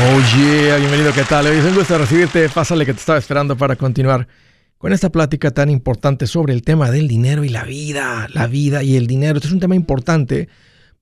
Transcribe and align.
Oye, 0.00 0.78
bienvenido, 0.78 1.12
¿qué 1.12 1.22
tal? 1.22 1.46
Es 1.46 1.64
un 1.64 1.74
gusto 1.74 1.96
recibirte. 1.98 2.48
Pásale 2.48 2.86
que 2.86 2.94
te 2.94 3.00
estaba 3.00 3.18
esperando 3.18 3.56
para 3.56 3.76
continuar 3.76 4.26
con 4.78 4.92
esta 4.92 5.10
plática 5.10 5.50
tan 5.50 5.70
importante 5.70 6.26
sobre 6.26 6.54
el 6.54 6.62
tema 6.62 6.90
del 6.90 7.06
dinero 7.06 7.44
y 7.44 7.50
la 7.50 7.64
vida. 7.64 8.26
La 8.32 8.46
vida 8.46 8.82
y 8.82 8.96
el 8.96 9.06
dinero. 9.06 9.36
Este 9.36 9.48
es 9.48 9.54
un 9.54 9.60
tema 9.60 9.76
importante 9.76 10.48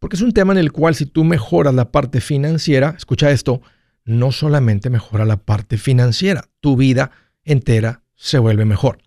porque 0.00 0.16
es 0.16 0.22
un 0.22 0.32
tema 0.32 0.52
en 0.52 0.58
el 0.58 0.72
cual 0.72 0.94
si 0.94 1.06
tú 1.06 1.24
mejoras 1.24 1.74
la 1.74 1.92
parte 1.92 2.20
financiera, 2.20 2.94
escucha 2.96 3.30
esto, 3.30 3.62
no 4.04 4.32
solamente 4.32 4.90
mejora 4.90 5.24
la 5.24 5.36
parte 5.36 5.76
financiera, 5.76 6.44
tu 6.60 6.76
vida 6.76 7.10
entera 7.44 8.02
se 8.16 8.38
vuelve 8.38 8.64
mejor. 8.64 8.98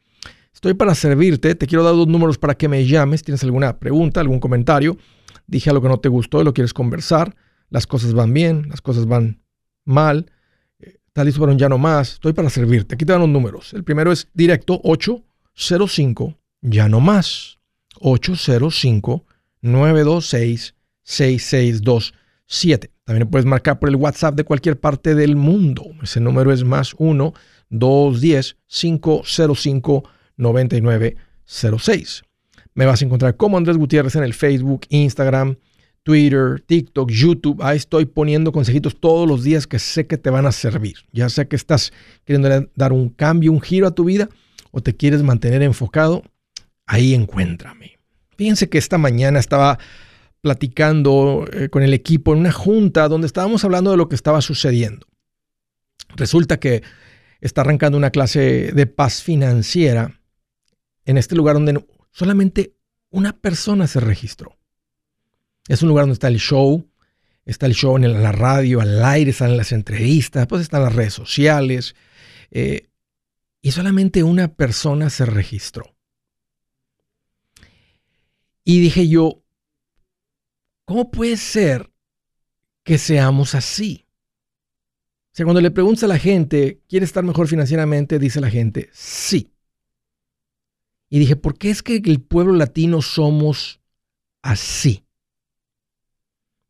Estoy 0.53 0.75
para 0.75 0.95
servirte, 0.95 1.55
te 1.55 1.67
quiero 1.67 1.83
dar 1.83 1.93
dos 1.93 2.07
números 2.07 2.37
para 2.37 2.55
que 2.55 2.69
me 2.69 2.85
llames, 2.85 3.23
tienes 3.23 3.43
alguna 3.43 3.79
pregunta, 3.79 4.21
algún 4.21 4.39
comentario, 4.39 4.97
dije 5.45 5.69
algo 5.69 5.81
que 5.81 5.89
no 5.89 5.99
te 5.99 6.09
gustó 6.09 6.41
y 6.41 6.45
lo 6.45 6.53
quieres 6.53 6.73
conversar, 6.73 7.35
las 7.69 7.85
cosas 7.85 8.13
van 8.13 8.33
bien, 8.33 8.69
las 8.69 8.81
cosas 8.81 9.07
van 9.07 9.42
mal, 9.85 10.31
estás 10.79 11.25
listo 11.25 11.39
para 11.39 11.51
un 11.51 11.57
ya 11.57 11.69
no 11.69 11.77
más, 11.77 12.13
estoy 12.13 12.33
para 12.33 12.49
servirte. 12.49 12.95
Aquí 12.95 13.05
te 13.05 13.11
dan 13.11 13.21
los 13.21 13.29
números. 13.29 13.73
El 13.73 13.83
primero 13.83 14.11
es 14.11 14.27
directo 14.33 14.79
805 14.83 16.37
ya 16.61 16.89
no 16.89 16.99
más. 16.99 17.59
805 17.99 19.25
926 19.61 20.75
6627. 21.03 22.91
También 23.03 23.29
puedes 23.29 23.45
marcar 23.45 23.79
por 23.79 23.89
el 23.89 23.95
WhatsApp 23.95 24.35
de 24.35 24.43
cualquier 24.43 24.79
parte 24.79 25.13
del 25.15 25.35
mundo. 25.35 25.85
Ese 26.01 26.19
número 26.19 26.51
es 26.51 26.63
más 26.63 26.95
1 26.97 27.33
210 27.69 28.57
505 28.67 30.03
9906. 30.37 32.23
Me 32.75 32.85
vas 32.85 33.01
a 33.01 33.05
encontrar 33.05 33.35
como 33.35 33.57
Andrés 33.57 33.77
Gutiérrez 33.77 34.15
en 34.15 34.23
el 34.23 34.33
Facebook, 34.33 34.81
Instagram, 34.89 35.57
Twitter, 36.03 36.61
TikTok, 36.65 37.09
YouTube. 37.09 37.61
Ahí 37.63 37.77
estoy 37.77 38.05
poniendo 38.05 38.51
consejitos 38.51 38.99
todos 38.99 39.27
los 39.27 39.43
días 39.43 39.65
que 39.65 39.79
sé 39.79 40.05
que 40.05 40.17
te 40.17 40.29
van 40.29 40.45
a 40.45 40.51
servir. 40.51 40.97
Ya 41.11 41.29
sea 41.29 41.45
que 41.45 41.55
estás 41.55 41.93
queriendo 42.25 42.67
dar 42.75 42.93
un 42.93 43.09
cambio, 43.09 43.51
un 43.51 43.61
giro 43.61 43.87
a 43.87 43.95
tu 43.95 44.03
vida 44.03 44.29
o 44.71 44.81
te 44.81 44.95
quieres 44.95 45.23
mantener 45.23 45.61
enfocado, 45.61 46.23
ahí 46.85 47.13
encuéntrame. 47.13 47.97
Fíjense 48.37 48.69
que 48.69 48.77
esta 48.77 48.97
mañana 48.97 49.39
estaba 49.39 49.79
platicando 50.41 51.45
eh, 51.53 51.69
con 51.69 51.83
el 51.83 51.93
equipo 51.93 52.33
en 52.33 52.39
una 52.39 52.51
junta 52.51 53.07
donde 53.07 53.27
estábamos 53.27 53.63
hablando 53.63 53.91
de 53.91 53.97
lo 53.97 54.09
que 54.09 54.15
estaba 54.15 54.41
sucediendo. 54.41 55.07
Resulta 56.15 56.59
que 56.59 56.83
está 57.39 57.61
arrancando 57.61 57.97
una 57.97 58.09
clase 58.09 58.71
de 58.73 58.85
paz 58.87 59.21
financiera 59.21 60.19
en 61.05 61.17
este 61.17 61.35
lugar 61.35 61.55
donde 61.55 61.85
solamente 62.11 62.75
una 63.09 63.33
persona 63.33 63.87
se 63.87 63.99
registró. 63.99 64.57
Es 65.67 65.81
un 65.81 65.89
lugar 65.89 66.03
donde 66.03 66.13
está 66.13 66.27
el 66.27 66.39
show, 66.39 66.89
está 67.45 67.65
el 67.65 67.73
show 67.73 67.95
en 67.95 68.21
la 68.21 68.31
radio, 68.31 68.81
al 68.81 69.03
aire, 69.03 69.31
están 69.31 69.57
las 69.57 69.71
entrevistas, 69.71 70.47
pues 70.47 70.61
están 70.61 70.83
las 70.83 70.95
redes 70.95 71.13
sociales. 71.13 71.95
Eh, 72.51 72.89
y 73.61 73.71
solamente 73.71 74.23
una 74.23 74.53
persona 74.53 75.09
se 75.09 75.25
registró. 75.25 75.95
Y 78.65 78.79
dije 78.79 79.07
yo, 79.07 79.43
¿cómo 80.85 81.11
puede 81.11 81.37
ser 81.37 81.91
que 82.83 82.97
seamos 82.97 83.55
así? 83.55 84.05
O 85.31 85.35
sea, 85.35 85.45
cuando 85.45 85.61
le 85.61 85.71
preguntas 85.71 86.03
a 86.03 86.07
la 86.07 86.19
gente, 86.19 86.81
¿quiere 86.87 87.05
estar 87.05 87.23
mejor 87.23 87.47
financieramente? 87.47 88.19
Dice 88.19 88.39
la 88.39 88.49
gente, 88.49 88.89
sí. 88.93 89.51
Y 91.09 91.19
dije, 91.19 91.35
¿por 91.35 91.57
qué 91.57 91.69
es 91.69 91.81
que 91.81 91.95
el 91.95 92.21
pueblo 92.21 92.53
latino 92.53 93.01
somos 93.01 93.81
así? 94.41 95.02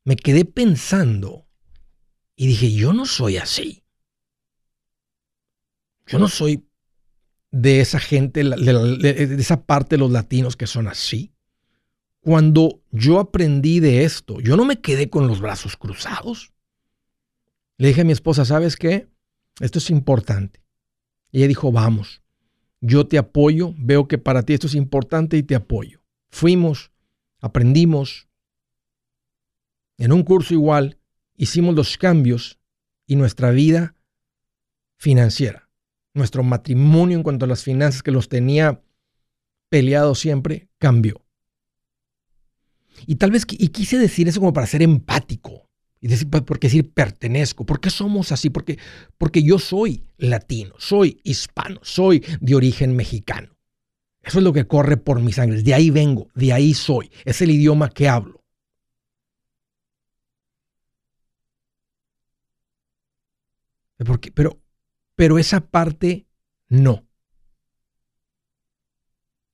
Me 0.03 0.15
quedé 0.15 0.45
pensando 0.45 1.47
y 2.35 2.47
dije, 2.47 2.73
yo 2.73 2.93
no 2.93 3.05
soy 3.05 3.37
así. 3.37 3.83
Yo 6.07 6.19
no 6.19 6.27
soy 6.27 6.67
de 7.51 7.79
esa 7.79 7.99
gente, 7.99 8.43
de, 8.43 9.35
esa 9.39 9.65
parte 9.65 9.95
de 9.95 9.99
los 9.99 10.11
latinos 10.11 10.57
que 10.57 10.67
son 10.67 10.87
así. 10.87 11.33
Cuando 12.19 12.81
yo 12.91 13.19
aprendí 13.19 13.79
de 13.79 14.03
esto, 14.03 14.39
yo 14.39 14.57
no 14.57 14.65
me 14.65 14.81
quedé 14.81 15.09
con 15.09 15.27
los 15.27 15.39
brazos 15.39 15.77
cruzados. 15.77 16.53
Le 17.77 17.89
dije 17.89 18.01
a 18.01 18.05
mi 18.05 18.11
esposa, 18.11 18.45
¿sabes 18.45 18.75
qué? 18.75 19.09
Esto 19.59 19.79
es 19.79 19.89
importante. 19.89 20.63
Ella 21.31 21.47
dijo, 21.47 21.71
vamos, 21.71 22.21
yo 22.81 23.07
te 23.07 23.17
apoyo, 23.17 23.73
veo 23.77 24.07
que 24.07 24.17
para 24.17 24.43
ti 24.43 24.53
esto 24.53 24.67
es 24.67 24.75
importante 24.75 25.37
y 25.37 25.43
te 25.43 25.55
apoyo. 25.55 26.03
Fuimos, 26.29 26.91
aprendimos, 27.39 28.27
en 29.97 30.11
un 30.11 30.23
curso 30.23 30.53
igual 30.53 30.97
hicimos 31.35 31.75
los 31.75 31.97
cambios 31.97 32.59
y 33.05 33.15
nuestra 33.15 33.51
vida 33.51 33.95
financiera, 34.97 35.69
nuestro 36.13 36.43
matrimonio 36.43 37.17
en 37.17 37.23
cuanto 37.23 37.45
a 37.45 37.47
las 37.47 37.63
finanzas 37.63 38.03
que 38.03 38.11
los 38.11 38.29
tenía 38.29 38.81
peleado 39.69 40.15
siempre, 40.15 40.69
cambió. 40.77 41.25
Y 43.07 43.15
tal 43.15 43.31
vez, 43.31 43.45
y 43.49 43.69
quise 43.69 43.97
decir 43.97 44.27
eso 44.27 44.39
como 44.39 44.53
para 44.53 44.67
ser 44.67 44.81
empático, 44.83 45.67
y 45.99 46.07
decir, 46.07 46.29
porque 46.29 46.67
decir 46.67 46.91
pertenezco, 46.91 47.65
¿por 47.65 47.79
qué 47.79 47.89
somos 47.89 48.33
así? 48.33 48.49
Porque, 48.49 48.77
porque 49.17 49.41
yo 49.41 49.57
soy 49.57 50.03
latino, 50.17 50.75
soy 50.77 51.21
hispano, 51.23 51.79
soy 51.81 52.23
de 52.41 52.55
origen 52.55 52.93
mexicano. 52.93 53.55
Eso 54.21 54.39
es 54.39 54.43
lo 54.43 54.51
que 54.51 54.67
corre 54.67 54.97
por 54.97 55.21
mis 55.21 55.35
sangre, 55.35 55.63
de 55.63 55.73
ahí 55.73 55.89
vengo, 55.89 56.27
de 56.35 56.51
ahí 56.51 56.73
soy, 56.73 57.09
es 57.23 57.41
el 57.41 57.51
idioma 57.51 57.89
que 57.89 58.09
hablo. 58.09 58.42
Pero, 64.33 64.61
pero 65.15 65.39
esa 65.39 65.61
parte 65.61 66.27
no. 66.67 67.05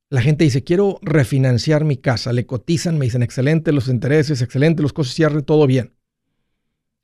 La 0.09 0.21
gente 0.21 0.43
dice, 0.43 0.63
quiero 0.63 0.99
refinanciar 1.03 1.85
mi 1.85 1.97
casa, 1.97 2.33
le 2.33 2.47
cotizan, 2.47 2.97
me 2.97 3.05
dicen, 3.05 3.21
excelente 3.21 3.71
los 3.71 3.87
intereses, 3.87 4.41
excelente 4.41 4.81
los 4.81 4.91
costos, 4.91 5.13
cierre, 5.13 5.43
todo 5.43 5.67
bien. 5.67 5.93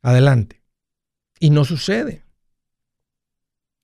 Adelante. 0.02 0.64
Y 1.40 1.52
no 1.52 1.66
sucede. 1.66 2.26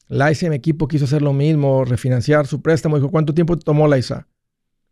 Laisa, 0.08 0.50
mi 0.50 0.56
equipo, 0.56 0.88
quiso 0.88 1.06
hacer 1.06 1.22
lo 1.22 1.34
mismo, 1.34 1.86
refinanciar 1.86 2.48
su 2.48 2.62
préstamo. 2.62 2.98
Dijo, 2.98 3.12
¿cuánto 3.12 3.34
tiempo 3.34 3.58
tomó 3.58 3.88
Laisa? 3.88 4.28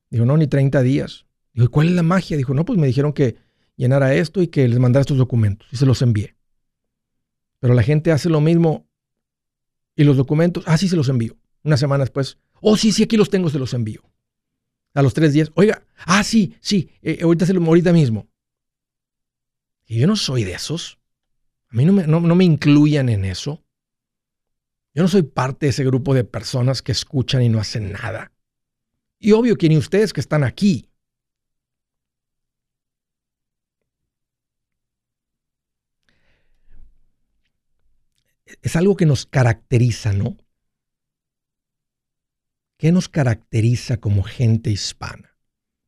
Dijo, 0.10 0.26
no, 0.26 0.38
ni 0.38 0.48
30 0.48 0.82
días. 0.82 1.26
Dijo, 1.54 1.70
¿cuál 1.72 1.88
es 1.88 1.94
la 1.94 2.04
magia? 2.04 2.38
Dijo, 2.38 2.54
no, 2.54 2.66
pues 2.66 2.78
me 2.78 2.88
dijeron 2.88 3.14
que 3.14 3.36
llenara 3.76 4.14
esto 4.14 4.42
y 4.42 4.48
que 4.48 4.68
les 4.68 4.80
mandara 4.80 5.02
estos 5.02 5.18
documentos. 5.18 5.68
Y 5.72 5.78
se 5.78 5.86
los 5.86 6.02
envié. 6.02 6.39
Pero 7.60 7.74
la 7.74 7.84
gente 7.84 8.12
hace 8.12 8.30
lo 8.30 8.42
mismo 8.42 8.88
y 9.96 10.04
los 10.04 10.18
documentos, 10.18 10.64
ah, 10.68 10.78
sí, 10.78 10.88
se 10.88 10.96
los 10.96 11.10
envío. 11.10 11.38
Una 11.64 11.78
semana 11.78 12.04
después, 12.04 12.38
oh, 12.62 12.78
sí, 12.78 12.92
sí, 12.92 13.04
aquí 13.04 13.18
los 13.18 13.30
tengo, 13.30 13.50
se 13.50 13.60
los 13.60 13.74
envío. 13.74 14.02
A 14.94 15.02
los 15.02 15.14
tres 15.14 15.34
días, 15.34 15.52
oiga, 15.56 15.86
ah, 16.06 16.24
sí, 16.24 16.56
sí, 16.62 16.90
eh, 17.02 17.20
ahorita, 17.22 17.46
lo, 17.54 17.64
ahorita 17.66 17.94
mismo. 17.94 18.28
Y 19.86 20.00
yo 20.00 20.08
no 20.08 20.16
soy 20.16 20.44
de 20.44 20.54
esos. 20.54 21.00
A 21.70 21.76
mí 21.76 21.86
no 21.86 21.94
me, 21.94 22.08
no, 22.08 22.20
no 22.20 22.36
me 22.36 22.46
incluyan 22.46 23.10
en 23.10 23.26
eso. 23.26 23.64
Yo 24.94 25.04
no 25.04 25.10
soy 25.10 25.24
parte 25.24 25.66
de 25.66 25.72
ese 25.72 25.84
grupo 25.84 26.14
de 26.14 26.24
personas 26.24 26.82
que 26.82 26.92
escuchan 26.92 27.42
y 27.44 27.50
no 27.50 27.60
hacen 27.60 27.92
nada. 27.92 28.32
Y 29.20 29.34
obvio 29.34 29.58
que 29.58 29.70
ni 29.70 29.78
ustedes 29.78 30.14
que 30.14 30.22
están 30.22 30.44
aquí 30.44 30.89
es 38.62 38.76
algo 38.76 38.96
que 38.96 39.06
nos 39.06 39.26
caracteriza, 39.26 40.14
¿no? 40.14 40.38
¿Qué 42.78 42.92
nos 42.92 43.10
caracteriza 43.10 43.98
como 43.98 44.24
gente 44.24 44.70
hispana? 44.70 45.36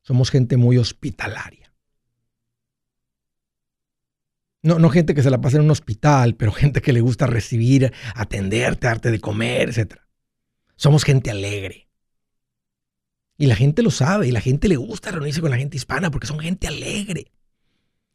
Somos 0.02 0.30
gente 0.30 0.56
muy 0.56 0.78
hospitalaria. 0.78 1.72
No, 4.62 4.78
no 4.78 4.90
gente 4.90 5.14
que 5.14 5.22
se 5.22 5.30
la 5.30 5.40
pasa 5.40 5.56
en 5.56 5.64
un 5.64 5.70
hospital, 5.70 6.34
pero 6.38 6.52
gente 6.52 6.82
que 6.82 6.92
le 6.92 7.00
gusta 7.00 7.26
recibir, 7.26 7.92
atenderte, 8.14 8.86
darte 8.86 9.10
de 9.10 9.20
comer, 9.20 9.70
etc. 9.70 9.96
Somos 10.76 11.04
gente 11.04 11.30
alegre. 11.30 11.88
Y 13.38 13.46
la 13.46 13.56
gente 13.56 13.82
lo 13.82 13.90
sabe, 13.90 14.28
y 14.28 14.30
la 14.30 14.40
gente 14.40 14.68
le 14.68 14.76
gusta 14.76 15.10
reunirse 15.10 15.40
con 15.40 15.50
la 15.50 15.56
gente 15.56 15.76
hispana 15.76 16.10
porque 16.10 16.26
son 16.26 16.38
gente 16.38 16.68
alegre. 16.68 17.32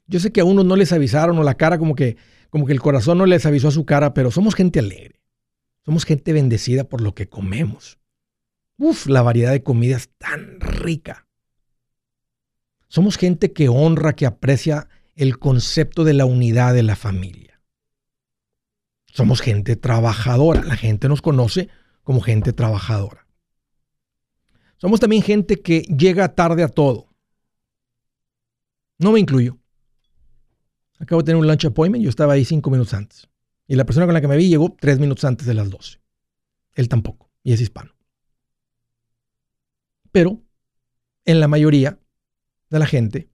Yo 0.05 0.19
sé 0.19 0.31
que 0.31 0.41
a 0.41 0.45
unos 0.45 0.65
no 0.65 0.75
les 0.75 0.93
avisaron 0.93 1.37
o 1.37 1.43
la 1.43 1.55
cara 1.55 1.77
como 1.77 1.95
que 1.95 2.15
como 2.57 2.65
que 2.65 2.73
el 2.73 2.81
corazón 2.81 3.19
no 3.19 3.27
les 3.27 3.45
avisó 3.45 3.67
a 3.67 3.71
su 3.71 3.85
cara, 3.85 4.15
pero 4.15 4.31
somos 4.31 4.55
gente 4.55 4.79
alegre. 4.79 5.21
Somos 5.85 6.05
gente 6.05 6.33
bendecida 6.33 6.85
por 6.85 7.01
lo 7.01 7.13
que 7.13 7.29
comemos. 7.29 7.99
Uf, 8.77 9.05
la 9.05 9.21
variedad 9.21 9.51
de 9.51 9.61
comida 9.61 9.95
es 9.95 10.09
tan 10.17 10.59
rica. 10.59 11.27
Somos 12.87 13.15
gente 13.15 13.53
que 13.53 13.69
honra, 13.69 14.15
que 14.15 14.25
aprecia 14.25 14.89
el 15.13 15.37
concepto 15.37 16.03
de 16.03 16.15
la 16.15 16.25
unidad 16.25 16.73
de 16.73 16.81
la 16.81 16.95
familia. 16.95 17.61
Somos 19.05 19.39
gente 19.39 19.75
trabajadora. 19.75 20.63
La 20.63 20.77
gente 20.77 21.07
nos 21.07 21.21
conoce 21.21 21.69
como 22.01 22.21
gente 22.21 22.53
trabajadora. 22.53 23.27
Somos 24.77 24.99
también 24.99 25.21
gente 25.21 25.61
que 25.61 25.81
llega 25.81 26.33
tarde 26.33 26.63
a 26.63 26.69
todo. 26.69 27.13
No 28.97 29.11
me 29.11 29.19
incluyo. 29.19 29.59
Acabo 30.99 31.21
de 31.21 31.25
tener 31.25 31.39
un 31.39 31.47
lunch 31.47 31.65
appointment, 31.65 32.03
yo 32.03 32.09
estaba 32.09 32.33
ahí 32.33 32.45
cinco 32.45 32.69
minutos 32.69 32.93
antes. 32.93 33.29
Y 33.67 33.75
la 33.75 33.85
persona 33.85 34.05
con 34.05 34.13
la 34.13 34.21
que 34.21 34.27
me 34.27 34.37
vi 34.37 34.49
llegó 34.49 34.75
tres 34.79 34.99
minutos 34.99 35.25
antes 35.25 35.45
de 35.45 35.53
las 35.53 35.69
12. 35.69 35.99
Él 36.73 36.89
tampoco, 36.89 37.29
y 37.43 37.53
es 37.53 37.61
hispano. 37.61 37.93
Pero 40.11 40.41
en 41.25 41.39
la 41.39 41.47
mayoría 41.47 41.99
de 42.69 42.79
la 42.79 42.85
gente, 42.85 43.29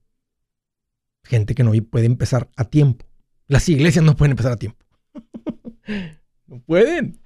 gente 1.22 1.54
que 1.54 1.64
no 1.64 1.72
puede 1.84 2.06
empezar 2.06 2.50
a 2.56 2.64
tiempo. 2.64 3.06
Las 3.46 3.68
iglesias 3.68 4.04
no 4.04 4.16
pueden 4.16 4.32
empezar 4.32 4.52
a 4.52 4.56
tiempo. 4.56 4.84
no 6.46 6.60
pueden. 6.60 7.20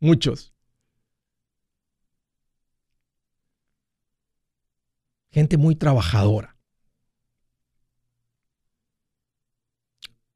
Muchos. 0.00 0.54
Gente 5.30 5.56
muy 5.56 5.76
trabajadora. 5.76 6.49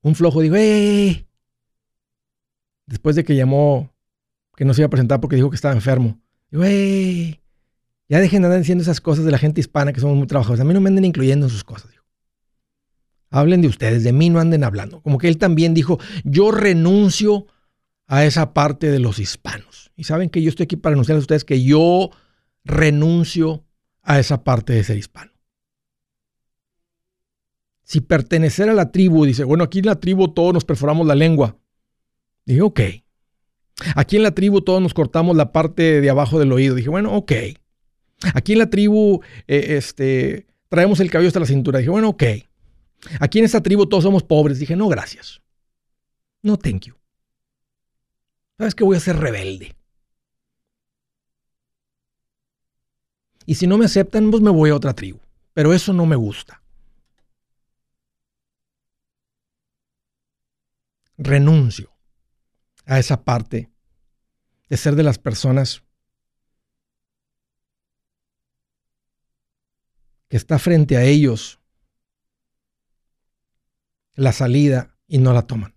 Un 0.04 0.14
flojo 0.14 0.42
dijo, 0.42 0.54
¡eh! 0.56 1.26
Después 2.84 3.16
de 3.16 3.24
que 3.24 3.34
llamó 3.34 3.90
que 4.54 4.66
no 4.66 4.74
se 4.74 4.82
iba 4.82 4.86
a 4.86 4.90
presentar 4.90 5.18
porque 5.18 5.36
dijo 5.36 5.48
que 5.48 5.56
estaba 5.56 5.74
enfermo. 5.74 6.20
Digo, 6.50 6.62
¡eh! 6.64 7.40
Ya 8.10 8.20
dejen 8.20 8.42
de 8.42 8.48
andar 8.48 8.60
diciendo 8.60 8.82
esas 8.82 9.00
cosas 9.00 9.24
de 9.24 9.30
la 9.30 9.38
gente 9.38 9.62
hispana 9.62 9.94
que 9.94 10.00
somos 10.00 10.16
muy 10.18 10.26
trabajadores. 10.26 10.60
A 10.60 10.64
mí 10.64 10.74
no 10.74 10.82
me 10.82 10.90
anden 10.90 11.06
incluyendo 11.06 11.46
en 11.46 11.50
sus 11.50 11.64
cosas. 11.64 11.90
Hablen 13.30 13.62
de 13.62 13.68
ustedes, 13.68 14.04
de 14.04 14.12
mí 14.12 14.28
no 14.28 14.40
anden 14.40 14.62
hablando. 14.62 15.00
Como 15.00 15.16
que 15.16 15.26
él 15.26 15.38
también 15.38 15.72
dijo, 15.72 15.98
yo 16.22 16.50
renuncio 16.50 17.46
a 18.06 18.26
esa 18.26 18.52
parte 18.52 18.90
de 18.90 18.98
los 18.98 19.18
hispanos. 19.18 19.90
Y 19.96 20.04
saben 20.04 20.28
que 20.28 20.42
yo 20.42 20.50
estoy 20.50 20.64
aquí 20.64 20.76
para 20.76 20.92
anunciarles 20.92 21.22
a 21.22 21.24
ustedes 21.24 21.44
que 21.44 21.64
yo 21.64 22.10
renuncio 22.62 23.64
a 24.02 24.20
esa 24.20 24.44
parte 24.44 24.74
de 24.74 24.84
ser 24.84 24.98
hispano. 24.98 25.32
Si 27.84 28.00
pertenecer 28.00 28.68
a 28.70 28.74
la 28.74 28.90
tribu, 28.90 29.24
dice, 29.26 29.44
bueno, 29.44 29.64
aquí 29.64 29.80
en 29.80 29.86
la 29.86 30.00
tribu 30.00 30.28
todos 30.28 30.54
nos 30.54 30.64
perforamos 30.64 31.06
la 31.06 31.14
lengua. 31.14 31.58
Dije, 32.46 32.62
ok. 32.62 32.80
Aquí 33.94 34.16
en 34.16 34.22
la 34.22 34.30
tribu 34.32 34.62
todos 34.62 34.80
nos 34.80 34.94
cortamos 34.94 35.36
la 35.36 35.52
parte 35.52 36.00
de 36.00 36.10
abajo 36.10 36.38
del 36.38 36.52
oído. 36.52 36.74
Dije, 36.74 36.88
bueno, 36.88 37.14
ok. 37.14 37.32
Aquí 38.34 38.52
en 38.52 38.58
la 38.58 38.70
tribu 38.70 39.22
eh, 39.46 39.76
este, 39.76 40.46
traemos 40.68 41.00
el 41.00 41.10
cabello 41.10 41.28
hasta 41.28 41.40
la 41.40 41.46
cintura. 41.46 41.78
Dije, 41.78 41.90
bueno, 41.90 42.08
ok. 42.10 42.22
Aquí 43.20 43.38
en 43.38 43.44
esta 43.44 43.62
tribu 43.62 43.86
todos 43.86 44.04
somos 44.04 44.22
pobres. 44.22 44.58
Dije, 44.58 44.76
no, 44.76 44.88
gracias. 44.88 45.42
No, 46.42 46.56
thank 46.56 46.86
you. 46.86 46.94
¿Sabes 48.56 48.74
que 48.74 48.84
voy 48.84 48.96
a 48.96 49.00
ser 49.00 49.16
rebelde? 49.16 49.74
Y 53.46 53.56
si 53.56 53.66
no 53.66 53.76
me 53.76 53.84
aceptan, 53.84 54.30
pues 54.30 54.42
me 54.42 54.50
voy 54.50 54.70
a 54.70 54.76
otra 54.76 54.94
tribu. 54.94 55.20
Pero 55.52 55.74
eso 55.74 55.92
no 55.92 56.06
me 56.06 56.16
gusta. 56.16 56.62
Renuncio 61.16 61.92
a 62.86 62.98
esa 62.98 63.24
parte 63.24 63.70
de 64.68 64.76
ser 64.76 64.96
de 64.96 65.02
las 65.02 65.18
personas 65.18 65.82
que 70.28 70.36
está 70.36 70.58
frente 70.58 70.96
a 70.96 71.04
ellos 71.04 71.60
la 74.14 74.32
salida 74.32 74.96
y 75.06 75.18
no 75.18 75.32
la 75.32 75.46
toman. 75.46 75.74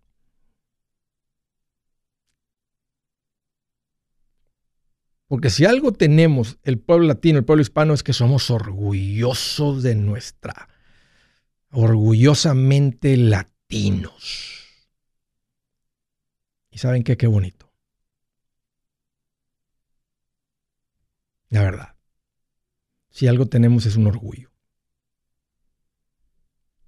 Porque 5.28 5.50
si 5.50 5.66
algo 5.66 5.92
tenemos 5.92 6.58
el 6.64 6.80
pueblo 6.80 7.06
latino, 7.06 7.38
el 7.38 7.46
pueblo 7.46 7.62
hispano, 7.62 7.94
es 7.94 8.02
que 8.02 8.14
somos 8.14 8.50
orgullosos 8.50 9.84
de 9.84 9.96
nuestra, 9.96 10.70
orgullosamente 11.70 13.18
latinos. 13.18 14.57
Y 16.78 16.80
saben 16.80 17.04
qué, 17.04 17.18
qué 17.18 17.26
bonito. 17.26 17.74
La 21.50 21.64
verdad. 21.64 21.96
Si 23.10 23.26
algo 23.26 23.48
tenemos 23.48 23.88
es 23.88 23.96
un 23.96 24.06
orgullo. 24.06 24.52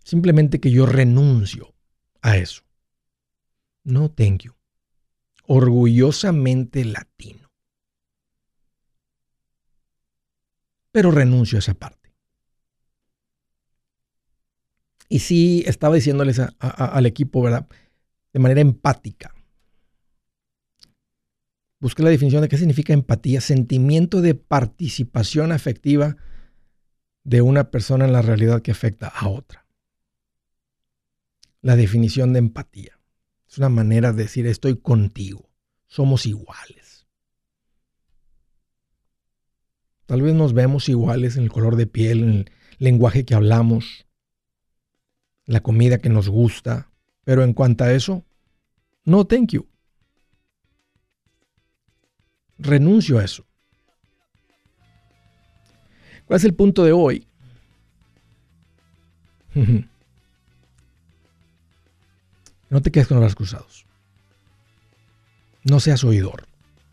Simplemente 0.03 0.59
que 0.59 0.69
yo 0.69 0.85
renuncio 0.85 1.73
a 2.21 2.37
eso. 2.37 2.61
No, 3.83 4.11
thank 4.11 4.43
you. 4.43 4.53
Orgullosamente 5.47 6.85
latino. 6.85 7.49
Pero 10.91 11.09
renuncio 11.09 11.57
a 11.57 11.61
esa 11.61 11.73
parte. 11.73 12.13
Y 15.07 15.17
sí 15.17 15.63
estaba 15.65 15.95
diciéndoles 15.95 16.39
al 16.59 17.05
equipo, 17.07 17.41
¿verdad? 17.41 17.67
De 18.31 18.39
manera 18.39 18.61
empática. 18.61 19.33
Busqué 21.79 22.03
la 22.03 22.09
definición 22.09 22.41
de 22.41 22.49
qué 22.49 22.57
significa 22.57 22.93
empatía, 22.93 23.39
sentimiento 23.39 24.21
de 24.21 24.35
participación 24.35 25.53
afectiva 25.53 26.17
de 27.23 27.41
una 27.41 27.71
persona 27.71 28.05
en 28.05 28.11
la 28.11 28.21
realidad 28.21 28.61
que 28.61 28.71
afecta 28.71 29.07
a 29.07 29.29
otra. 29.29 29.65
La 31.61 31.77
definición 31.77 32.33
de 32.33 32.39
empatía 32.39 32.99
es 33.47 33.57
una 33.57 33.69
manera 33.69 34.11
de 34.11 34.23
decir 34.23 34.45
estoy 34.45 34.77
contigo, 34.77 35.49
somos 35.87 36.25
iguales. 36.25 37.07
Tal 40.05 40.21
vez 40.21 40.33
nos 40.33 40.53
vemos 40.53 40.89
iguales 40.89 41.37
en 41.37 41.43
el 41.43 41.51
color 41.51 41.75
de 41.75 41.87
piel, 41.87 42.23
en 42.23 42.29
el 42.29 42.51
lenguaje 42.77 43.25
que 43.25 43.35
hablamos, 43.35 44.05
la 45.45 45.61
comida 45.61 45.99
que 45.99 46.09
nos 46.09 46.27
gusta, 46.27 46.91
pero 47.23 47.43
en 47.43 47.53
cuanto 47.53 47.85
a 47.85 47.93
eso, 47.93 48.25
no, 49.05 49.25
thank 49.25 49.51
you 49.51 49.69
renuncio 52.59 53.17
a 53.17 53.23
eso. 53.23 53.45
¿Cuál 56.25 56.37
es 56.37 56.43
el 56.43 56.53
punto 56.53 56.83
de 56.83 56.91
hoy? 56.91 57.25
no 62.69 62.81
te 62.81 62.91
quedes 62.91 63.07
con 63.07 63.19
los 63.19 63.33
cruzados. 63.35 63.85
No 65.63 65.79
seas 65.79 66.03
oidor. 66.03 66.45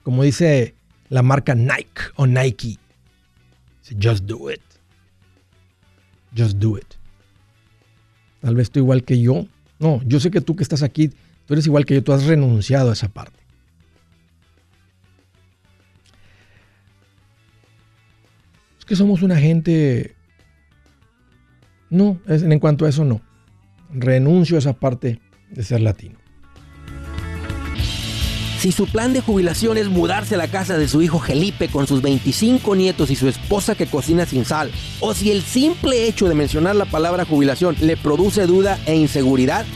Como 0.02 0.22
dice 0.22 0.74
la 1.08 1.22
marca 1.22 1.54
Nike 1.54 2.02
o 2.16 2.26
Nike. 2.26 2.78
Just 4.00 4.24
do 4.24 4.50
it. 4.50 4.62
Just 6.34 6.56
do 6.56 6.78
it. 6.78 6.86
Tal 8.40 8.54
vez 8.54 8.70
tú 8.70 8.80
igual 8.80 9.04
que 9.04 9.20
yo. 9.20 9.46
No, 9.78 10.00
yo 10.04 10.20
sé 10.20 10.30
que 10.30 10.40
tú 10.40 10.56
que 10.56 10.62
estás 10.62 10.82
aquí, 10.82 11.08
tú 11.46 11.54
eres 11.54 11.66
igual 11.66 11.84
que 11.84 11.94
yo, 11.94 12.02
tú 12.02 12.12
has 12.12 12.24
renunciado 12.24 12.90
a 12.90 12.94
esa 12.94 13.08
parte. 13.08 13.45
Que 18.86 18.96
somos 18.96 19.22
una 19.22 19.36
gente... 19.36 20.14
No, 21.88 22.18
en 22.26 22.58
cuanto 22.58 22.84
a 22.84 22.88
eso 22.88 23.04
no. 23.04 23.20
Renuncio 23.92 24.56
a 24.56 24.58
esa 24.58 24.72
parte 24.72 25.20
de 25.50 25.62
ser 25.62 25.80
latino. 25.80 26.18
Si 28.58 28.72
su 28.72 28.86
plan 28.86 29.12
de 29.12 29.20
jubilación 29.20 29.76
es 29.76 29.88
mudarse 29.88 30.34
a 30.34 30.38
la 30.38 30.48
casa 30.48 30.78
de 30.78 30.88
su 30.88 31.02
hijo 31.02 31.20
Felipe 31.20 31.68
con 31.68 31.86
sus 31.86 32.02
25 32.02 32.74
nietos 32.74 33.10
y 33.10 33.14
su 33.14 33.28
esposa 33.28 33.74
que 33.74 33.86
cocina 33.86 34.26
sin 34.26 34.44
sal, 34.44 34.72
o 35.00 35.14
si 35.14 35.30
el 35.30 35.42
simple 35.42 36.08
hecho 36.08 36.26
de 36.28 36.34
mencionar 36.34 36.74
la 36.74 36.86
palabra 36.86 37.24
jubilación 37.24 37.76
le 37.80 37.96
produce 37.96 38.46
duda 38.46 38.78
e 38.86 38.96
inseguridad, 38.96 39.66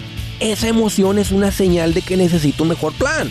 esa 0.40 0.66
emoción 0.66 1.18
es 1.18 1.30
una 1.30 1.52
señal 1.52 1.92
de 1.94 2.02
que 2.02 2.16
necesita 2.16 2.62
un 2.62 2.70
mejor 2.70 2.92
plan. 2.94 3.30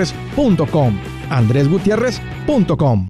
andresgutierrez.com. 0.00 0.98
andresgutierrez.com. 1.28 3.08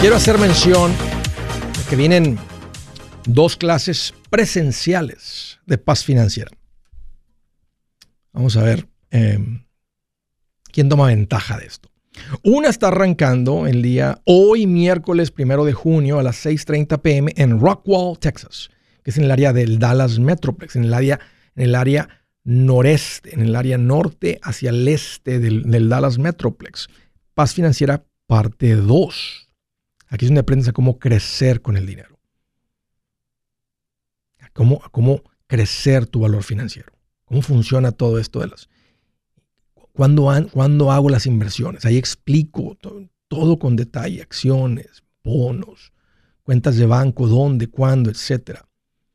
Quiero 0.00 0.16
hacer 0.16 0.38
mención 0.38 0.92
de 0.92 1.90
que 1.90 1.96
vienen 1.96 2.38
dos 3.24 3.56
clases 3.56 4.14
presenciales 4.30 5.58
de 5.66 5.78
paz 5.78 6.04
financiera. 6.04 6.50
Vamos 8.36 8.54
a 8.58 8.62
ver 8.62 8.86
em, 9.10 9.64
quién 10.70 10.90
toma 10.90 11.06
ventaja 11.06 11.56
de 11.56 11.64
esto. 11.64 11.88
Una 12.42 12.68
está 12.68 12.88
arrancando 12.88 13.66
el 13.66 13.80
día 13.80 14.20
hoy, 14.24 14.66
miércoles 14.66 15.30
primero 15.30 15.64
de 15.64 15.72
junio 15.72 16.18
a 16.18 16.22
las 16.22 16.36
6:30 16.44 16.98
pm 16.98 17.32
en 17.36 17.58
Rockwall, 17.58 18.18
Texas, 18.18 18.68
que 19.02 19.10
es 19.10 19.16
en 19.16 19.24
el 19.24 19.30
área 19.30 19.54
del 19.54 19.78
Dallas 19.78 20.18
Metroplex, 20.18 20.76
en 20.76 20.84
el 20.84 20.92
área, 20.92 21.18
en 21.54 21.62
el 21.62 21.74
área 21.74 22.26
noreste, 22.44 23.32
en 23.32 23.40
el 23.40 23.56
área 23.56 23.78
norte 23.78 24.38
hacia 24.42 24.68
el 24.68 24.86
este 24.86 25.38
del, 25.38 25.88
Dallas 25.88 26.18
Metroplex. 26.18 26.88
Paz 27.32 27.54
financiera 27.54 28.04
parte 28.26 28.76
2. 28.76 29.48
Aquí 30.08 30.26
es 30.26 30.28
donde 30.28 30.42
aprendes 30.42 30.68
a 30.68 30.72
cómo 30.72 30.98
crecer 30.98 31.62
con 31.62 31.78
el 31.78 31.86
dinero. 31.86 32.18
A 34.40 34.50
cómo, 34.50 34.82
cómo 34.90 35.22
crecer 35.46 36.04
tu 36.04 36.20
valor 36.20 36.42
financiero. 36.42 36.95
Cómo 37.26 37.42
funciona 37.42 37.92
todo 37.92 38.18
esto 38.18 38.40
de 38.40 38.48
las... 38.48 38.68
¿Cuándo, 39.92 40.30
hago 40.90 41.08
las 41.08 41.26
inversiones? 41.26 41.84
Ahí 41.84 41.96
explico 41.96 42.76
todo, 42.80 43.08
todo, 43.28 43.58
con 43.58 43.76
detalle, 43.76 44.20
acciones, 44.22 45.02
bonos, 45.24 45.92
cuentas 46.42 46.76
de 46.76 46.86
banco, 46.86 47.26
dónde, 47.28 47.68
cuándo, 47.68 48.10
etcétera. 48.10 48.68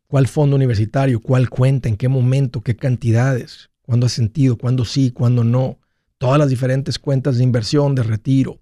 ¿Cuál 0.08 0.28
fondo 0.28 0.56
universitario? 0.56 1.20
¿Cuál 1.22 1.50
cuenta? 1.50 1.88
¿En 1.88 1.98
qué 1.98 2.08
momento? 2.10 2.62
¿Qué 2.62 2.76
cantidades? 2.76 3.70
¿Cuándo 3.84 4.08
ha 4.08 4.10
sentido? 4.10 4.58
¿Cuándo 4.58 4.86
sí? 4.86 5.12
¿Cuándo 5.12 5.44
no? 5.44 5.78
Todas 6.18 6.40
las 6.40 6.50
diferentes 6.50 7.00
cuentas 7.00 7.38
de 7.38 7.44
inversión, 7.44 7.96
de 7.96 8.04
retiro 8.04 8.60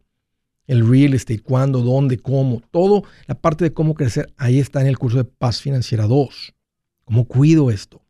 el 0.70 0.88
real 0.88 1.15
estate, 1.15 1.39
cuándo, 1.39 1.82
dónde, 1.82 2.20
cómo, 2.20 2.62
todo 2.70 3.03
la 3.25 3.34
parte 3.34 3.65
de 3.65 3.74
cómo 3.74 3.96
crecer, 3.96 4.32
ahí 4.38 4.60
está 4.60 4.79
en 4.82 4.86
el 4.88 5.00
curso 5.00 5.18
de 5.18 5.24
Paz 5.24 5.62
Financiera 5.62 6.06
2. 6.06 6.53
¿Cómo 7.06 7.25
cuido 7.25 7.72
esto? 7.72 8.03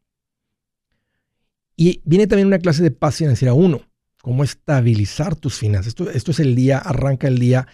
Y 1.80 2.02
viene 2.04 2.28
también 2.28 2.48
una 2.48 2.60
clase 2.60 2.84
de 2.84 2.92
Paz 2.92 3.16
Financiera 3.16 3.54
1, 3.54 3.80
cómo 4.22 4.44
estabilizar 4.44 5.38
tus 5.38 5.58
finanzas. 5.58 5.88
Esto, 5.88 6.10
esto 6.10 6.32
es 6.32 6.42
el 6.42 6.54
día, 6.54 6.78
arranca 6.78 7.30
el 7.30 7.40
día 7.40 7.68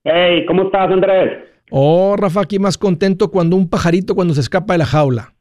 Hey, 0.04 0.44
¿cómo 0.46 0.64
estás, 0.64 0.90
Andrés? 0.90 1.44
Oh, 1.70 2.16
Rafa, 2.16 2.42
aquí 2.42 2.58
más 2.58 2.76
contento 2.76 3.30
cuando 3.30 3.56
un 3.56 3.68
pajarito 3.68 4.14
cuando 4.14 4.34
se 4.34 4.40
escapa 4.40 4.74
de 4.74 4.78
la 4.78 4.86
jaula. 4.86 5.34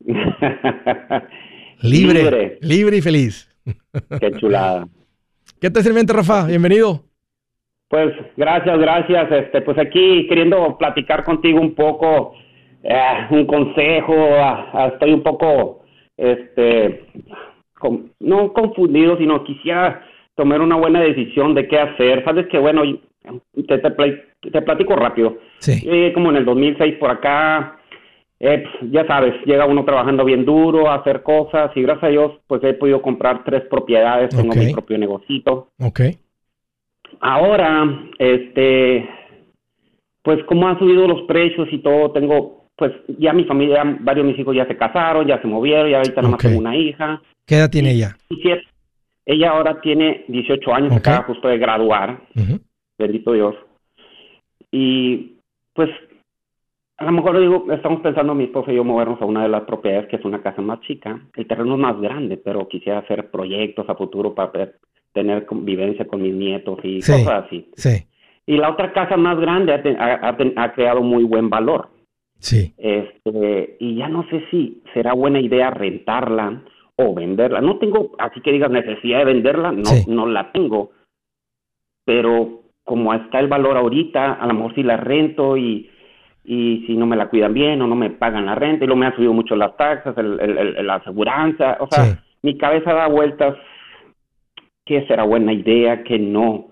libre, 1.80 2.58
libre, 2.60 2.96
y 2.96 3.00
feliz. 3.00 3.48
Qué 4.20 4.32
chulada. 4.32 4.86
¿Qué 5.60 5.70
te 5.70 5.82
sirviente, 5.82 6.12
Rafa? 6.12 6.46
Bienvenido. 6.46 7.02
Pues 7.88 8.12
gracias, 8.36 8.78
gracias. 8.78 9.30
Este, 9.30 9.60
pues 9.62 9.78
aquí 9.78 10.26
queriendo 10.28 10.76
platicar 10.78 11.24
contigo 11.24 11.60
un 11.60 11.74
poco, 11.74 12.32
eh, 12.82 13.26
un 13.30 13.46
consejo. 13.46 14.14
Ah, 14.38 14.70
ah, 14.72 14.86
estoy 14.92 15.12
un 15.12 15.22
poco, 15.22 15.84
este, 16.16 17.06
no 18.20 18.52
confundido, 18.52 19.16
sino 19.16 19.44
quisiera 19.44 20.02
tomar 20.34 20.60
una 20.60 20.76
buena 20.76 21.00
decisión 21.00 21.54
de 21.54 21.68
qué 21.68 21.78
hacer. 21.78 22.24
Sabes 22.24 22.46
que 22.48 22.58
bueno, 22.58 22.82
te, 23.68 23.78
te, 23.78 24.62
platico 24.62 24.96
rápido. 24.96 25.38
Sí. 25.58 25.82
Eh, 25.86 26.12
como 26.14 26.30
en 26.30 26.36
el 26.36 26.44
2006 26.44 26.96
por 26.96 27.10
acá 27.10 27.78
eh, 28.40 28.64
ya 28.90 29.06
sabes, 29.06 29.34
llega 29.46 29.66
uno 29.66 29.84
trabajando 29.84 30.24
bien 30.24 30.44
duro 30.44 30.90
a 30.90 30.96
hacer 30.96 31.22
cosas 31.22 31.70
y 31.76 31.82
gracias 31.82 32.04
a 32.04 32.08
Dios 32.08 32.32
pues 32.46 32.62
he 32.64 32.74
podido 32.74 33.00
comprar 33.00 33.44
tres 33.44 33.62
propiedades, 33.70 34.30
tengo 34.30 34.54
mi 34.54 34.72
propio 34.72 34.98
negocito. 34.98 35.68
Ok. 35.80 36.00
Ahora, 37.20 38.08
este, 38.18 39.08
pues 40.22 40.42
como 40.44 40.68
han 40.68 40.78
subido 40.78 41.06
los 41.06 41.22
precios 41.22 41.68
y 41.70 41.78
todo, 41.78 42.10
tengo, 42.10 42.68
pues 42.76 42.92
ya 43.18 43.32
mi 43.32 43.44
familia, 43.44 43.82
varios 44.00 44.26
de 44.26 44.32
mis 44.32 44.40
hijos 44.40 44.56
ya 44.56 44.66
se 44.66 44.76
casaron, 44.76 45.26
ya 45.26 45.40
se 45.40 45.46
movieron, 45.46 45.90
ya 45.90 45.98
ahorita 45.98 46.22
nomás 46.22 46.40
tengo 46.40 46.58
una 46.58 46.76
hija. 46.76 47.22
¿Qué 47.46 47.56
edad 47.56 47.70
tiene 47.70 47.92
ella? 47.92 48.16
ella 49.26 49.50
ahora 49.50 49.80
tiene 49.80 50.24
18 50.28 50.74
años, 50.74 50.92
acaba 50.92 51.24
justo 51.24 51.48
de 51.48 51.58
graduar, 51.58 52.20
bendito 52.98 53.32
Dios. 53.32 53.54
Y 54.70 55.36
pues 55.72 55.88
a 56.96 57.04
lo 57.04 57.12
mejor 57.12 57.40
digo, 57.40 57.66
estamos 57.72 58.00
pensando 58.02 58.34
mi 58.34 58.44
esposa 58.44 58.72
y 58.72 58.76
yo 58.76 58.84
movernos 58.84 59.20
a 59.20 59.24
una 59.24 59.42
de 59.42 59.48
las 59.48 59.62
propiedades 59.62 60.06
que 60.08 60.16
es 60.16 60.24
una 60.24 60.42
casa 60.42 60.62
más 60.62 60.80
chica. 60.82 61.20
El 61.34 61.46
terreno 61.46 61.74
es 61.74 61.80
más 61.80 62.00
grande, 62.00 62.36
pero 62.36 62.68
quisiera 62.68 63.00
hacer 63.00 63.30
proyectos 63.30 63.88
a 63.88 63.96
futuro 63.96 64.34
para 64.34 64.70
tener 65.12 65.44
convivencia 65.44 66.06
con 66.06 66.22
mis 66.22 66.34
nietos 66.34 66.78
y 66.84 67.00
cosas 67.00 67.46
así. 67.46 67.68
Sí. 67.74 68.06
Y 68.46 68.58
la 68.58 68.70
otra 68.70 68.92
casa 68.92 69.16
más 69.16 69.38
grande 69.40 69.72
ha, 69.72 70.72
creado 70.72 71.02
muy 71.02 71.24
buen 71.24 71.50
valor. 71.50 71.88
Sí. 72.38 72.74
Este, 72.76 73.76
y 73.80 73.96
ya 73.96 74.08
no 74.08 74.28
sé 74.28 74.44
si 74.50 74.82
será 74.92 75.14
buena 75.14 75.40
idea 75.40 75.70
rentarla 75.70 76.62
o 76.96 77.14
venderla. 77.14 77.60
No 77.60 77.78
tengo, 77.78 78.12
así 78.18 78.40
que 78.40 78.52
digas, 78.52 78.70
necesidad 78.70 79.18
de 79.18 79.24
venderla, 79.24 79.72
no, 79.72 79.90
no 80.06 80.26
la 80.26 80.52
tengo. 80.52 80.92
Pero 82.04 82.60
como 82.84 83.14
está 83.14 83.40
el 83.40 83.48
valor 83.48 83.78
ahorita, 83.78 84.34
a 84.34 84.46
lo 84.46 84.54
mejor 84.54 84.74
si 84.74 84.82
la 84.82 84.98
rento 84.98 85.56
y, 85.56 85.90
y 86.44 86.84
si 86.86 86.94
no 86.94 87.06
me 87.06 87.16
la 87.16 87.28
cuidan 87.28 87.54
bien 87.54 87.80
o 87.80 87.86
no 87.86 87.96
me 87.96 88.10
pagan 88.10 88.46
la 88.46 88.54
renta 88.54 88.84
y 88.84 88.86
luego 88.86 89.00
me 89.00 89.06
han 89.06 89.16
subido 89.16 89.32
mucho 89.32 89.56
las 89.56 89.76
taxas, 89.76 90.16
el, 90.18 90.38
el, 90.40 90.86
la 90.86 90.96
aseguranza, 90.96 91.78
o 91.80 91.88
sea, 91.90 92.18
mi 92.42 92.58
cabeza 92.58 92.92
da 92.92 93.06
vueltas, 93.08 93.56
¿qué 94.84 95.06
será 95.06 95.24
buena 95.24 95.52
idea, 95.52 96.04
qué 96.04 96.18
no? 96.18 96.68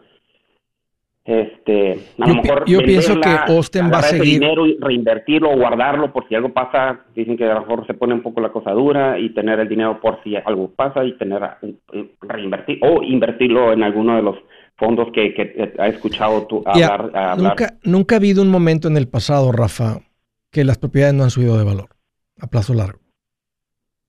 Este, 1.24 1.92
a 2.18 2.26
yo, 2.26 2.34
lo 2.34 2.42
mejor 2.42 2.64
yo 2.66 2.80
pienso 2.80 3.20
que 3.20 3.28
Austin 3.28 3.90
va 3.92 3.98
a 3.98 4.02
seguir 4.02 4.40
dinero 4.40 4.66
y 4.66 4.76
reinvertirlo 4.80 5.50
o 5.50 5.56
guardarlo 5.56 6.12
por 6.12 6.26
si 6.28 6.34
algo 6.34 6.52
pasa. 6.52 7.04
Dicen 7.14 7.36
que 7.36 7.44
a 7.44 7.54
lo 7.54 7.60
mejor 7.60 7.86
se 7.86 7.94
pone 7.94 8.12
un 8.12 8.22
poco 8.22 8.40
la 8.40 8.50
cosa 8.50 8.72
dura 8.72 9.18
y 9.18 9.30
tener 9.30 9.60
el 9.60 9.68
dinero 9.68 10.00
por 10.00 10.20
si 10.24 10.34
algo 10.34 10.72
pasa 10.74 11.04
y 11.04 11.16
tener 11.16 11.42
reinvertir 12.20 12.80
o 12.82 13.04
invertirlo 13.04 13.72
en 13.72 13.84
alguno 13.84 14.16
de 14.16 14.22
los 14.22 14.36
fondos 14.76 15.08
que, 15.12 15.74
ha 15.78 15.88
escuchado 15.88 16.46
tú 16.46 16.62
hablar, 16.66 17.38
Nunca, 17.38 17.78
nunca 17.84 18.14
ha 18.14 18.18
habido 18.18 18.42
un 18.42 18.48
momento 18.48 18.88
en 18.88 18.96
el 18.96 19.08
pasado, 19.08 19.52
Rafa, 19.52 20.00
que 20.50 20.64
las 20.64 20.78
propiedades 20.78 21.14
no 21.14 21.24
han 21.24 21.30
subido 21.30 21.56
de 21.56 21.64
valor 21.64 21.90
a 22.40 22.48
plazo 22.48 22.74
largo. 22.74 23.00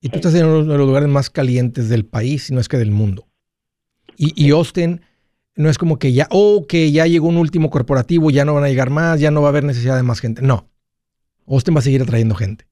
Y 0.00 0.10
tú 0.10 0.16
estás 0.16 0.34
en 0.34 0.46
uno 0.46 0.64
de 0.64 0.78
los 0.78 0.86
lugares 0.86 1.08
más 1.08 1.30
calientes 1.30 1.88
del 1.88 2.04
país, 2.04 2.44
si 2.44 2.54
no 2.54 2.60
es 2.60 2.68
que 2.68 2.76
del 2.76 2.90
mundo. 2.90 3.26
Y, 4.16 4.32
y 4.36 4.50
Austin 4.50 5.00
no 5.56 5.70
es 5.70 5.78
como 5.78 5.98
que 5.98 6.12
ya, 6.12 6.26
oh, 6.30 6.66
que 6.68 6.90
ya 6.92 7.06
llegó 7.06 7.28
un 7.28 7.36
último 7.36 7.70
corporativo, 7.70 8.30
ya 8.30 8.44
no 8.44 8.54
van 8.54 8.64
a 8.64 8.68
llegar 8.68 8.90
más, 8.90 9.20
ya 9.20 9.30
no 9.30 9.40
va 9.40 9.48
a 9.48 9.50
haber 9.50 9.64
necesidad 9.64 9.96
de 9.96 10.02
más 10.02 10.20
gente. 10.20 10.42
No. 10.42 10.68
Austin 11.46 11.74
va 11.74 11.78
a 11.78 11.82
seguir 11.82 12.02
atrayendo 12.02 12.34
gente. 12.34 12.66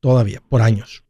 Todavía, 0.00 0.42
por 0.48 0.62
años. 0.62 1.04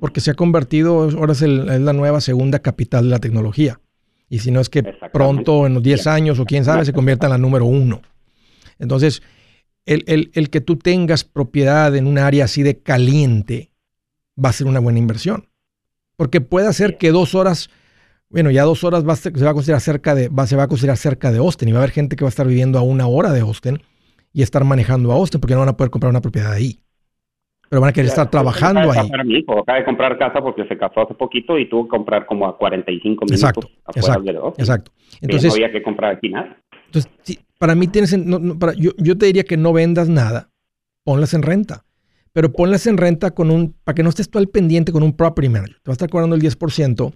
Porque 0.00 0.20
se 0.20 0.30
ha 0.30 0.34
convertido, 0.34 1.02
ahora 1.02 1.32
es, 1.32 1.42
la 1.42 1.92
nueva 1.92 2.20
segunda 2.20 2.60
capital 2.60 3.04
de 3.04 3.10
la 3.10 3.18
tecnología. 3.18 3.80
Y 4.28 4.40
si 4.40 4.50
no 4.50 4.60
es 4.60 4.68
que 4.68 4.82
pronto, 5.12 5.66
en 5.66 5.74
los 5.74 5.82
10 5.82 6.06
años 6.06 6.38
o 6.38 6.44
quién 6.44 6.64
sabe, 6.64 6.84
se 6.84 6.92
convierta 6.92 7.26
en 7.26 7.30
la 7.30 7.38
número 7.38 7.64
uno. 7.64 8.02
Entonces, 8.78 9.22
el, 9.86 10.04
el, 10.06 10.30
el, 10.34 10.50
que 10.50 10.60
tú 10.60 10.76
tengas 10.76 11.24
propiedad 11.24 11.94
en 11.96 12.06
un 12.06 12.18
área 12.18 12.44
así 12.44 12.62
de 12.62 12.78
caliente 12.78 13.70
va 14.42 14.50
a 14.50 14.52
ser 14.52 14.66
una 14.66 14.80
buena 14.80 14.98
inversión. 14.98 15.48
Porque 16.16 16.40
puede 16.40 16.66
hacer 16.66 16.98
que 16.98 17.10
dos 17.10 17.34
horas 17.34 17.70
bueno, 18.30 18.50
ya 18.50 18.64
dos 18.64 18.84
horas 18.84 19.08
va 19.08 19.16
se 19.16 19.30
va 19.30 19.50
a 19.50 19.54
considerar 19.54 19.80
cerca 19.80 20.14
de, 20.14 20.28
va, 20.28 20.46
se 20.46 20.56
va 20.56 20.64
a 20.64 20.68
considerar 20.68 20.98
cerca 20.98 21.32
de 21.32 21.38
Austin 21.38 21.68
y 21.68 21.72
va 21.72 21.78
a 21.78 21.82
haber 21.82 21.92
gente 21.92 22.14
que 22.14 22.24
va 22.24 22.28
a 22.28 22.30
estar 22.30 22.46
viviendo 22.46 22.78
a 22.78 22.82
una 22.82 23.06
hora 23.06 23.32
de 23.32 23.40
Austin 23.40 23.80
y 24.32 24.42
estar 24.42 24.64
manejando 24.64 25.12
a 25.12 25.14
Austin 25.14 25.40
porque 25.40 25.54
no 25.54 25.60
van 25.60 25.70
a 25.70 25.76
poder 25.76 25.90
comprar 25.90 26.10
una 26.10 26.20
propiedad 26.20 26.52
ahí. 26.52 26.80
Pero 27.68 27.80
van 27.80 27.90
a 27.90 27.92
querer 27.92 28.08
estar 28.08 28.30
trabajando 28.30 28.90
ahí. 28.90 29.10
Mi 29.24 29.38
hijo 29.40 29.60
acaba 29.60 29.78
de 29.78 29.84
comprar 29.84 30.18
casa 30.18 30.40
porque 30.40 30.66
se 30.66 30.78
casó 30.78 31.02
hace 31.02 31.14
poquito 31.14 31.58
y 31.58 31.68
tuvo 31.68 31.84
que 31.84 31.90
comprar 31.90 32.26
como 32.26 32.46
a 32.46 32.56
45 32.56 33.26
minutos 33.26 33.32
exacto, 33.32 33.68
exacto, 33.94 34.22
de 34.22 34.38
Austin. 34.38 34.62
Exacto. 34.62 34.92
Entonces, 35.20 35.48
no 35.50 35.54
había 35.54 35.72
que 35.72 35.82
comprar 35.82 36.16
aquí 36.16 36.30
nada. 36.30 36.56
Entonces, 36.86 37.10
para 37.58 37.74
mí 37.74 37.88
tienes, 37.88 38.16
para, 38.58 38.72
yo, 38.74 38.92
yo 38.96 39.18
te 39.18 39.26
diría 39.26 39.44
que 39.44 39.56
no 39.56 39.72
vendas 39.72 40.08
nada, 40.08 40.50
ponlas 41.04 41.34
en 41.34 41.42
renta. 41.42 41.84
Pero 42.32 42.52
ponlas 42.52 42.86
en 42.86 42.96
renta 42.96 43.32
con 43.32 43.50
un, 43.50 43.74
para 43.84 43.94
que 43.94 44.02
no 44.02 44.10
estés 44.10 44.30
tú 44.30 44.38
al 44.38 44.48
pendiente 44.48 44.92
con 44.92 45.02
un 45.02 45.16
property 45.16 45.48
manager. 45.48 45.76
Te 45.82 45.88
va 45.88 45.92
a 45.92 45.94
estar 45.94 46.08
cobrando 46.08 46.36
el 46.36 46.42
10% 46.42 47.12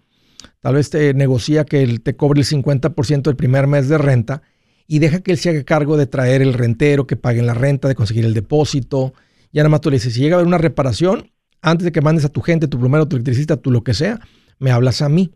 Tal 0.60 0.74
vez 0.74 0.90
te 0.90 1.14
negocia 1.14 1.64
que 1.64 1.82
él 1.82 2.02
te 2.02 2.16
cobre 2.16 2.40
el 2.40 2.46
50% 2.46 3.22
del 3.22 3.36
primer 3.36 3.66
mes 3.66 3.88
de 3.88 3.98
renta 3.98 4.42
y 4.86 4.98
deja 4.98 5.20
que 5.20 5.32
él 5.32 5.38
se 5.38 5.50
haga 5.50 5.64
cargo 5.64 5.96
de 5.96 6.06
traer 6.06 6.42
el 6.42 6.54
rentero, 6.54 7.06
que 7.06 7.16
paguen 7.16 7.46
la 7.46 7.54
renta, 7.54 7.88
de 7.88 7.94
conseguir 7.94 8.24
el 8.24 8.34
depósito. 8.34 9.14
Ya 9.52 9.62
nada 9.62 9.70
más 9.70 9.80
tú 9.80 9.90
le 9.90 9.96
dices, 9.96 10.14
si 10.14 10.20
llega 10.20 10.36
a 10.36 10.38
haber 10.38 10.46
una 10.46 10.58
reparación, 10.58 11.30
antes 11.60 11.84
de 11.84 11.92
que 11.92 12.00
mandes 12.00 12.24
a 12.24 12.28
tu 12.28 12.40
gente, 12.40 12.68
tu 12.68 12.78
plomero, 12.78 13.06
tu 13.06 13.16
electricista, 13.16 13.56
tú 13.56 13.70
lo 13.70 13.84
que 13.84 13.94
sea, 13.94 14.20
me 14.58 14.70
hablas 14.70 15.02
a 15.02 15.08
mí. 15.08 15.32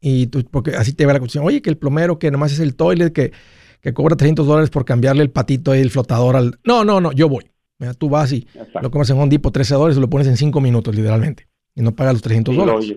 Y 0.00 0.26
tú, 0.26 0.44
porque 0.50 0.72
así 0.72 0.92
te 0.92 1.06
va 1.06 1.12
la 1.12 1.18
cuestión. 1.18 1.44
Oye, 1.44 1.62
que 1.62 1.70
el 1.70 1.78
plomero 1.78 2.18
que 2.18 2.30
nomás 2.30 2.52
es 2.52 2.60
el 2.60 2.74
toilet, 2.74 3.12
que, 3.12 3.32
que 3.80 3.94
cobra 3.94 4.16
300 4.16 4.46
dólares 4.46 4.70
por 4.70 4.84
cambiarle 4.84 5.22
el 5.22 5.30
patito 5.30 5.74
y 5.74 5.78
el 5.78 5.90
flotador 5.90 6.36
al... 6.36 6.58
No, 6.64 6.84
no, 6.84 7.00
no, 7.00 7.12
yo 7.12 7.28
voy. 7.28 7.50
tú 7.98 8.08
vas 8.08 8.32
y 8.32 8.46
lo 8.80 8.90
comes 8.90 9.08
en 9.10 9.18
un 9.18 9.28
dipo 9.28 9.50
13 9.50 9.74
dólares 9.74 9.98
y 9.98 10.00
lo 10.00 10.10
pones 10.10 10.26
en 10.26 10.36
5 10.36 10.60
minutos, 10.60 10.94
literalmente. 10.94 11.48
Y 11.74 11.82
no 11.82 11.94
pagas 11.94 12.14
los 12.14 12.22
300 12.22 12.56
dólares 12.56 12.94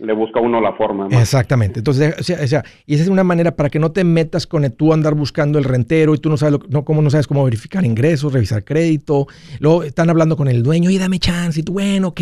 le 0.00 0.12
busca 0.14 0.40
uno 0.40 0.60
la 0.60 0.72
forma. 0.72 1.08
Exactamente. 1.10 1.80
Entonces, 1.80 2.14
o 2.18 2.22
sea, 2.22 2.64
y 2.86 2.94
esa 2.94 3.02
es 3.02 3.08
una 3.08 3.24
manera 3.24 3.54
para 3.54 3.68
que 3.68 3.78
no 3.78 3.92
te 3.92 4.04
metas 4.04 4.46
con 4.46 4.64
el, 4.64 4.72
tú 4.72 4.92
andar 4.92 5.14
buscando 5.14 5.58
el 5.58 5.64
rentero 5.64 6.14
y 6.14 6.18
tú 6.18 6.30
no 6.30 6.36
sabes 6.36 6.58
no, 6.68 6.84
cómo 6.84 7.02
no 7.02 7.10
sabes 7.10 7.26
cómo 7.26 7.44
verificar 7.44 7.84
ingresos, 7.84 8.32
revisar 8.32 8.64
crédito. 8.64 9.26
Luego 9.58 9.82
están 9.82 10.08
hablando 10.08 10.36
con 10.36 10.48
el 10.48 10.62
dueño 10.62 10.90
y 10.90 10.98
dame 10.98 11.18
chance 11.18 11.60
y 11.60 11.62
tú, 11.62 11.74
bueno, 11.74 12.08
ok. 12.08 12.20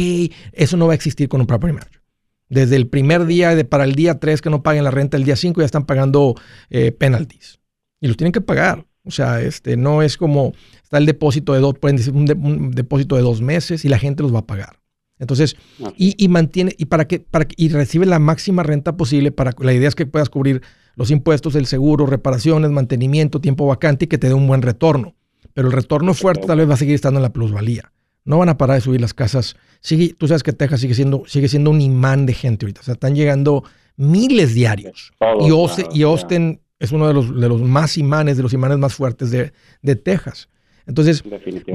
Eso 0.53 0.77
no 0.77 0.87
va 0.87 0.93
a 0.93 0.97
existir 0.97 1.29
con 1.29 1.41
un 1.41 1.47
property 1.47 1.75
manager. 1.75 2.03
Desde 2.49 2.77
el 2.77 2.89
primer 2.89 3.27
día 3.27 3.55
de, 3.55 3.65
para 3.65 3.85
el 3.85 3.95
día 3.95 4.19
3 4.19 4.43
que 4.43 4.51
no 4.51 4.63
paguen 4.63 4.85
la 4.85 4.91
renta, 4.91 5.17
el 5.17 5.25
día 5.25 5.37
5 5.37 5.61
ya 5.61 5.67
están 5.67 5.85
pagando 5.85 6.35
eh, 6.71 6.93
penalties. 6.93 7.61
Y 8.01 8.09
los 8.09 8.17
tienen 8.17 8.33
que 8.33 8.41
pagar. 8.41 8.87
O 9.05 9.11
sea, 9.11 9.41
este, 9.41 9.77
no 9.77 10.03
es 10.03 10.17
como 10.17 10.53
está 10.83 10.99
el 10.99 11.07
depósito 11.07 11.55
de 11.55 11.61
dos, 11.61 11.75
pueden 11.79 11.97
decir 11.97 12.13
un 12.13 12.71
depósito 12.73 13.17
de 13.17 13.23
dos 13.23 13.41
meses 13.41 13.85
y 13.85 13.89
la 13.89 13.99
gente 13.99 14.23
los 14.23 14.35
va 14.35 14.41
a 14.41 14.47
pagar. 14.47 14.79
Entonces, 15.19 15.57
y, 15.97 16.29
mantiene, 16.29 16.75
y 16.79 16.87
para 16.87 17.07
que, 17.09 17.19
para 17.21 17.47
y 17.57 17.69
recibe 17.71 18.07
la 18.07 18.19
máxima 18.19 18.63
renta 18.63 18.97
posible 18.97 19.33
para 19.33 19.53
la 19.59 19.73
idea 19.73 19.89
es 19.89 19.95
que 19.95 20.07
puedas 20.07 20.29
cubrir 20.29 20.63
los 20.95 21.11
impuestos, 21.11 21.55
el 21.55 21.67
seguro, 21.67 22.07
reparaciones, 22.07 22.71
mantenimiento, 22.71 23.41
tiempo 23.41 23.67
vacante 23.67 24.05
y 24.05 24.09
que 24.09 24.19
te 24.19 24.29
dé 24.29 24.35
un 24.35 24.47
buen 24.47 24.63
retorno. 24.63 25.15
Pero 25.55 25.69
el 25.69 25.73
retorno 25.73 26.15
fuerte 26.15 26.47
tal 26.47 26.59
vez 26.59 26.69
va 26.69 26.75
a 26.75 26.77
seguir 26.77 26.95
estando 26.95 27.19
en 27.19 27.23
la 27.23 27.33
plusvalía. 27.33 27.93
No 28.25 28.39
van 28.39 28.49
a 28.49 28.59
parar 28.59 28.77
de 28.77 28.81
subir 28.83 29.01
las 29.01 29.15
casas. 29.15 29.57
Sigue, 29.81 30.15
tú 30.17 30.29
sabes 30.29 30.43
que 30.43 30.53
Texas 30.53 30.81
sigue 30.81 30.95
siendo, 30.95 31.25
sigue 31.27 31.49
siendo 31.49 31.71
un 31.71 31.81
imán 31.81 32.27
de 32.27 32.35
gente 32.35 32.67
ahorita. 32.67 32.81
O 32.83 32.85
sea, 32.85 32.95
están 32.95 33.15
llegando 33.15 33.65
miles 33.97 34.55
diarios. 34.55 35.13
y, 35.41 36.03
Austin, 36.03 36.61
es 36.79 36.93
uno 36.93 37.09
de 37.09 37.15
los, 37.15 37.41
de 37.41 37.49
los 37.49 37.61
más 37.63 37.99
imanes, 37.99 38.37
de 38.37 38.43
los 38.43 38.53
imanes 38.53 38.79
más 38.79 38.95
fuertes 38.95 39.31
de, 39.31 39.53
de 39.83 39.97
Texas. 39.97 40.49
Entonces, 40.87 41.23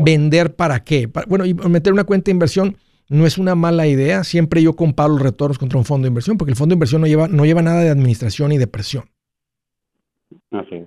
¿vender 0.04 0.56
para 0.56 0.84
qué? 0.84 1.10
bueno, 1.28 1.46
y 1.46 1.54
meter 1.54 1.94
una 1.94 2.04
cuenta 2.04 2.26
de 2.26 2.32
inversión 2.32 2.78
no 3.10 3.26
es 3.26 3.38
una 3.38 3.56
mala 3.56 3.88
idea. 3.88 4.24
Siempre 4.24 4.62
yo 4.62 4.76
comparo 4.76 5.14
los 5.14 5.22
retornos 5.22 5.58
contra 5.58 5.78
un 5.78 5.86
fondo 5.86 6.06
de 6.06 6.10
inversión, 6.10 6.38
porque 6.38 6.52
el 6.52 6.58
fondo 6.58 6.74
de 6.74 6.78
inversión 6.78 7.02
no 7.02 7.08
lleva, 7.08 7.28
no 7.28 7.46
lleva 7.46 7.62
nada 7.62 7.82
de 7.82 7.90
administración 7.90 8.52
y 8.52 8.58
de 8.58 8.68
presión. 8.68 9.06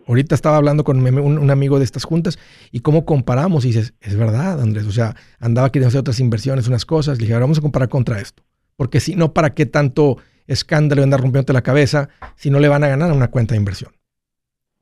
Ahorita 0.07 0.35
estaba 0.35 0.57
hablando 0.57 0.85
con 0.85 1.01
un, 1.01 1.51
amigo 1.51 1.79
de 1.79 1.85
estas 1.85 2.05
juntas 2.05 2.39
y 2.71 2.81
cómo 2.81 3.05
comparamos. 3.05 3.65
Y 3.65 3.69
dices, 3.69 3.95
es 4.01 4.17
verdad, 4.17 4.61
Andrés. 4.61 4.87
O 4.87 4.93
sea, 4.93 5.15
andaba 5.41 5.71
queriendo 5.71 5.89
hacer 5.89 6.01
otras 6.01 6.21
inversiones, 6.21 6.69
unas 6.69 6.87
cosas. 6.87 7.19
Le 7.19 7.23
dije, 7.23 7.35
ahora 7.35 7.45
vamos 7.45 7.59
a 7.59 7.63
comparar 7.63 7.89
contra 7.89 8.21
esto. 8.21 8.43
Porque 8.77 9.01
si 9.01 9.17
no, 9.17 9.33
¿para 9.33 9.55
qué 9.55 9.67
tanto 9.67 10.19
escándalo 10.47 11.01
y 11.01 11.05
andar 11.05 11.21
rompiéndote 11.21 11.53
la 11.53 11.63
cabeza 11.63 12.09
si 12.37 12.51
no 12.51 12.61
le 12.61 12.69
van 12.69 12.85
a 12.85 12.89
ganar 12.89 13.11
a 13.11 13.15
una 13.15 13.29
cuenta 13.29 13.55
de 13.55 13.59
inversión? 13.59 13.93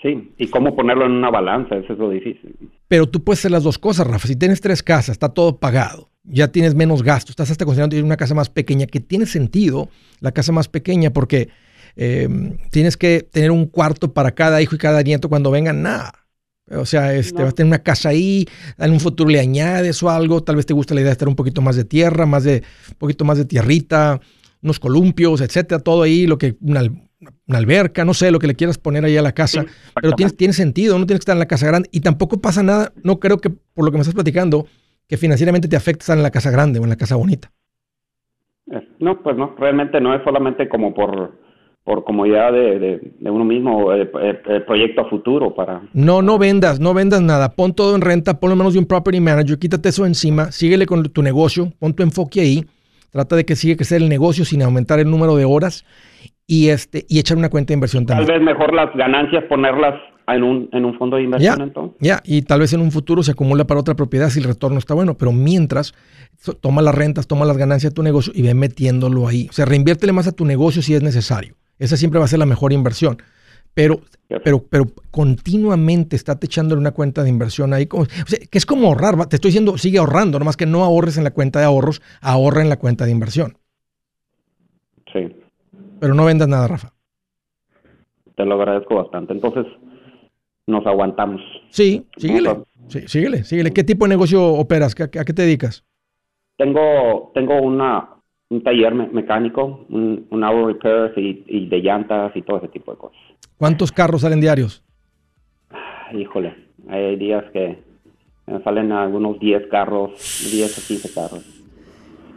Sí, 0.02 0.34
y 0.36 0.48
cómo 0.48 0.76
ponerlo 0.76 1.06
en 1.06 1.12
una 1.12 1.30
balanza, 1.30 1.76
eso 1.76 1.94
es 1.94 1.98
lo 1.98 2.10
difícil. 2.10 2.54
Pero 2.88 3.06
tú 3.06 3.24
puedes 3.24 3.40
hacer 3.40 3.52
las 3.52 3.62
dos 3.62 3.78
cosas, 3.78 4.06
Rafa. 4.06 4.28
Si 4.28 4.36
tienes 4.36 4.60
tres 4.60 4.82
casas, 4.82 5.10
está 5.10 5.30
todo 5.30 5.58
pagado 5.58 6.10
ya 6.24 6.48
tienes 6.48 6.74
menos 6.74 7.02
gastos, 7.02 7.30
estás 7.30 7.50
hasta 7.50 7.64
considerando 7.64 7.96
una 8.02 8.16
casa 8.16 8.34
más 8.34 8.48
pequeña, 8.48 8.86
que 8.86 9.00
tiene 9.00 9.26
sentido 9.26 9.88
la 10.20 10.32
casa 10.32 10.52
más 10.52 10.68
pequeña 10.68 11.10
porque 11.10 11.50
eh, 11.96 12.28
tienes 12.70 12.96
que 12.96 13.26
tener 13.30 13.50
un 13.50 13.66
cuarto 13.66 14.12
para 14.12 14.32
cada 14.32 14.60
hijo 14.60 14.74
y 14.74 14.78
cada 14.78 15.02
nieto 15.02 15.28
cuando 15.28 15.50
vengan, 15.50 15.82
nada. 15.82 16.12
O 16.70 16.86
sea, 16.86 17.14
este, 17.14 17.42
vas 17.42 17.52
a 17.52 17.54
tener 17.54 17.68
una 17.68 17.82
casa 17.82 18.08
ahí, 18.08 18.46
en 18.78 18.90
un 18.90 19.00
futuro 19.00 19.28
le 19.28 19.38
añades 19.38 20.02
o 20.02 20.08
algo, 20.08 20.42
tal 20.42 20.56
vez 20.56 20.64
te 20.64 20.72
gusta 20.72 20.94
la 20.94 21.02
idea 21.02 21.10
de 21.10 21.12
estar 21.12 21.28
un 21.28 21.36
poquito 21.36 21.60
más 21.60 21.76
de 21.76 21.84
tierra, 21.84 22.24
más 22.24 22.44
de, 22.44 22.62
un 22.88 22.96
poquito 22.96 23.24
más 23.26 23.36
de 23.36 23.44
tierrita, 23.44 24.18
unos 24.62 24.80
columpios, 24.80 25.42
etcétera, 25.42 25.78
todo 25.78 26.02
ahí, 26.02 26.26
lo 26.26 26.38
que, 26.38 26.56
una, 26.62 26.82
alberca, 27.48 28.06
no 28.06 28.14
sé, 28.14 28.30
lo 28.30 28.38
que 28.38 28.46
le 28.46 28.54
quieras 28.54 28.78
poner 28.78 29.04
ahí 29.04 29.16
a 29.18 29.22
la 29.22 29.32
casa, 29.32 29.66
pero 30.00 30.12
tiene, 30.12 30.32
tiene 30.32 30.54
sentido, 30.54 30.98
no 30.98 31.04
tienes 31.04 31.20
que 31.20 31.24
estar 31.24 31.34
en 31.34 31.40
la 31.40 31.48
casa 31.48 31.66
grande 31.66 31.90
y 31.92 32.00
tampoco 32.00 32.40
pasa 32.40 32.62
nada, 32.62 32.94
no 33.02 33.20
creo 33.20 33.38
que 33.38 33.50
por 33.50 33.84
lo 33.84 33.90
que 33.90 33.98
me 33.98 34.00
estás 34.00 34.14
platicando, 34.14 34.66
que 35.08 35.16
financieramente 35.16 35.68
te 35.68 35.76
afecta 35.76 36.02
estar 36.02 36.16
en 36.16 36.22
la 36.22 36.30
casa 36.30 36.50
grande 36.50 36.78
o 36.78 36.84
en 36.84 36.90
la 36.90 36.96
casa 36.96 37.16
bonita. 37.16 37.50
No, 38.98 39.22
pues 39.22 39.36
no, 39.36 39.54
realmente 39.58 40.00
no 40.00 40.14
es 40.14 40.22
solamente 40.24 40.68
como 40.68 40.94
por, 40.94 41.38
por 41.84 42.04
comodidad 42.04 42.52
de, 42.52 43.12
uno 43.20 43.44
mismo, 43.44 43.92
el, 43.92 44.08
proyecto 44.66 45.02
a 45.02 45.10
futuro 45.10 45.54
para... 45.54 45.82
No, 45.92 46.22
no 46.22 46.38
vendas, 46.38 46.80
no 46.80 46.94
vendas 46.94 47.20
nada, 47.20 47.50
pon 47.50 47.74
todo 47.74 47.94
en 47.94 48.00
renta, 48.00 48.40
pon 48.40 48.50
lo 48.50 48.56
menos 48.56 48.72
de 48.72 48.78
un 48.78 48.86
property 48.86 49.20
manager, 49.20 49.58
quítate 49.58 49.90
eso 49.90 50.06
encima, 50.06 50.50
síguele 50.50 50.86
con 50.86 51.02
tu 51.12 51.22
negocio, 51.22 51.68
pon 51.78 51.94
tu 51.94 52.02
enfoque 52.02 52.40
ahí, 52.40 52.64
trata 53.10 53.36
de 53.36 53.44
que 53.44 53.54
siga 53.54 53.76
que 53.76 53.84
sea 53.84 53.98
el 53.98 54.08
negocio 54.08 54.46
sin 54.46 54.62
aumentar 54.62 54.98
el 54.98 55.10
número 55.10 55.36
de 55.36 55.44
horas 55.44 55.84
y 56.46 56.68
este 56.70 57.04
y 57.08 57.18
echar 57.18 57.36
una 57.36 57.50
cuenta 57.50 57.68
de 57.68 57.74
inversión 57.74 58.06
también. 58.06 58.26
Tal 58.26 58.38
vez 58.38 58.44
mejor 58.44 58.74
las 58.74 58.94
ganancias 58.94 59.44
ponerlas 59.44 59.94
en 60.26 60.42
un, 60.42 60.68
en 60.72 60.84
un 60.84 60.98
fondo 60.98 61.16
de 61.16 61.22
inversión 61.22 61.60
entonces. 61.60 61.96
Ya, 62.00 62.20
y 62.24 62.42
tal 62.42 62.60
vez 62.60 62.72
en 62.72 62.80
un 62.80 62.90
futuro 62.90 63.22
se 63.22 63.32
acumula 63.32 63.66
para 63.66 63.80
otra 63.80 63.94
propiedad 63.94 64.30
si 64.30 64.40
el 64.40 64.46
retorno 64.46 64.78
está 64.78 64.94
bueno, 64.94 65.14
pero 65.16 65.32
mientras 65.32 65.94
toma 66.60 66.82
las 66.82 66.94
rentas, 66.94 67.26
toma 67.26 67.44
las 67.44 67.56
ganancias 67.56 67.92
de 67.92 67.94
tu 67.94 68.02
negocio 68.02 68.32
y 68.34 68.42
ve 68.42 68.54
metiéndolo 68.54 69.28
ahí. 69.28 69.46
O 69.50 69.52
sea, 69.52 69.64
reinviértele 69.64 70.12
más 70.12 70.26
a 70.26 70.32
tu 70.32 70.44
negocio 70.44 70.82
si 70.82 70.94
es 70.94 71.02
necesario. 71.02 71.54
Esa 71.78 71.96
siempre 71.96 72.18
va 72.18 72.24
a 72.24 72.28
ser 72.28 72.38
la 72.38 72.46
mejor 72.46 72.72
inversión. 72.72 73.18
Pero, 73.74 74.00
pero, 74.44 74.62
pero 74.62 74.86
continuamente 75.10 76.14
está 76.14 76.38
echándole 76.40 76.80
una 76.80 76.92
cuenta 76.92 77.24
de 77.24 77.28
inversión 77.28 77.72
ahí. 77.74 77.88
O 77.90 78.04
sea, 78.04 78.38
que 78.48 78.58
es 78.58 78.66
como 78.66 78.86
ahorrar. 78.86 79.26
Te 79.26 79.34
estoy 79.34 79.48
diciendo, 79.48 79.76
sigue 79.78 79.98
ahorrando, 79.98 80.38
nomás 80.38 80.56
que 80.56 80.64
no 80.64 80.84
ahorres 80.84 81.18
en 81.18 81.24
la 81.24 81.32
cuenta 81.32 81.58
de 81.58 81.64
ahorros, 81.64 82.00
ahorra 82.20 82.62
en 82.62 82.68
la 82.68 82.78
cuenta 82.78 83.04
de 83.04 83.10
inversión. 83.10 83.58
Pero 86.00 86.14
no 86.14 86.24
vendas 86.24 86.48
nada, 86.48 86.68
Rafa. 86.68 86.92
Te 88.36 88.44
lo 88.44 88.54
agradezco 88.54 88.96
bastante. 88.96 89.32
Entonces, 89.32 89.66
nos 90.66 90.86
aguantamos. 90.86 91.40
Sí, 91.70 92.06
síguele. 92.16 92.56
Sí, 92.88 93.00
síguele, 93.06 93.44
síguele. 93.44 93.72
¿Qué 93.72 93.84
tipo 93.84 94.04
de 94.04 94.10
negocio 94.10 94.44
operas? 94.44 94.94
¿A, 95.00 95.08
qué 95.08 95.32
te 95.32 95.42
dedicas? 95.42 95.84
Tengo, 96.56 97.32
tengo 97.34 97.60
una, 97.60 98.10
un 98.50 98.62
taller 98.62 98.94
mecánico, 98.94 99.86
un, 99.88 100.26
un 100.30 100.44
auto 100.44 100.68
repair 100.68 101.12
y, 101.16 101.66
de 101.66 101.78
llantas 101.78 102.32
y 102.36 102.42
todo 102.42 102.58
ese 102.58 102.68
tipo 102.68 102.92
de 102.92 102.98
cosas. 102.98 103.18
¿Cuántos 103.56 103.92
carros 103.92 104.22
salen 104.22 104.40
diarios? 104.40 104.82
Híjole, 106.12 106.54
hay 106.88 107.16
días 107.16 107.44
que 107.52 107.82
salen 108.62 108.92
algunos 108.92 109.38
10 109.40 109.68
carros, 109.70 110.12
10 110.52 110.78
o 110.78 110.86
15 110.86 111.14
carros. 111.14 111.64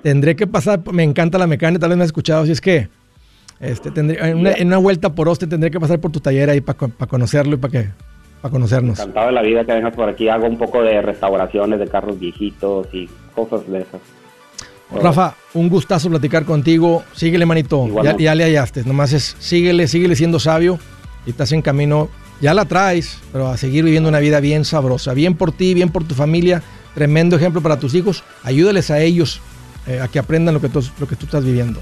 Tendré 0.01 0.35
que 0.35 0.47
pasar, 0.47 0.81
me 0.93 1.03
encanta 1.03 1.37
la 1.37 1.47
mecánica, 1.47 1.81
tal 1.81 1.89
vez 1.89 1.97
me 1.97 2.03
has 2.03 2.09
escuchado, 2.09 2.45
si 2.45 2.53
es 2.53 2.61
que 2.61 2.87
este, 3.59 3.91
tendré, 3.91 4.17
en, 4.29 4.67
una, 4.67 4.77
vuelta 4.77 5.13
por 5.13 5.27
Oste 5.27 5.47
tendré 5.47 5.71
que 5.71 5.79
pasar 5.79 5.99
por 5.99 6.11
tu 6.11 6.19
taller 6.19 6.49
ahí 6.49 6.61
para 6.61 6.77
conocerlo 7.07 7.55
y 7.55 7.57
para 7.57 7.71
que 7.71 7.89
para 8.41 8.51
conocernos. 8.51 8.99
Encantado 8.99 9.27
de 9.27 9.33
la 9.33 9.41
vida 9.41 9.65
que 9.65 9.73
vengas 9.73 9.95
por 9.95 10.09
aquí. 10.09 10.29
Hago 10.29 10.47
un 10.47 10.57
poco 10.57 10.81
de 10.81 11.01
restauraciones 11.01 11.79
de 11.79 11.87
carros 11.87 12.19
viejitos 12.19 12.87
y 12.93 13.09
cosas 13.33 13.67
de 13.67 13.79
esas. 13.79 14.01
Rafa, 14.91 15.35
un 15.53 15.69
gustazo 15.69 16.09
platicar 16.09 16.45
contigo. 16.45 17.03
Síguele, 17.13 17.45
manito. 17.45 17.87
Ya, 18.03 18.15
ya, 18.15 18.35
le 18.35 18.45
hallaste. 18.45 18.83
Nomás 18.85 19.13
es 19.13 19.35
síguele, 19.39 19.87
síguele 19.87 20.15
siendo 20.15 20.39
sabio 20.39 20.79
y 21.25 21.31
estás 21.31 21.51
en 21.51 21.61
camino. 21.61 22.09
Ya 22.39 22.53
la 22.53 22.65
traes, 22.65 23.19
pero 23.31 23.47
a 23.47 23.57
seguir 23.57 23.83
viviendo 23.83 24.07
una 24.07 24.19
vida 24.19 24.39
bien 24.39 24.63
sabrosa. 24.63 25.13
Bien 25.13 25.35
por 25.35 25.51
ti, 25.51 25.73
bien 25.73 25.89
por 25.89 26.03
tu 26.03 26.13
familia. 26.15 26.61
Tremendo 26.93 27.35
ejemplo 27.35 27.61
para 27.61 27.79
tus 27.79 27.95
hijos. 27.95 28.23
Ayúdales 28.43 28.91
a 28.91 28.99
ellos 29.01 29.41
eh, 29.87 29.99
a 30.01 30.07
que 30.07 30.19
aprendan 30.19 30.53
lo 30.53 30.61
que, 30.61 30.69
lo 30.99 31.07
que 31.07 31.15
tú 31.15 31.25
estás 31.25 31.43
viviendo. 31.43 31.81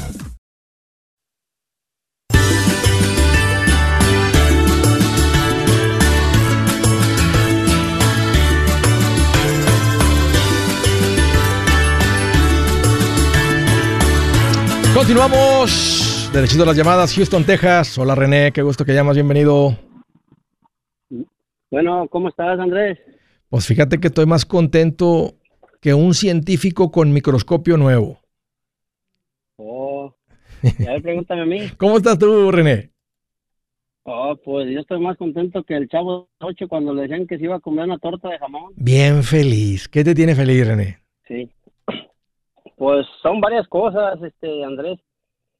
Continuamos. 15.01 16.29
Derechito 16.31 16.61
a 16.61 16.67
las 16.67 16.77
llamadas. 16.77 17.15
Houston, 17.15 17.43
Texas. 17.43 17.97
Hola 17.97 18.13
René, 18.13 18.51
qué 18.51 18.61
gusto 18.61 18.85
que 18.85 18.93
llamas. 18.93 19.15
Bienvenido. 19.15 19.75
Bueno, 21.71 22.07
¿cómo 22.07 22.29
estás, 22.29 22.59
Andrés? 22.59 22.99
Pues 23.49 23.65
fíjate 23.65 23.99
que 23.99 24.09
estoy 24.09 24.27
más 24.27 24.45
contento 24.45 25.33
que 25.81 25.95
un 25.95 26.13
científico 26.13 26.91
con 26.91 27.13
microscopio 27.13 27.77
nuevo. 27.77 28.19
Oh, 29.55 30.13
ya 30.61 30.99
pregúntame 31.01 31.41
a 31.41 31.45
mí. 31.45 31.69
¿Cómo 31.77 31.97
estás 31.97 32.19
tú, 32.19 32.51
René? 32.51 32.91
Oh, 34.03 34.35
pues 34.45 34.69
yo 34.71 34.81
estoy 34.81 34.99
más 34.99 35.17
contento 35.17 35.63
que 35.63 35.77
el 35.77 35.89
chavo 35.89 36.29
noche 36.39 36.67
cuando 36.67 36.93
le 36.93 37.01
decían 37.01 37.25
que 37.25 37.39
se 37.39 37.45
iba 37.45 37.55
a 37.55 37.59
comer 37.59 37.85
una 37.85 37.97
torta 37.97 38.29
de 38.29 38.37
jamón. 38.37 38.73
Bien 38.75 39.23
feliz. 39.23 39.87
¿Qué 39.87 40.03
te 40.03 40.13
tiene 40.13 40.35
feliz, 40.35 40.67
René? 40.67 40.99
Sí. 41.27 41.49
Pues 42.81 43.05
son 43.21 43.39
varias 43.41 43.67
cosas, 43.67 44.19
este 44.23 44.63
Andrés, 44.63 44.99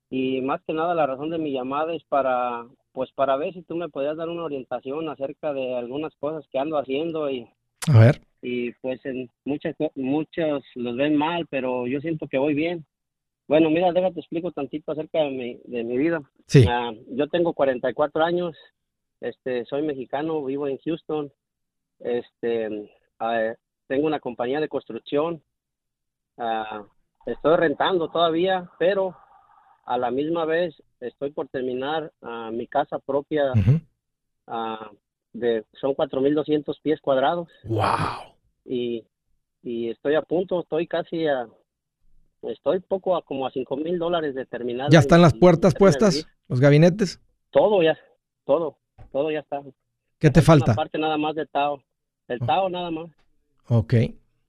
y 0.09 0.41
más 0.41 0.59
que 0.65 0.73
nada 0.73 0.95
la 0.95 1.05
razón 1.05 1.29
de 1.29 1.37
mi 1.37 1.51
llamada 1.51 1.93
es 1.93 2.03
para, 2.05 2.65
pues 2.93 3.11
para 3.11 3.37
ver 3.37 3.53
si 3.53 3.61
tú 3.61 3.75
me 3.75 3.89
podías 3.89 4.17
dar 4.17 4.27
una 4.27 4.41
orientación 4.41 5.07
acerca 5.07 5.53
de 5.53 5.75
algunas 5.75 6.15
cosas 6.15 6.43
que 6.51 6.57
ando 6.57 6.79
haciendo 6.79 7.29
y, 7.29 7.47
a 7.93 7.99
ver, 7.99 8.21
y 8.41 8.71
pues 8.81 9.05
en 9.05 9.29
muchas 9.45 9.75
muchos 9.93 10.63
los 10.73 10.97
ven 10.97 11.15
mal, 11.15 11.45
pero 11.47 11.85
yo 11.85 12.01
siento 12.01 12.25
que 12.27 12.39
voy 12.39 12.55
bien. 12.55 12.87
Bueno, 13.47 13.69
mira, 13.69 13.91
déjate 13.91 14.19
explico 14.19 14.51
tantito 14.51 14.91
acerca 14.91 15.19
de 15.19 15.29
mi, 15.29 15.59
de 15.65 15.83
mi 15.83 15.99
vida. 15.99 16.23
Sí. 16.47 16.65
Ah, 16.67 16.91
yo 17.11 17.27
tengo 17.27 17.53
44 17.53 18.23
años, 18.23 18.57
este, 19.19 19.65
soy 19.65 19.83
mexicano, 19.83 20.43
vivo 20.43 20.67
en 20.67 20.79
Houston, 20.79 21.31
este, 21.99 22.91
ah, 23.19 23.53
tengo 23.85 24.07
una 24.07 24.19
compañía 24.19 24.59
de 24.59 24.69
construcción. 24.69 25.43
Uh, 26.37 26.87
Estoy 27.25 27.55
rentando 27.57 28.09
todavía, 28.09 28.69
pero 28.79 29.15
a 29.85 29.97
la 29.97 30.11
misma 30.11 30.45
vez 30.45 30.75
estoy 30.99 31.31
por 31.31 31.47
terminar 31.47 32.11
ah, 32.21 32.49
mi 32.51 32.67
casa 32.67 32.99
propia. 32.99 33.53
Uh, 34.47 34.95
de, 35.33 35.65
son 35.79 35.93
4.200 35.93 36.75
pies 36.81 36.99
cuadrados. 36.99 37.47
¡Wow! 37.63 38.35
Y, 38.65 39.05
y 39.63 39.89
estoy 39.89 40.15
a 40.15 40.21
punto, 40.21 40.61
estoy 40.61 40.87
casi 40.87 41.27
a... 41.27 41.47
Estoy 42.41 42.79
poco 42.79 43.15
a 43.15 43.21
como 43.21 43.45
a 43.45 43.51
cinco 43.51 43.77
mil 43.77 43.99
dólares 43.99 44.33
de 44.33 44.47
terminar. 44.47 44.89
¿Ya 44.91 44.97
están 44.97 45.21
las 45.21 45.33
puertas 45.33 45.75
puestas? 45.75 46.27
¿Los 46.47 46.59
gabinetes? 46.59 47.21
Todo 47.51 47.83
ya, 47.83 47.95
todo, 48.45 48.79
todo 49.11 49.29
ya 49.29 49.39
está. 49.41 49.61
¿Qué 50.17 50.31
te 50.31 50.41
falta? 50.41 50.71
Aparte 50.71 50.97
nada 50.97 51.17
más 51.17 51.35
de 51.35 51.45
Tao. 51.45 51.83
El 52.27 52.41
oh. 52.41 52.45
Tao 52.47 52.69
nada 52.69 52.89
más. 52.89 53.11
Ok. 53.67 53.93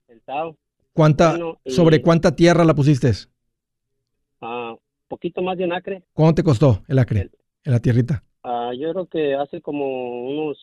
El 0.08 0.22
Tao. 0.24 0.56
¿Cuánta, 0.92 1.38
¿Sobre 1.66 2.02
cuánta 2.02 2.36
tierra 2.36 2.64
la 2.64 2.74
pusiste? 2.74 3.12
Ah, 4.40 4.76
poquito 5.08 5.42
más 5.42 5.56
de 5.56 5.64
un 5.64 5.72
acre. 5.72 6.02
¿Cuánto 6.12 6.34
te 6.34 6.42
costó 6.42 6.82
el 6.88 6.98
acre, 6.98 7.30
en 7.64 7.72
la 7.72 7.80
tierrita? 7.80 8.24
Ah, 8.42 8.72
yo 8.76 8.92
creo 8.92 9.06
que 9.06 9.34
hace 9.34 9.60
como 9.60 10.28
unos 10.28 10.58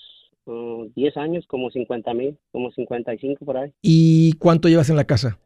10 0.96 1.15
uh, 1.15 1.20
años, 1.20 1.46
como 1.48 1.72
50 1.72 2.13
mil, 2.13 2.38
como 2.52 2.72
55 2.72 3.46
por 3.46 3.58
ahí. 3.58 3.74
¿Y 3.82 4.34
cuánto 4.34 4.68
llevas 4.68 4.89
en 4.89 4.98
la 4.98 5.06
casa? 5.06 5.39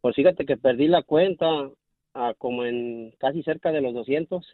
Pues 0.00 0.16
fíjate 0.16 0.44
que 0.44 0.56
perdí 0.56 0.86
la 0.86 1.02
cuenta 1.02 1.46
ah, 2.14 2.34
como 2.38 2.64
en 2.64 3.12
casi 3.18 3.42
cerca 3.42 3.72
de 3.72 3.80
los 3.80 3.94
200. 3.94 4.46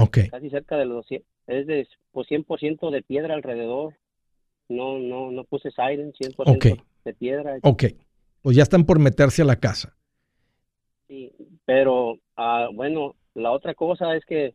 Ok. 0.00 0.18
Casi 0.30 0.50
cerca 0.50 0.76
de 0.76 0.84
los 0.84 0.96
200. 0.98 1.28
Es 1.46 1.66
de 1.66 1.88
pues 2.10 2.28
100% 2.28 2.90
de 2.90 3.02
piedra 3.02 3.34
alrededor. 3.34 3.94
No, 4.68 4.98
no, 4.98 5.30
no 5.30 5.44
puse 5.44 5.70
siren, 5.70 6.12
100% 6.12 6.56
okay 6.56 6.76
de 7.06 7.14
piedra. 7.14 7.58
Ok, 7.62 7.84
pues 8.42 8.56
ya 8.56 8.62
están 8.62 8.84
por 8.84 8.98
meterse 8.98 9.40
a 9.40 9.46
la 9.46 9.56
casa. 9.56 9.96
Sí, 11.08 11.32
pero 11.64 12.18
ah, 12.36 12.68
bueno, 12.74 13.14
la 13.34 13.52
otra 13.52 13.74
cosa 13.74 14.14
es 14.14 14.24
que 14.26 14.54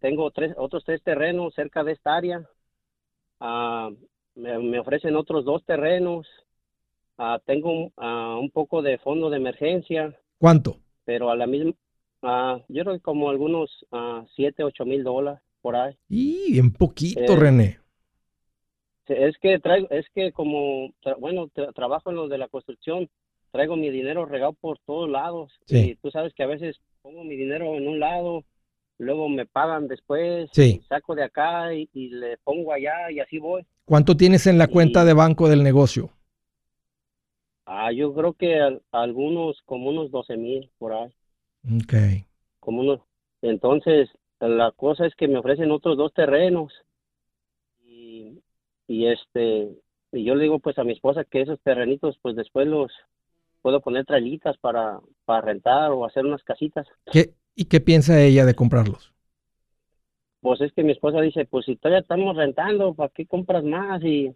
tengo 0.00 0.30
tres, 0.32 0.54
otros 0.58 0.84
tres 0.84 1.02
terrenos 1.02 1.54
cerca 1.54 1.82
de 1.82 1.92
esta 1.92 2.14
área. 2.14 2.46
Ah, 3.40 3.90
me, 4.34 4.78
ofrecen 4.78 5.16
otros 5.16 5.44
dos 5.46 5.64
terrenos. 5.64 6.26
Ah, 7.16 7.40
tengo 7.46 7.92
un, 7.96 8.50
poco 8.52 8.82
de 8.82 8.98
fondo 8.98 9.30
de 9.30 9.38
emergencia. 9.38 10.14
¿Cuánto? 10.38 10.76
Pero 11.04 11.30
a 11.30 11.36
la 11.36 11.46
misma, 11.46 11.72
yo 12.68 12.82
creo 12.82 12.94
que 12.94 13.00
como 13.00 13.30
algunos 13.30 13.70
siete, 14.34 14.64
ocho 14.64 14.84
mil 14.84 15.02
dólares 15.02 15.40
por 15.62 15.76
ahí. 15.76 15.96
Y 16.08 16.52
bien 16.52 16.72
poquito, 16.72 17.20
eh, 17.32 17.36
René. 17.36 17.85
Es 19.08 19.36
que 19.38 19.58
traigo, 19.58 19.88
es 19.90 20.06
que 20.14 20.32
como, 20.32 20.92
bueno, 21.18 21.48
trabajo 21.74 22.10
en 22.10 22.16
lo 22.16 22.28
de 22.28 22.38
la 22.38 22.48
construcción, 22.48 23.08
traigo 23.52 23.76
mi 23.76 23.90
dinero 23.90 24.26
regado 24.26 24.52
por 24.52 24.78
todos 24.84 25.08
lados. 25.08 25.52
Y 25.68 25.94
tú 25.96 26.10
sabes 26.10 26.34
que 26.34 26.42
a 26.42 26.46
veces 26.46 26.76
pongo 27.02 27.24
mi 27.24 27.36
dinero 27.36 27.76
en 27.76 27.86
un 27.88 28.00
lado, 28.00 28.44
luego 28.98 29.28
me 29.28 29.46
pagan 29.46 29.88
después, 29.88 30.50
saco 30.88 31.14
de 31.14 31.24
acá 31.24 31.72
y, 31.74 31.88
le 31.94 32.36
pongo 32.38 32.72
allá 32.72 33.10
y 33.10 33.20
así 33.20 33.38
voy. 33.38 33.64
¿Cuánto 33.84 34.16
tienes 34.16 34.46
en 34.46 34.58
la 34.58 34.68
cuenta 34.68 35.04
de 35.04 35.14
banco 35.14 35.48
del 35.48 35.62
negocio? 35.62 36.10
Ah, 37.64 37.92
yo 37.92 38.14
creo 38.14 38.32
que 38.32 38.78
algunos, 38.92 39.60
como 39.64 39.90
unos 39.90 40.10
12 40.10 40.36
mil 40.36 40.70
por 40.78 40.92
ahí. 40.92 41.12
Ok. 41.64 41.94
Como 42.60 42.80
unos, 42.80 43.00
entonces, 43.42 44.08
la 44.40 44.72
cosa 44.72 45.06
es 45.06 45.14
que 45.14 45.28
me 45.28 45.38
ofrecen 45.38 45.70
otros 45.70 45.96
dos 45.96 46.12
terrenos 46.12 46.72
y, 48.86 49.06
este 49.06 49.68
y 50.12 50.24
yo 50.24 50.34
le 50.34 50.44
digo 50.44 50.58
pues 50.58 50.78
a 50.78 50.84
mi 50.84 50.92
esposa 50.92 51.24
que 51.24 51.42
esos 51.42 51.60
terrenitos 51.60 52.18
pues 52.22 52.36
después 52.36 52.66
los 52.66 52.92
puedo 53.62 53.80
poner 53.80 54.04
trailitas 54.04 54.56
para, 54.58 55.00
para 55.24 55.40
rentar 55.40 55.90
o 55.90 56.06
hacer 56.06 56.24
unas 56.24 56.42
casitas. 56.44 56.86
¿Qué, 57.10 57.34
¿Y 57.56 57.64
qué 57.64 57.80
piensa 57.80 58.20
ella 58.20 58.46
de 58.46 58.54
comprarlos? 58.54 59.12
Pues 60.40 60.60
es 60.60 60.72
que 60.72 60.84
mi 60.84 60.92
esposa 60.92 61.20
dice, 61.20 61.46
pues 61.46 61.66
si 61.66 61.74
todavía 61.74 62.00
estamos 62.00 62.36
rentando, 62.36 62.94
¿para 62.94 63.12
qué 63.12 63.26
compras 63.26 63.64
más? 63.64 64.00
Y, 64.04 64.32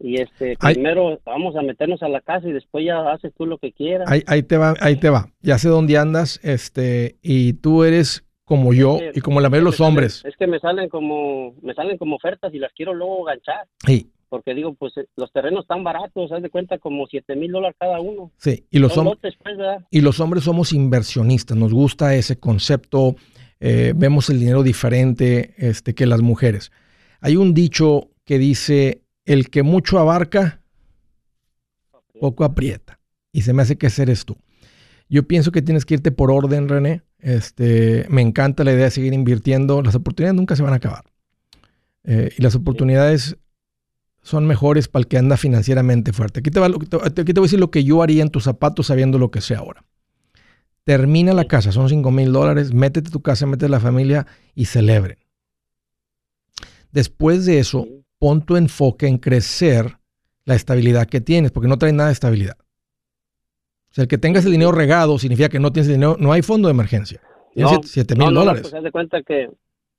y 0.00 0.20
este, 0.20 0.56
primero 0.58 1.20
vamos 1.24 1.54
a 1.54 1.62
meternos 1.62 2.02
a 2.02 2.08
la 2.08 2.20
casa 2.20 2.48
y 2.48 2.52
después 2.52 2.84
ya 2.84 3.12
haces 3.12 3.32
tú 3.34 3.46
lo 3.46 3.58
que 3.58 3.72
quieras. 3.72 4.10
Ahí, 4.10 4.24
ahí 4.26 4.42
te 4.42 4.56
va, 4.56 4.74
ahí 4.80 4.96
te 4.96 5.10
va. 5.10 5.30
Ya 5.40 5.58
sé 5.58 5.68
dónde 5.68 5.96
andas, 5.96 6.40
este, 6.42 7.18
y 7.22 7.52
tú 7.52 7.84
eres 7.84 8.25
como 8.46 8.72
yo 8.72 8.98
y 9.12 9.20
como 9.20 9.40
la 9.40 9.50
mayoría 9.50 9.66
de 9.66 9.70
los 9.72 9.80
hombres. 9.80 10.24
Es 10.24 10.36
que 10.36 10.46
me 10.46 10.58
salen 10.60 10.88
como, 10.88 11.54
me 11.62 11.74
salen 11.74 11.98
como 11.98 12.16
ofertas 12.16 12.54
y 12.54 12.58
las 12.58 12.72
quiero 12.72 12.94
luego 12.94 13.24
ganchar. 13.24 13.66
Sí, 13.84 14.10
porque 14.28 14.54
digo, 14.54 14.74
pues 14.74 14.96
eh, 14.96 15.06
los 15.16 15.32
terrenos 15.32 15.64
están 15.64 15.82
baratos, 15.82 16.30
haz 16.30 16.42
de 16.42 16.48
cuenta 16.48 16.78
como 16.78 17.06
7 17.06 17.34
mil 17.34 17.50
dólares 17.50 17.76
cada 17.78 18.00
uno. 18.00 18.30
Sí, 18.38 18.64
y 18.70 18.78
los, 18.78 18.96
hombres 18.96 19.34
pues, 19.42 19.56
y 19.90 20.00
los 20.00 20.20
hombres 20.20 20.44
somos 20.44 20.72
inversionistas, 20.72 21.56
nos 21.56 21.74
gusta 21.74 22.14
ese 22.14 22.38
concepto, 22.38 23.16
eh, 23.58 23.92
vemos 23.96 24.30
el 24.30 24.38
dinero 24.38 24.62
diferente 24.62 25.54
este, 25.58 25.94
que 25.94 26.06
las 26.06 26.22
mujeres. 26.22 26.70
Hay 27.20 27.36
un 27.36 27.52
dicho 27.52 28.10
que 28.24 28.38
dice, 28.38 29.02
el 29.24 29.50
que 29.50 29.64
mucho 29.64 29.98
abarca, 29.98 30.62
poco 32.20 32.44
aprieta, 32.44 33.00
y 33.32 33.42
se 33.42 33.52
me 33.52 33.62
hace 33.62 33.76
que 33.76 33.90
ser 33.90 34.08
tú. 34.24 34.36
Yo 35.08 35.26
pienso 35.26 35.50
que 35.50 35.62
tienes 35.62 35.84
que 35.84 35.94
irte 35.94 36.12
por 36.12 36.30
orden, 36.30 36.68
René. 36.68 37.02
Este, 37.26 38.06
me 38.08 38.22
encanta 38.22 38.62
la 38.62 38.72
idea 38.72 38.84
de 38.84 38.90
seguir 38.92 39.12
invirtiendo. 39.12 39.82
Las 39.82 39.96
oportunidades 39.96 40.36
nunca 40.36 40.54
se 40.54 40.62
van 40.62 40.74
a 40.74 40.76
acabar. 40.76 41.02
Eh, 42.04 42.32
y 42.38 42.40
las 42.40 42.54
oportunidades 42.54 43.36
son 44.22 44.46
mejores 44.46 44.86
para 44.86 45.00
el 45.00 45.08
que 45.08 45.18
anda 45.18 45.36
financieramente 45.36 46.12
fuerte. 46.12 46.38
Aquí 46.38 46.52
te, 46.52 46.60
va, 46.60 46.68
aquí 46.68 46.86
te 46.86 47.40
voy 47.40 47.46
a 47.46 47.48
decir 47.48 47.58
lo 47.58 47.72
que 47.72 47.82
yo 47.82 48.00
haría 48.00 48.22
en 48.22 48.30
tus 48.30 48.44
zapatos 48.44 48.86
sabiendo 48.86 49.18
lo 49.18 49.32
que 49.32 49.40
sé 49.40 49.56
ahora. 49.56 49.84
Termina 50.84 51.32
la 51.32 51.46
casa, 51.46 51.72
son 51.72 51.88
5 51.88 52.12
mil 52.12 52.32
dólares, 52.32 52.72
métete 52.72 53.08
a 53.08 53.10
tu 53.10 53.22
casa, 53.22 53.44
métete 53.44 53.66
a 53.66 53.70
la 53.70 53.80
familia 53.80 54.28
y 54.54 54.66
celebren. 54.66 55.18
Después 56.92 57.44
de 57.44 57.58
eso, 57.58 57.88
pon 58.20 58.46
tu 58.46 58.54
enfoque 58.54 59.08
en 59.08 59.18
crecer 59.18 59.98
la 60.44 60.54
estabilidad 60.54 61.08
que 61.08 61.20
tienes, 61.20 61.50
porque 61.50 61.66
no 61.66 61.76
trae 61.76 61.92
nada 61.92 62.10
de 62.10 62.12
estabilidad. 62.12 62.56
O 63.96 63.98
sea, 63.98 64.02
el 64.02 64.08
que 64.08 64.18
tengas 64.18 64.44
el 64.44 64.52
dinero 64.52 64.72
regado 64.72 65.18
significa 65.18 65.48
que 65.48 65.58
no 65.58 65.72
tienes 65.72 65.88
dinero, 65.88 66.18
no 66.20 66.30
hay 66.30 66.42
fondo 66.42 66.68
de 66.68 66.72
emergencia. 66.74 67.18
Tienes 67.54 67.78
7 67.84 68.14
mil 68.14 68.34
dólares. 68.34 68.64
No, 68.64 68.70
pues, 68.70 68.82
de 68.82 68.92
cuenta 68.92 69.22
que 69.22 69.48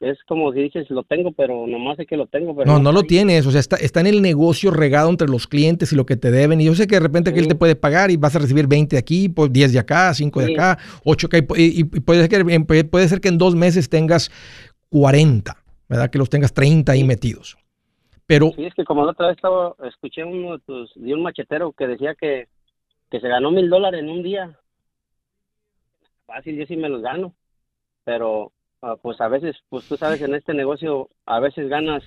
es 0.02 0.20
como 0.28 0.54
si 0.54 0.60
dices, 0.60 0.88
lo 0.92 1.02
tengo, 1.02 1.32
pero 1.32 1.66
nomás 1.66 1.98
sé 1.98 2.06
que 2.06 2.16
lo 2.16 2.28
tengo. 2.28 2.56
Pero 2.56 2.72
no, 2.72 2.80
no, 2.80 2.92
lo 2.92 3.02
tienes. 3.02 3.48
O 3.48 3.52
sea, 3.52 3.60
está, 3.60 3.76
está 3.78 4.02
en 4.02 4.06
el 4.06 4.22
negocio 4.22 4.70
regado 4.70 5.10
entre 5.10 5.28
los 5.28 5.48
clientes 5.48 5.92
y 5.92 5.96
lo 5.96 6.06
que 6.06 6.16
te 6.16 6.30
deben. 6.30 6.62
Y 6.62 6.66
yo 6.66 6.76
sé 6.76 6.86
que 6.86 6.94
de 6.98 7.00
repente 7.00 7.34
que 7.34 7.40
él 7.40 7.48
te 7.48 7.56
puede 7.56 7.76
pagar 7.76 8.12
y 8.12 8.18
vas 8.18 8.36
a 8.36 8.40
recibir 8.40 8.68
20 8.68 8.96
de 8.96 9.00
aquí, 9.00 9.30
10 9.30 9.34
pues, 9.34 9.74
de 9.74 9.80
acá, 9.80 10.14
5 10.14 10.42
de 10.42 10.54
acá, 10.54 10.78
8 11.04 11.26
acá. 11.26 11.38
Y, 11.56 11.84
puede, 11.86 12.28
ser 12.28 12.30
que, 12.30 12.84
puede 12.84 13.08
ser 13.08 13.20
que 13.20 13.30
en 13.30 13.40
dos 13.40 13.56
meses 13.56 13.90
tengas 13.90 14.30
40, 14.90 15.58
¿verdad? 15.90 16.12
Que 16.12 16.20
los 16.20 16.30
tengas 16.30 16.54
30 16.54 16.92
ahí 16.92 17.04
metidos. 17.04 17.58
Pero... 18.28 18.52
Sí, 18.56 18.66
es 18.66 18.76
que 18.76 18.84
como 18.84 19.06
la 19.06 19.14
otra 19.14 19.30
vez 19.30 19.38
estaba, 19.38 19.74
escuché 19.90 20.24
uno 20.24 20.60
de, 20.60 21.14
un 21.14 21.24
machetero 21.24 21.72
que 21.72 21.88
decía 21.88 22.14
que, 22.14 22.48
que 23.10 23.20
se 23.20 23.28
ganó 23.28 23.52
mil 23.52 23.70
dólares 23.70 24.02
en 24.02 24.10
un 24.10 24.24
día. 24.24 24.60
Fácil, 26.26 26.58
yo 26.58 26.65
sí 26.65 26.76
me 26.76 26.89
los 26.89 27.02
gano. 27.02 27.34
Pero 28.04 28.52
Ah, 28.82 28.96
pues 29.02 29.20
a 29.22 29.28
veces, 29.28 29.56
pues 29.70 29.86
tú 29.86 29.98
sabes, 29.98 30.22
en 30.22 30.36
este 30.36 30.54
negocio 30.54 31.10
a 31.26 31.39
veces 31.39 31.67
ganas 31.67 32.04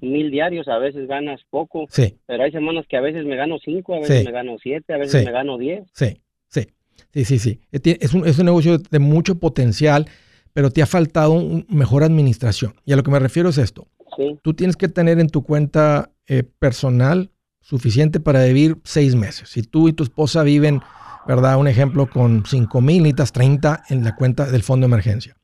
mil 0.00 0.30
diarios, 0.30 0.68
a 0.68 0.78
veces 0.78 1.08
ganas 1.08 1.40
poco. 1.48 1.86
Sí. 1.88 2.18
Pero 2.26 2.42
hay 2.42 2.52
semanas 2.52 2.86
que 2.88 2.96
a 2.96 3.00
veces 3.00 3.24
me 3.24 3.36
gano 3.36 3.58
cinco, 3.64 3.94
a 3.94 4.00
veces 4.00 4.24
me 4.24 4.32
gano 4.32 4.56
siete, 4.62 4.92
a 4.92 4.98
veces 4.98 5.24
me 5.24 5.32
gano 5.32 5.56
diez. 5.56 5.88
Sí, 5.94 6.20
sí, 6.48 6.66
sí, 7.12 7.24
sí, 7.24 7.38
sí. 7.38 7.60
Es 7.72 8.12
un, 8.12 8.26
es 8.26 8.38
un 8.38 8.46
negocio 8.46 8.78
de 8.78 8.98
mucho 8.98 9.38
potencial, 9.38 10.06
pero 10.52 10.70
te 10.70 10.82
ha 10.82 10.86
faltado 10.86 11.32
un 11.32 11.66
mejor 11.70 12.02
administración. 12.02 12.74
Y 12.84 12.92
a 12.92 12.96
lo 12.96 13.02
que 13.02 13.10
me 13.10 13.18
refiero 13.18 13.48
es 13.48 13.58
esto. 13.58 13.86
Sí. 14.16 14.38
Tú 14.42 14.52
tienes 14.52 14.76
que 14.76 14.88
tener 14.88 15.18
en 15.20 15.28
tu 15.28 15.42
cuenta 15.42 16.10
eh, 16.26 16.42
personal 16.42 17.30
suficiente 17.60 18.20
para 18.20 18.44
vivir 18.44 18.78
seis 18.84 19.14
meses. 19.14 19.48
Si 19.48 19.62
tú 19.62 19.88
y 19.88 19.92
tu 19.92 20.02
esposa 20.02 20.42
viven, 20.42 20.80
¿verdad? 21.26 21.58
Un 21.58 21.68
ejemplo 21.68 22.08
con 22.08 22.44
cinco 22.46 22.80
mil, 22.80 23.02
necesitas 23.02 23.32
30 23.32 23.84
en 23.90 24.04
la 24.04 24.16
cuenta 24.16 24.50
del 24.50 24.62
fondo 24.62 24.86
de 24.86 24.92
emergencia. 24.92 25.36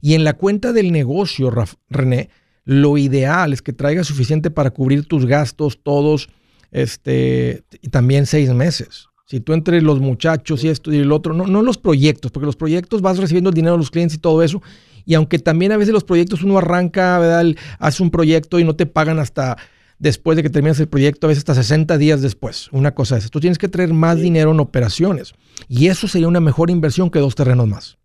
Y 0.00 0.14
en 0.14 0.24
la 0.24 0.34
cuenta 0.34 0.72
del 0.72 0.92
negocio, 0.92 1.52
René, 1.88 2.30
lo 2.64 2.98
ideal 2.98 3.52
es 3.52 3.62
que 3.62 3.72
traigas 3.72 4.06
suficiente 4.06 4.50
para 4.50 4.70
cubrir 4.70 5.06
tus 5.06 5.26
gastos 5.26 5.80
todos, 5.82 6.28
este, 6.70 7.64
y 7.80 7.88
también 7.88 8.26
seis 8.26 8.50
meses. 8.50 9.06
Si 9.26 9.40
tú 9.40 9.54
entre 9.54 9.82
los 9.82 10.00
muchachos 10.00 10.62
y 10.62 10.68
esto 10.68 10.92
y 10.92 10.98
el 10.98 11.10
otro, 11.10 11.34
no, 11.34 11.46
no 11.46 11.62
los 11.62 11.78
proyectos, 11.78 12.30
porque 12.30 12.46
los 12.46 12.56
proyectos 12.56 13.02
vas 13.02 13.18
recibiendo 13.18 13.50
el 13.50 13.54
dinero 13.54 13.74
de 13.74 13.78
los 13.78 13.90
clientes 13.90 14.16
y 14.16 14.20
todo 14.20 14.42
eso. 14.42 14.62
Y 15.04 15.14
aunque 15.14 15.38
también 15.38 15.72
a 15.72 15.76
veces 15.76 15.92
los 15.92 16.04
proyectos 16.04 16.42
uno 16.42 16.58
arranca, 16.58 17.18
¿verdad? 17.18 17.56
hace 17.78 18.02
un 18.02 18.10
proyecto 18.10 18.60
y 18.60 18.64
no 18.64 18.76
te 18.76 18.86
pagan 18.86 19.18
hasta 19.18 19.56
después 19.98 20.36
de 20.36 20.42
que 20.42 20.50
terminas 20.50 20.80
el 20.80 20.88
proyecto, 20.88 21.26
a 21.26 21.28
veces 21.28 21.42
hasta 21.42 21.54
60 21.54 21.98
días 21.98 22.22
después. 22.22 22.70
Una 22.72 22.94
cosa 22.94 23.16
es, 23.16 23.30
tú 23.30 23.40
tienes 23.40 23.58
que 23.58 23.68
traer 23.68 23.92
más 23.92 24.20
dinero 24.20 24.50
en 24.50 24.60
operaciones. 24.60 25.34
Y 25.68 25.88
eso 25.88 26.08
sería 26.08 26.28
una 26.28 26.40
mejor 26.40 26.70
inversión 26.70 27.10
que 27.10 27.18
dos 27.18 27.34
terrenos 27.34 27.66
más. 27.66 27.98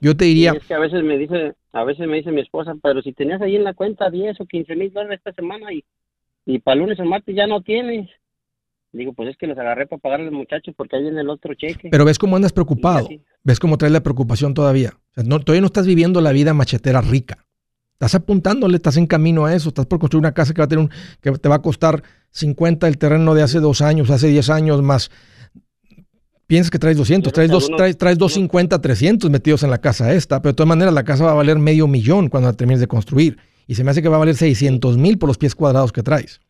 Yo 0.00 0.16
te 0.16 0.24
diría... 0.24 0.52
es 0.52 0.66
que 0.66 0.74
a 0.74 0.78
veces 0.78 1.02
me 1.02 1.16
dice, 1.16 1.54
a 1.72 1.84
veces 1.84 2.06
me 2.06 2.16
dice 2.16 2.32
mi 2.32 2.40
esposa, 2.40 2.74
pero 2.82 3.02
si 3.02 3.12
tenías 3.12 3.40
ahí 3.40 3.56
en 3.56 3.64
la 3.64 3.74
cuenta 3.74 4.10
10 4.10 4.40
o 4.40 4.46
15 4.46 4.76
mil 4.76 4.92
dólares 4.92 5.20
esta 5.24 5.32
semana 5.32 5.72
y, 5.72 5.84
y 6.46 6.58
para 6.58 6.76
lunes 6.76 6.98
o 7.00 7.04
martes 7.04 7.34
ya 7.34 7.46
no 7.46 7.62
tienes. 7.62 8.10
Digo, 8.92 9.12
pues 9.12 9.30
es 9.30 9.36
que 9.36 9.48
los 9.48 9.58
agarré 9.58 9.86
para 9.86 10.00
pagar 10.00 10.20
a 10.20 10.24
los 10.24 10.32
muchachos 10.32 10.72
porque 10.76 10.96
ahí 10.96 11.02
viene 11.02 11.20
el 11.20 11.28
otro 11.28 11.54
cheque. 11.54 11.88
Pero 11.90 12.04
ves 12.04 12.18
cómo 12.18 12.36
andas 12.36 12.52
preocupado. 12.52 13.08
Ves 13.42 13.58
cómo 13.58 13.76
traes 13.76 13.92
la 13.92 14.02
preocupación 14.02 14.54
todavía. 14.54 14.92
no, 15.16 15.40
todavía 15.40 15.62
no 15.62 15.66
estás 15.66 15.86
viviendo 15.86 16.20
la 16.20 16.32
vida 16.32 16.54
machetera 16.54 17.00
rica. 17.00 17.44
Estás 18.04 18.20
apuntándole, 18.20 18.76
estás 18.76 18.98
en 18.98 19.06
camino 19.06 19.46
a 19.46 19.54
eso. 19.54 19.70
Estás 19.70 19.86
por 19.86 19.98
construir 19.98 20.20
una 20.20 20.34
casa 20.34 20.52
que 20.52 20.60
va 20.60 20.66
a 20.66 20.68
tener 20.68 20.84
un, 20.84 20.90
que 21.22 21.32
te 21.32 21.48
va 21.48 21.54
a 21.54 21.62
costar 21.62 22.02
50 22.32 22.86
el 22.86 22.98
terreno 22.98 23.34
de 23.34 23.42
hace 23.42 23.60
dos 23.60 23.80
años, 23.80 24.10
hace 24.10 24.28
10 24.28 24.50
años, 24.50 24.82
más 24.82 25.10
piensas 26.46 26.70
que 26.70 26.78
traes 26.78 26.98
200, 26.98 27.32
traes, 27.32 27.50
dos, 27.50 27.70
traes, 27.74 27.96
traes 27.96 28.18
250, 28.18 28.78
300 28.78 29.30
metidos 29.30 29.62
en 29.62 29.70
la 29.70 29.78
casa 29.78 30.12
esta, 30.12 30.42
pero 30.42 30.52
de 30.52 30.56
todas 30.56 30.68
maneras 30.68 30.92
la 30.92 31.02
casa 31.02 31.24
va 31.24 31.30
a 31.30 31.34
valer 31.34 31.58
medio 31.58 31.86
millón 31.86 32.28
cuando 32.28 32.50
la 32.50 32.52
termines 32.52 32.80
de 32.80 32.86
construir. 32.86 33.38
Y 33.66 33.74
se 33.74 33.84
me 33.84 33.90
hace 33.90 34.02
que 34.02 34.10
va 34.10 34.16
a 34.16 34.18
valer 34.18 34.34
600 34.34 34.98
mil 34.98 35.16
por 35.16 35.30
los 35.30 35.38
pies 35.38 35.54
cuadrados 35.54 35.90
que 35.90 36.02
traes. 36.02 36.42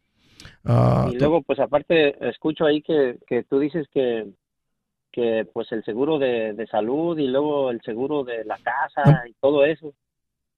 Ah, 0.64 1.08
y 1.12 1.18
luego, 1.18 1.42
pues 1.42 1.60
aparte, 1.60 2.16
escucho 2.28 2.66
ahí 2.66 2.82
que, 2.82 3.18
que 3.28 3.44
tú 3.44 3.60
dices 3.60 3.86
que, 3.94 4.26
que 5.12 5.46
pues 5.52 5.70
el 5.70 5.84
seguro 5.84 6.18
de, 6.18 6.52
de, 6.54 6.66
salud 6.66 7.16
y 7.16 7.28
luego 7.28 7.70
el 7.70 7.80
seguro 7.82 8.24
de 8.24 8.44
la 8.44 8.58
casa 8.58 9.22
y 9.28 9.34
todo 9.34 9.64
eso. 9.64 9.94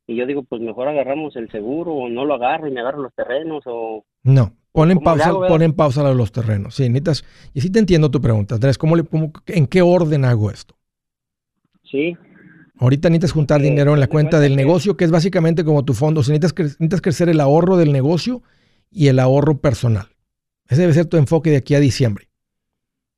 Y 0.06 0.16
yo 0.16 0.26
digo, 0.26 0.42
pues 0.44 0.62
mejor 0.62 0.88
agarramos 0.88 1.34
el 1.36 1.50
seguro 1.50 1.92
o 1.92 2.08
no 2.08 2.24
lo 2.24 2.34
agarro 2.34 2.68
y 2.68 2.70
me 2.70 2.80
agarro 2.80 3.02
los 3.02 3.14
terrenos 3.14 3.62
o... 3.66 4.04
No, 4.22 4.52
Pon 4.76 4.90
en, 4.90 4.98
pausa, 4.98 5.32
pon 5.32 5.62
en 5.62 5.72
pausa 5.72 6.12
los 6.12 6.32
terrenos. 6.32 6.74
Sí, 6.74 6.82
necesitas, 6.90 7.24
y 7.54 7.62
sí 7.62 7.70
te 7.70 7.78
entiendo 7.78 8.10
tu 8.10 8.20
pregunta, 8.20 8.56
Andrés. 8.56 8.76
¿cómo 8.76 8.94
le, 8.94 9.04
¿En 9.46 9.66
qué 9.66 9.80
orden 9.80 10.26
hago 10.26 10.50
esto? 10.50 10.76
Sí. 11.82 12.14
Ahorita 12.78 13.08
necesitas 13.08 13.32
juntar 13.32 13.62
dinero 13.62 13.94
en 13.94 14.00
la 14.00 14.06
cuenta 14.06 14.38
del 14.38 14.54
negocio, 14.54 14.94
que 14.94 15.06
es 15.06 15.10
básicamente 15.10 15.64
como 15.64 15.86
tu 15.86 15.94
fondo. 15.94 16.20
O 16.20 16.24
necesitas, 16.24 16.52
necesitas 16.58 17.00
crecer 17.00 17.30
el 17.30 17.40
ahorro 17.40 17.78
del 17.78 17.90
negocio 17.90 18.42
y 18.90 19.06
el 19.06 19.18
ahorro 19.18 19.62
personal. 19.62 20.08
Ese 20.68 20.82
debe 20.82 20.92
ser 20.92 21.06
tu 21.06 21.16
enfoque 21.16 21.48
de 21.48 21.56
aquí 21.56 21.74
a 21.74 21.80
diciembre. 21.80 22.28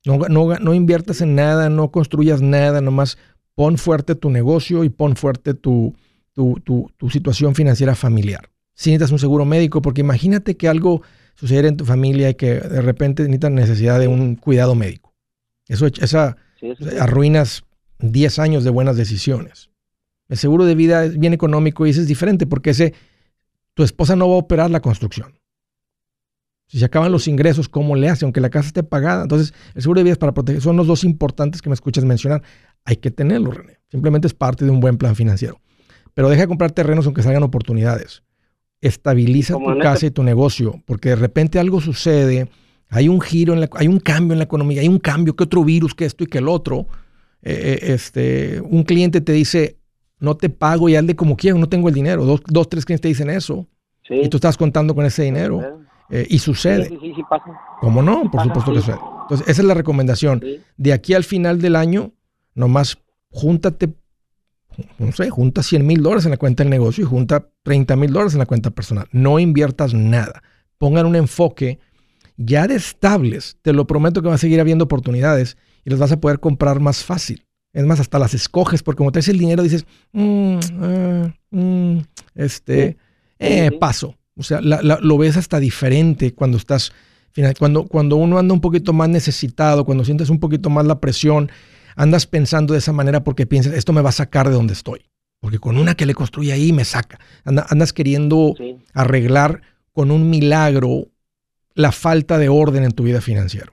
No, 0.05 0.17
no, 0.29 0.55
no 0.61 0.75
inviertas 0.75 1.23
en 1.23 1.35
nada, 1.35 1.69
no 1.71 1.91
construyas 1.91 2.41
nada, 2.41 2.81
nomás 2.81 3.19
pon 3.57 3.79
fuerte 3.79 4.15
tu 4.15 4.31
negocio 4.31 4.85
y 4.85 4.91
pon 4.91 5.17
fuerte 5.17 5.55
tu, 5.55 5.97
tu, 6.39 6.61
tu, 6.63 6.89
tu 6.97 7.11
situación 7.11 7.57
financiera 7.57 7.97
familiar. 7.97 8.49
Si 8.73 8.91
necesitas 8.91 9.11
un 9.11 9.19
seguro 9.19 9.45
médico, 9.45 9.83
porque 9.83 10.03
imagínate 10.03 10.57
que 10.57 10.69
algo 10.69 11.03
suceder 11.35 11.65
en 11.65 11.77
tu 11.77 11.85
familia 11.85 12.31
y 12.31 12.37
que 12.37 12.61
de 12.61 12.81
repente 12.81 13.25
necesitan 13.25 13.57
necesidad 13.57 13.99
de 13.99 14.07
un 14.07 14.37
cuidado 14.37 14.77
médico. 14.77 15.13
Eso, 15.67 15.87
esa, 15.87 16.37
arruinas 17.01 17.65
10 17.99 18.39
años 18.39 18.63
de 18.63 18.71
buenas 18.71 18.97
decisiones. 18.97 19.71
El 20.29 20.37
seguro 20.37 20.65
de 20.65 20.77
vida 20.77 21.05
es 21.05 21.19
bien 21.19 21.33
económico 21.33 21.85
y 21.85 21.91
ese 21.91 22.03
es 22.03 22.07
diferente 22.07 22.47
porque 22.47 22.71
ese, 22.71 22.95
tu 23.75 23.83
esposa 23.83 24.15
no 24.15 24.29
va 24.29 24.37
a 24.37 24.39
operar 24.39 24.71
la 24.71 24.79
construcción. 24.79 25.41
Si 26.69 26.79
se 26.79 26.85
acaban 26.85 27.11
los 27.11 27.27
ingresos, 27.27 27.69
¿cómo 27.69 27.97
le 27.97 28.09
hace? 28.09 28.25
Aunque 28.25 28.41
la 28.41 28.51
casa 28.51 28.69
esté 28.69 28.85
pagada. 28.85 29.23
Entonces, 29.23 29.55
el 29.75 29.83
seguro 29.83 29.99
de 29.99 30.05
vida 30.05 30.13
es 30.13 30.19
para 30.19 30.35
proteger. 30.35 30.63
Son 30.63 30.77
los 30.77 30.87
dos 30.87 31.03
importantes 31.03 31.63
que 31.63 31.69
me 31.69 31.75
escuchas 31.75 32.05
mencionar. 32.05 32.45
Hay 32.85 32.97
que 32.97 33.11
tenerlo, 33.11 33.51
René. 33.51 33.81
Simplemente 33.91 34.29
es 34.29 34.35
parte 34.35 34.65
de 34.65 34.71
un 34.71 34.79
buen 34.79 34.99
plan 34.99 35.17
financiero. 35.17 35.61
Pero 36.19 36.29
deja 36.29 36.43
de 36.43 36.49
comprar 36.49 36.73
terrenos 36.73 37.07
aunque 37.07 37.23
salgan 37.23 37.45
oportunidades 37.45 38.25
estabiliza 38.81 39.55
tu 39.55 39.79
casa 39.79 39.95
este 39.95 40.07
y 40.07 40.11
tu 40.11 40.23
negocio, 40.23 40.83
porque 40.87 41.11
de 41.11 41.17
repente 41.17 41.59
algo 41.59 41.81
sucede, 41.81 42.49
hay 42.89 43.09
un 43.09 43.21
giro, 43.21 43.53
en 43.55 43.61
la, 43.61 43.71
hay 43.75 43.89
un 43.89 44.01
cambio 44.01 44.33
en 44.33 44.39
la 44.39 44.45
economía, 44.45 44.81
hay 44.81 44.89
un 44.89 44.99
cambio, 44.99 45.37
que 45.37 45.45
otro 45.45 45.65
virus, 45.65 45.95
que 45.95 46.05
esto 46.05 46.25
y 46.25 46.27
que 46.27 46.39
el 46.39 46.49
otro. 46.49 46.87
Eh, 47.43 47.79
eh, 47.83 47.93
este, 47.93 48.61
un 48.63 48.83
cliente 48.85 49.21
te 49.21 49.33
dice, 49.33 49.79
no 50.19 50.37
te 50.37 50.49
pago 50.49 50.89
y 50.89 50.97
hazle 50.97 51.15
como 51.15 51.37
quieras, 51.37 51.61
no 51.61 51.69
tengo 51.69 51.89
el 51.89 51.95
dinero. 51.95 52.25
Dos, 52.25 52.43
dos 52.47 52.69
tres 52.69 52.85
clientes 52.85 53.03
te 53.03 53.09
dicen 53.09 53.31
eso. 53.31 53.67
Y 54.09 54.29
tú 54.29 54.39
estás 54.39 54.57
contando 54.57 54.95
con 54.95 55.05
ese 55.05 55.23
dinero. 55.25 55.61
Eh, 56.11 56.27
y 56.31 56.39
sucede. 56.39 56.89
Sí, 56.89 56.99
sí, 57.01 57.13
sí, 57.15 57.23
pasa. 57.29 57.45
¿Cómo 57.81 58.01
no? 58.01 58.31
Por 58.31 58.43
supuesto 58.43 58.73
que 58.73 58.81
sucede. 58.81 58.99
Entonces, 59.23 59.47
esa 59.49 59.61
es 59.61 59.69
la 59.69 59.75
recomendación. 59.75 60.43
De 60.79 60.93
aquí 60.95 61.13
al 61.13 61.25
final 61.25 61.61
del 61.61 61.77
año, 61.77 62.13
nomás 62.55 62.99
júntate, 63.31 63.93
no 64.99 65.13
sé, 65.13 65.31
junta 65.31 65.63
100 65.63 65.87
mil 65.87 66.03
dólares 66.03 66.25
en 66.25 66.33
la 66.33 66.37
cuenta 66.37 66.63
del 66.63 66.71
negocio 66.71 67.05
y 67.05 67.07
junta 67.07 67.49
30 67.63 67.97
mil 67.97 68.13
dólares 68.13 68.35
en 68.35 68.41
la 68.41 68.47
cuenta 68.47 68.71
personal. 68.71 69.09
No 69.13 69.39
inviertas 69.39 69.95
nada. 69.95 70.43
Pongan 70.79 71.07
un 71.07 71.17
enfoque 71.17 71.79
ya 72.37 72.67
de 72.67 72.77
estables. 72.77 73.59
Te 73.63 73.73
lo 73.73 73.87
prometo 73.87 74.23
que 74.23 74.29
va 74.29 74.35
a 74.35 74.39
seguir 74.39 74.61
habiendo 74.61 74.85
oportunidades 74.85 75.57
y 75.85 75.91
las 75.91 75.99
vas 75.99 76.13
a 76.13 76.21
poder 76.21 76.41
comprar 76.41 76.81
más 76.81 77.05
fácil. 77.05 77.45
Es 77.73 77.85
más, 77.85 78.01
hasta 78.01 78.19
las 78.19 78.35
escoges, 78.35 78.83
porque 78.83 78.99
como 78.99 79.13
te 79.13 79.19
el 79.21 79.39
dinero, 79.39 79.63
dices, 79.63 79.85
mm, 80.13 80.59
ah, 80.81 81.35
mm, 81.51 81.99
este, 82.35 82.97
eh, 83.39 83.71
paso. 83.73 84.17
O 84.37 84.43
sea, 84.43 84.61
lo 84.61 85.19
ves 85.19 85.37
hasta 85.37 85.59
diferente 85.59 86.33
cuando 86.33 86.57
estás, 86.57 86.93
cuando, 87.59 87.85
cuando 87.85 88.17
uno 88.17 88.39
anda 88.39 88.55
un 88.55 88.61
poquito 88.61 88.93
más 88.93 89.09
necesitado, 89.09 89.85
cuando 89.85 90.05
sientes 90.05 90.31
un 90.31 90.39
poquito 90.39 90.71
más 90.71 90.87
la 90.87 91.01
presión, 91.01 91.51
andas 91.99 92.27
pensando 92.27 92.73
de 92.73 92.79
esa 92.79 92.93
manera 92.93 93.25
porque 93.25 93.47
piensas, 93.47 93.75
esto 93.75 93.93
me 93.93 94.01
va 94.01 94.09
a 94.09 94.13
sacar 94.13 94.49
de 94.49 94.55
donde 94.55 94.73
estoy. 94.73 95.05
Porque 95.41 95.59
con 95.59 95.77
una 95.77 95.95
que 95.95 96.07
le 96.07 96.15
construye 96.15 96.53
ahí 96.53 96.73
me 96.73 96.85
saca. 96.85 97.19
andas 97.45 97.93
queriendo 97.93 98.55
arreglar 98.95 99.63
con 99.93 100.11
un 100.11 100.31
milagro 100.31 101.09
la 101.75 101.93
falta 101.93 102.39
de 102.39 102.49
orden 102.49 102.85
en 102.85 102.93
tu 102.93 103.05
vida 103.05 103.21
financiera. 103.21 103.73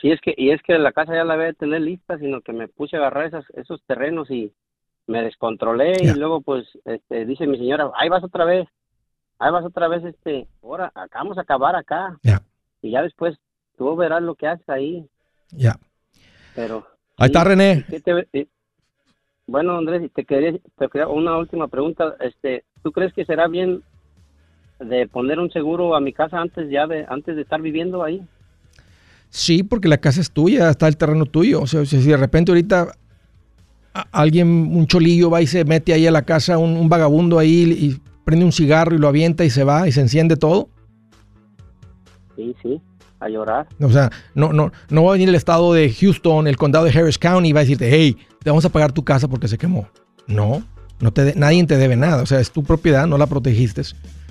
Sí, 0.00 0.10
es 0.10 0.20
que, 0.20 0.34
y 0.36 0.50
es 0.50 0.60
que 0.62 0.78
la 0.78 0.92
casa 0.92 1.14
ya 1.14 1.24
la 1.24 1.36
voy 1.36 1.46
a 1.46 1.52
tener 1.52 1.80
lista, 1.80 2.18
sino 2.18 2.40
que 2.40 2.52
me 2.52 2.68
puse 2.68 2.96
a 2.96 2.98
agarrar 3.00 3.26
esas, 3.26 3.44
esos 3.54 3.82
terrenos 3.86 4.30
y 4.30 4.52
me 5.06 5.22
descontrolé 5.22 5.92
y 6.00 6.12
luego 6.14 6.40
pues 6.40 6.66
este, 6.84 7.26
dice 7.26 7.46
mi 7.46 7.58
señora, 7.58 7.90
ahí 7.96 8.08
vas 8.08 8.24
otra 8.24 8.44
vez, 8.44 8.68
ahí 9.38 9.52
vas 9.52 9.64
otra 9.64 9.88
vez, 9.88 10.04
este, 10.04 10.46
ahora, 10.62 10.92
acá 10.94 11.18
vamos 11.18 11.38
a 11.38 11.42
acabar 11.42 11.76
acá. 11.76 12.18
Y 12.82 12.90
ya 12.90 13.02
después 13.02 13.36
tú 13.78 13.96
verás 13.96 14.22
lo 14.22 14.34
que 14.34 14.46
haces 14.46 14.68
ahí. 14.68 15.08
Ya. 15.50 15.76
Pero. 16.54 16.86
Ahí 17.16 17.26
está 17.26 17.44
René. 17.44 17.84
Eh, 18.32 18.46
bueno, 19.46 19.76
Andrés, 19.76 20.10
te 20.14 20.24
quería, 20.24 20.52
te 20.52 20.88
quería 20.88 21.08
una 21.08 21.36
última 21.36 21.68
pregunta. 21.68 22.16
Este, 22.20 22.64
¿Tú 22.82 22.92
crees 22.92 23.12
que 23.12 23.24
será 23.24 23.46
bien 23.48 23.82
de 24.80 25.06
poner 25.06 25.38
un 25.38 25.50
seguro 25.50 25.94
a 25.94 26.00
mi 26.00 26.12
casa 26.12 26.40
antes 26.40 26.70
ya 26.70 26.86
de, 26.86 27.06
antes 27.08 27.36
de 27.36 27.42
estar 27.42 27.60
viviendo 27.60 28.02
ahí? 28.02 28.22
Sí, 29.28 29.62
porque 29.62 29.88
la 29.88 29.98
casa 29.98 30.20
es 30.20 30.30
tuya, 30.30 30.70
está 30.70 30.88
el 30.88 30.96
terreno 30.96 31.26
tuyo. 31.26 31.62
O 31.62 31.66
sea, 31.66 31.84
si 31.84 31.98
de 31.98 32.16
repente 32.16 32.52
ahorita 32.52 32.92
alguien, 34.12 34.48
un 34.48 34.86
cholillo 34.86 35.30
va 35.30 35.42
y 35.42 35.46
se 35.46 35.64
mete 35.64 35.92
ahí 35.92 36.06
a 36.06 36.10
la 36.10 36.22
casa, 36.22 36.58
un, 36.58 36.88
vagabundo 36.88 37.38
ahí 37.38 37.64
y 37.78 38.00
prende 38.24 38.44
un 38.44 38.52
cigarro 38.52 38.94
y 38.94 38.98
lo 38.98 39.08
avienta 39.08 39.44
y 39.44 39.50
se 39.50 39.64
va 39.64 39.86
y 39.88 39.92
se 39.92 40.00
enciende 40.00 40.36
todo. 40.36 40.68
Sí, 42.36 42.54
sí, 42.62 42.80
a 43.24 43.28
llorar. 43.28 43.66
O 43.80 43.90
sea, 43.90 44.10
no, 44.34 44.52
no, 44.52 44.72
no 44.90 45.04
va 45.04 45.10
a 45.10 45.12
venir 45.12 45.28
el 45.28 45.34
estado 45.34 45.72
de 45.72 45.92
Houston, 45.92 46.46
el 46.46 46.56
condado 46.56 46.84
de 46.84 46.90
Harris 46.90 47.18
County 47.18 47.48
y 47.48 47.52
va 47.52 47.60
a 47.60 47.64
decirte, 47.64 47.88
hey, 47.90 48.16
te 48.42 48.50
vamos 48.50 48.64
a 48.64 48.68
pagar 48.68 48.92
tu 48.92 49.04
casa 49.04 49.28
porque 49.28 49.48
se 49.48 49.58
quemó. 49.58 49.88
No, 50.26 50.62
no 51.00 51.12
te 51.12 51.34
nadie 51.34 51.64
te 51.64 51.76
debe 51.76 51.96
nada. 51.96 52.22
O 52.22 52.26
sea, 52.26 52.40
es 52.40 52.50
tu 52.50 52.62
propiedad, 52.62 53.06
no 53.06 53.18
la 53.18 53.26
protegiste. 53.26 53.82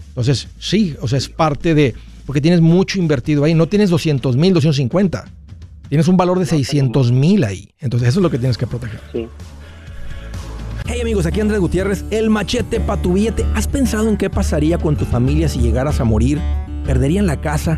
Entonces, 0.10 0.48
sí, 0.60 0.96
o 1.02 1.08
sea, 1.08 1.18
es 1.18 1.30
parte 1.30 1.74
de, 1.74 1.96
porque 2.26 2.42
tienes 2.42 2.62
mucho 2.62 3.00
invertido 3.00 3.44
ahí. 3.44 3.54
No 3.54 3.68
tienes 3.68 3.90
200 3.90 4.38
mil, 4.38 4.54
250. 4.54 5.26
Tienes 5.90 6.08
un 6.08 6.18
valor 6.18 6.40
de 6.40 6.46
600 6.46 7.12
mil 7.12 7.44
ahí. 7.44 7.70
Entonces, 7.80 8.10
eso 8.10 8.20
es 8.20 8.24
lo 8.24 8.30
que 8.30 8.38
tienes 8.38 8.58
que 8.58 8.68
proteger. 8.68 9.00
Sí. 9.12 9.28
Hey 10.86 11.00
amigos, 11.00 11.26
aquí 11.26 11.40
Andrés 11.40 11.60
Gutiérrez, 11.62 12.04
el 12.12 12.30
machete 12.30 12.80
para 12.80 13.02
tu 13.02 13.14
billete. 13.14 13.46
¿Has 13.56 13.68
pensado 13.68 14.10
en 14.10 14.18
qué 14.18 14.30
pasaría 14.30 14.78
con 14.78 14.98
tu 14.98 15.06
familia 15.06 15.48
si 15.48 15.60
llegaras 15.60 16.02
a 16.02 16.04
morir? 16.04 16.40
¿Perderían 16.86 17.26
la 17.26 17.40
casa? 17.40 17.78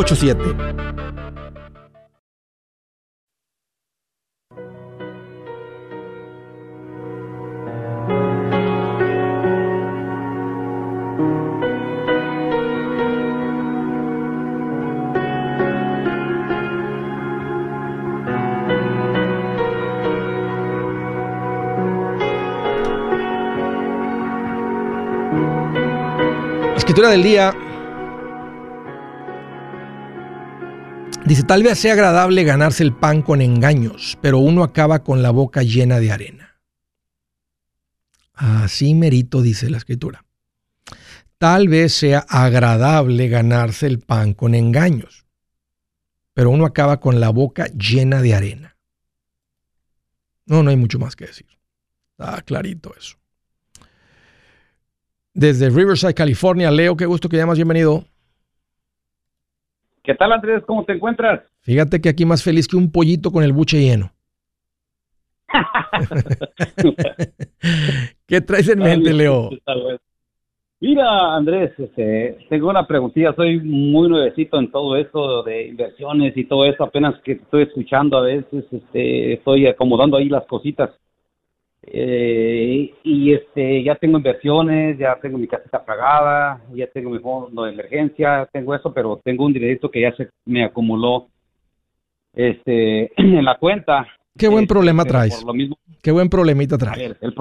844-748-8887. 0.00 0.80
escritura 26.76 27.10
del 27.10 27.22
día 27.22 27.54
dice, 31.30 31.44
tal 31.44 31.62
vez 31.62 31.78
sea 31.78 31.92
agradable 31.92 32.44
ganarse 32.44 32.82
el 32.82 32.92
pan 32.92 33.22
con 33.22 33.40
engaños, 33.40 34.18
pero 34.20 34.38
uno 34.38 34.64
acaba 34.64 35.04
con 35.04 35.22
la 35.22 35.30
boca 35.30 35.62
llena 35.62 36.00
de 36.00 36.10
arena. 36.10 36.60
Así 38.34 38.94
merito 38.94 39.40
dice 39.40 39.70
la 39.70 39.78
escritura. 39.78 40.24
Tal 41.38 41.68
vez 41.68 41.94
sea 41.94 42.26
agradable 42.28 43.28
ganarse 43.28 43.86
el 43.86 44.00
pan 44.00 44.34
con 44.34 44.54
engaños, 44.54 45.24
pero 46.34 46.50
uno 46.50 46.66
acaba 46.66 46.98
con 46.98 47.20
la 47.20 47.30
boca 47.30 47.66
llena 47.66 48.20
de 48.22 48.34
arena. 48.34 48.76
No, 50.46 50.62
no 50.62 50.70
hay 50.70 50.76
mucho 50.76 50.98
más 50.98 51.14
que 51.14 51.26
decir. 51.26 51.46
Está 52.18 52.42
clarito 52.42 52.92
eso 52.98 53.20
desde 55.34 55.70
Riverside, 55.70 56.14
California. 56.14 56.70
Leo, 56.70 56.96
qué 56.96 57.06
gusto 57.06 57.28
que 57.28 57.36
llamas, 57.36 57.56
bienvenido. 57.56 58.04
¿Qué 60.10 60.16
tal, 60.16 60.32
Andrés? 60.32 60.64
¿Cómo 60.66 60.84
te 60.84 60.94
encuentras? 60.94 61.40
Fíjate 61.60 62.00
que 62.00 62.08
aquí 62.08 62.24
más 62.24 62.42
feliz 62.42 62.66
que 62.66 62.76
un 62.76 62.90
pollito 62.90 63.30
con 63.30 63.44
el 63.44 63.52
buche 63.52 63.78
lleno. 63.78 64.10
¿Qué 68.26 68.40
traes 68.40 68.68
en 68.70 68.80
mente, 68.80 69.12
Leo? 69.12 69.50
Mira, 70.80 71.36
Andrés, 71.36 71.70
este, 71.78 72.44
tengo 72.48 72.70
una 72.70 72.88
preguntilla. 72.88 73.32
Soy 73.36 73.60
muy 73.60 74.08
nuevecito 74.08 74.58
en 74.58 74.72
todo 74.72 74.96
eso 74.96 75.44
de 75.44 75.68
inversiones 75.68 76.36
y 76.36 76.42
todo 76.42 76.64
eso. 76.64 76.82
Apenas 76.82 77.14
que 77.20 77.34
estoy 77.34 77.62
escuchando 77.62 78.18
a 78.18 78.22
veces, 78.22 78.64
este, 78.72 79.34
estoy 79.34 79.68
acomodando 79.68 80.16
ahí 80.16 80.28
las 80.28 80.44
cositas. 80.46 80.90
Eh, 81.82 82.94
y 83.02 83.32
este 83.32 83.82
ya 83.82 83.94
tengo 83.94 84.18
inversiones, 84.18 84.98
ya 84.98 85.16
tengo 85.20 85.38
mi 85.38 85.46
casita 85.48 85.84
pagada, 85.84 86.60
ya 86.74 86.86
tengo 86.88 87.10
mi 87.10 87.18
fondo 87.18 87.64
de 87.64 87.72
emergencia, 87.72 88.48
tengo 88.52 88.74
eso, 88.74 88.92
pero 88.92 89.20
tengo 89.24 89.46
un 89.46 89.52
dinerito 89.52 89.90
que 89.90 90.02
ya 90.02 90.14
se 90.14 90.28
me 90.44 90.64
acumuló 90.64 91.28
este 92.34 93.10
en 93.16 93.44
la 93.44 93.56
cuenta. 93.56 94.06
Qué 94.36 94.48
buen 94.48 94.64
este, 94.64 94.74
problema 94.74 95.04
traes. 95.04 95.44
Qué 96.02 96.12
buen 96.12 96.28
problemita 96.28 96.78
traes. 96.78 97.16
el 97.20 97.34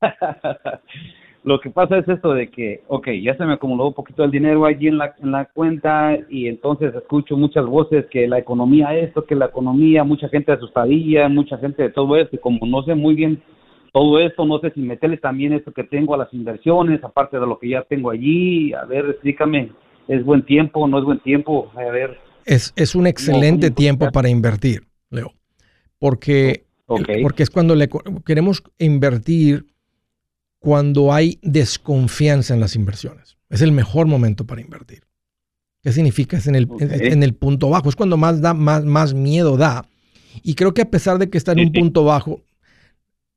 Lo 1.44 1.60
que 1.60 1.68
pasa 1.68 1.98
es 1.98 2.08
esto 2.08 2.32
de 2.32 2.48
que, 2.48 2.82
ok, 2.88 3.08
ya 3.22 3.36
se 3.36 3.44
me 3.44 3.52
acumuló 3.52 3.88
un 3.88 3.92
poquito 3.92 4.24
el 4.24 4.30
dinero 4.30 4.64
allí 4.64 4.88
en 4.88 4.96
la, 4.96 5.14
en 5.22 5.30
la 5.30 5.44
cuenta 5.44 6.18
y 6.30 6.48
entonces 6.48 6.94
escucho 6.94 7.36
muchas 7.36 7.66
voces 7.66 8.06
que 8.10 8.26
la 8.26 8.38
economía 8.38 8.96
esto, 8.96 9.26
que 9.26 9.34
la 9.34 9.46
economía, 9.46 10.04
mucha 10.04 10.30
gente 10.30 10.52
asustadilla, 10.52 11.28
mucha 11.28 11.58
gente 11.58 11.82
de 11.82 11.90
todo 11.90 12.16
esto 12.16 12.36
y 12.36 12.38
como 12.38 12.64
no 12.66 12.82
sé 12.84 12.94
muy 12.94 13.14
bien 13.14 13.42
todo 13.92 14.18
esto, 14.20 14.46
no 14.46 14.58
sé 14.60 14.70
si 14.70 14.80
meterle 14.80 15.18
también 15.18 15.52
esto 15.52 15.70
que 15.70 15.84
tengo 15.84 16.14
a 16.14 16.18
las 16.18 16.32
inversiones, 16.32 17.04
aparte 17.04 17.38
de 17.38 17.46
lo 17.46 17.58
que 17.58 17.68
ya 17.68 17.82
tengo 17.82 18.10
allí, 18.10 18.72
a 18.72 18.86
ver, 18.86 19.04
explícame, 19.10 19.70
¿es 20.08 20.24
buen 20.24 20.46
tiempo, 20.46 20.88
no 20.88 20.98
es 20.98 21.04
buen 21.04 21.18
tiempo? 21.18 21.70
A 21.76 21.90
ver. 21.90 22.18
Es, 22.46 22.72
es 22.74 22.94
un 22.94 23.06
excelente 23.06 23.70
tiempo 23.70 24.10
para 24.10 24.30
invertir, 24.30 24.84
Leo. 25.10 25.30
porque, 25.98 26.64
porque 26.86 27.42
es 27.42 27.50
cuando 27.50 27.74
le 27.74 27.90
queremos 28.24 28.62
invertir 28.78 29.73
cuando 30.64 31.12
hay 31.12 31.38
desconfianza 31.42 32.54
en 32.54 32.60
las 32.60 32.74
inversiones. 32.74 33.36
Es 33.50 33.60
el 33.60 33.70
mejor 33.70 34.06
momento 34.06 34.46
para 34.46 34.62
invertir. 34.62 35.02
¿Qué 35.82 35.92
significa? 35.92 36.38
Es 36.38 36.46
en 36.46 36.54
el, 36.54 36.66
en 36.80 37.22
el 37.22 37.34
punto 37.34 37.68
bajo. 37.68 37.90
Es 37.90 37.96
cuando 37.96 38.16
más, 38.16 38.40
da, 38.40 38.54
más, 38.54 38.82
más 38.82 39.12
miedo 39.12 39.58
da. 39.58 39.86
Y 40.42 40.54
creo 40.54 40.72
que 40.72 40.80
a 40.80 40.90
pesar 40.90 41.18
de 41.18 41.28
que 41.28 41.36
está 41.36 41.52
en 41.52 41.60
un 41.60 41.72
punto 41.72 42.04
bajo, 42.04 42.40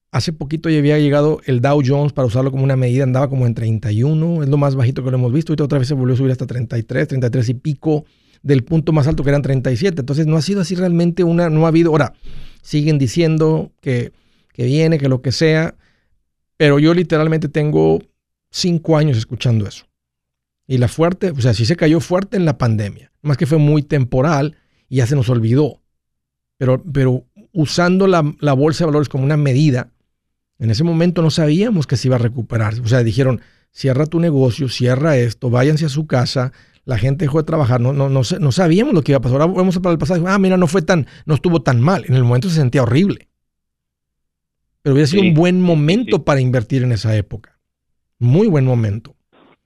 hace 0.10 0.32
poquito 0.32 0.70
ya 0.70 0.78
había 0.78 0.98
llegado 1.00 1.42
el 1.44 1.60
Dow 1.60 1.82
Jones 1.86 2.14
para 2.14 2.26
usarlo 2.26 2.50
como 2.50 2.64
una 2.64 2.78
medida, 2.78 3.04
andaba 3.04 3.30
como 3.30 3.46
en 3.46 3.54
31, 3.54 4.44
es 4.44 4.48
lo 4.48 4.56
más 4.56 4.76
bajito 4.76 5.04
que 5.04 5.12
lo 5.12 5.18
hemos 5.18 5.34
visto. 5.34 5.52
Y 5.52 5.62
otra 5.62 5.80
vez 5.80 5.90
se 5.90 5.96
volvió 5.96 6.14
a 6.14 6.18
subir 6.18 6.32
hasta 6.32 6.48
33, 6.48 7.10
33 7.10 7.50
y 7.50 7.54
pico 7.56 8.06
del 8.42 8.64
punto 8.64 8.94
más 8.94 9.06
alto 9.06 9.22
que 9.22 9.32
eran 9.32 9.42
37. 9.42 10.00
Entonces 10.00 10.28
no 10.28 10.38
ha 10.38 10.42
sido 10.42 10.62
así 10.62 10.76
realmente 10.76 11.26
una, 11.26 11.50
no 11.50 11.66
ha 11.66 11.68
habido. 11.68 11.92
Ahora, 11.92 12.14
siguen 12.62 12.98
diciendo 12.98 13.74
que, 13.82 14.14
que 14.54 14.64
viene, 14.64 14.98
que 14.98 15.10
lo 15.10 15.22
que 15.22 15.34
sea, 15.34 15.76
pero 16.58 16.80
yo 16.80 16.94
literalmente 16.94 17.48
tengo 17.48 18.00
cinco 18.50 18.98
años 18.98 19.18
escuchando 19.18 19.68
eso. 19.68 19.86
Y 20.68 20.80
la 20.80 20.88
fuerte, 20.88 21.32
o 21.32 21.42
sea, 21.42 21.54
sí 21.54 21.66
se 21.66 21.78
cayó 21.78 22.00
fuerte 22.00 22.36
en 22.36 22.46
la 22.46 22.58
pandemia, 22.58 23.12
más 23.22 23.38
que 23.38 23.46
fue 23.46 23.58
muy 23.58 23.84
temporal 23.84 24.58
y 24.90 24.98
ya 24.98 25.08
se 25.08 25.16
nos 25.16 25.30
olvidó. 25.30 25.82
Pero, 26.58 26.84
pero 26.92 27.26
usando 27.54 28.08
la, 28.08 28.36
la 28.40 28.54
bolsa 28.54 28.84
de 28.84 28.88
valores 28.88 29.10
como 29.10 29.24
una 29.24 29.38
medida, 29.38 29.92
en 30.60 30.72
ese 30.72 30.84
momento 30.84 31.22
no 31.22 31.30
sabíamos 31.30 31.88
que 31.88 31.98
se 31.98 32.08
iba 32.08 32.16
a 32.16 32.20
recuperar. 32.20 32.80
O 32.82 32.88
sea, 32.88 33.04
dijeron, 33.04 33.42
cierra 33.72 34.08
tu 34.08 34.20
negocio, 34.20 34.68
cierra 34.70 35.18
esto, 35.18 35.50
váyanse 35.50 35.86
a 35.86 35.90
su 35.90 36.08
casa, 36.08 36.52
la 36.84 36.98
gente 36.98 37.26
dejó 37.26 37.38
de 37.38 37.44
trabajar, 37.44 37.80
no, 37.80 37.94
no, 37.94 38.10
no, 38.10 38.52
sabíamos 38.52 38.94
lo 38.94 39.02
que 39.02 39.12
iba 39.12 39.18
a 39.18 39.22
pasar. 39.22 39.42
Ahora 39.42 39.54
vamos 39.54 39.78
para 39.80 39.94
el 39.94 40.00
pasado, 40.00 40.26
ah, 40.28 40.40
mira, 40.40 40.58
no 40.58 40.68
fue 40.68 40.82
tan, 40.82 41.06
no 41.26 41.36
estuvo 41.36 41.62
tan 41.62 41.82
mal. 41.82 42.06
En 42.08 42.16
el 42.16 42.24
momento 42.24 42.50
se 42.50 42.56
sentía 42.56 42.84
horrible. 42.84 43.28
Pero 44.88 44.94
hubiera 44.94 45.08
sido 45.08 45.24
un 45.24 45.34
buen 45.34 45.60
momento 45.60 46.24
para 46.24 46.40
invertir 46.40 46.82
en 46.84 46.94
esa 46.94 47.14
época. 47.14 47.60
Muy 48.20 48.48
buen 48.48 48.64
momento. 48.64 49.18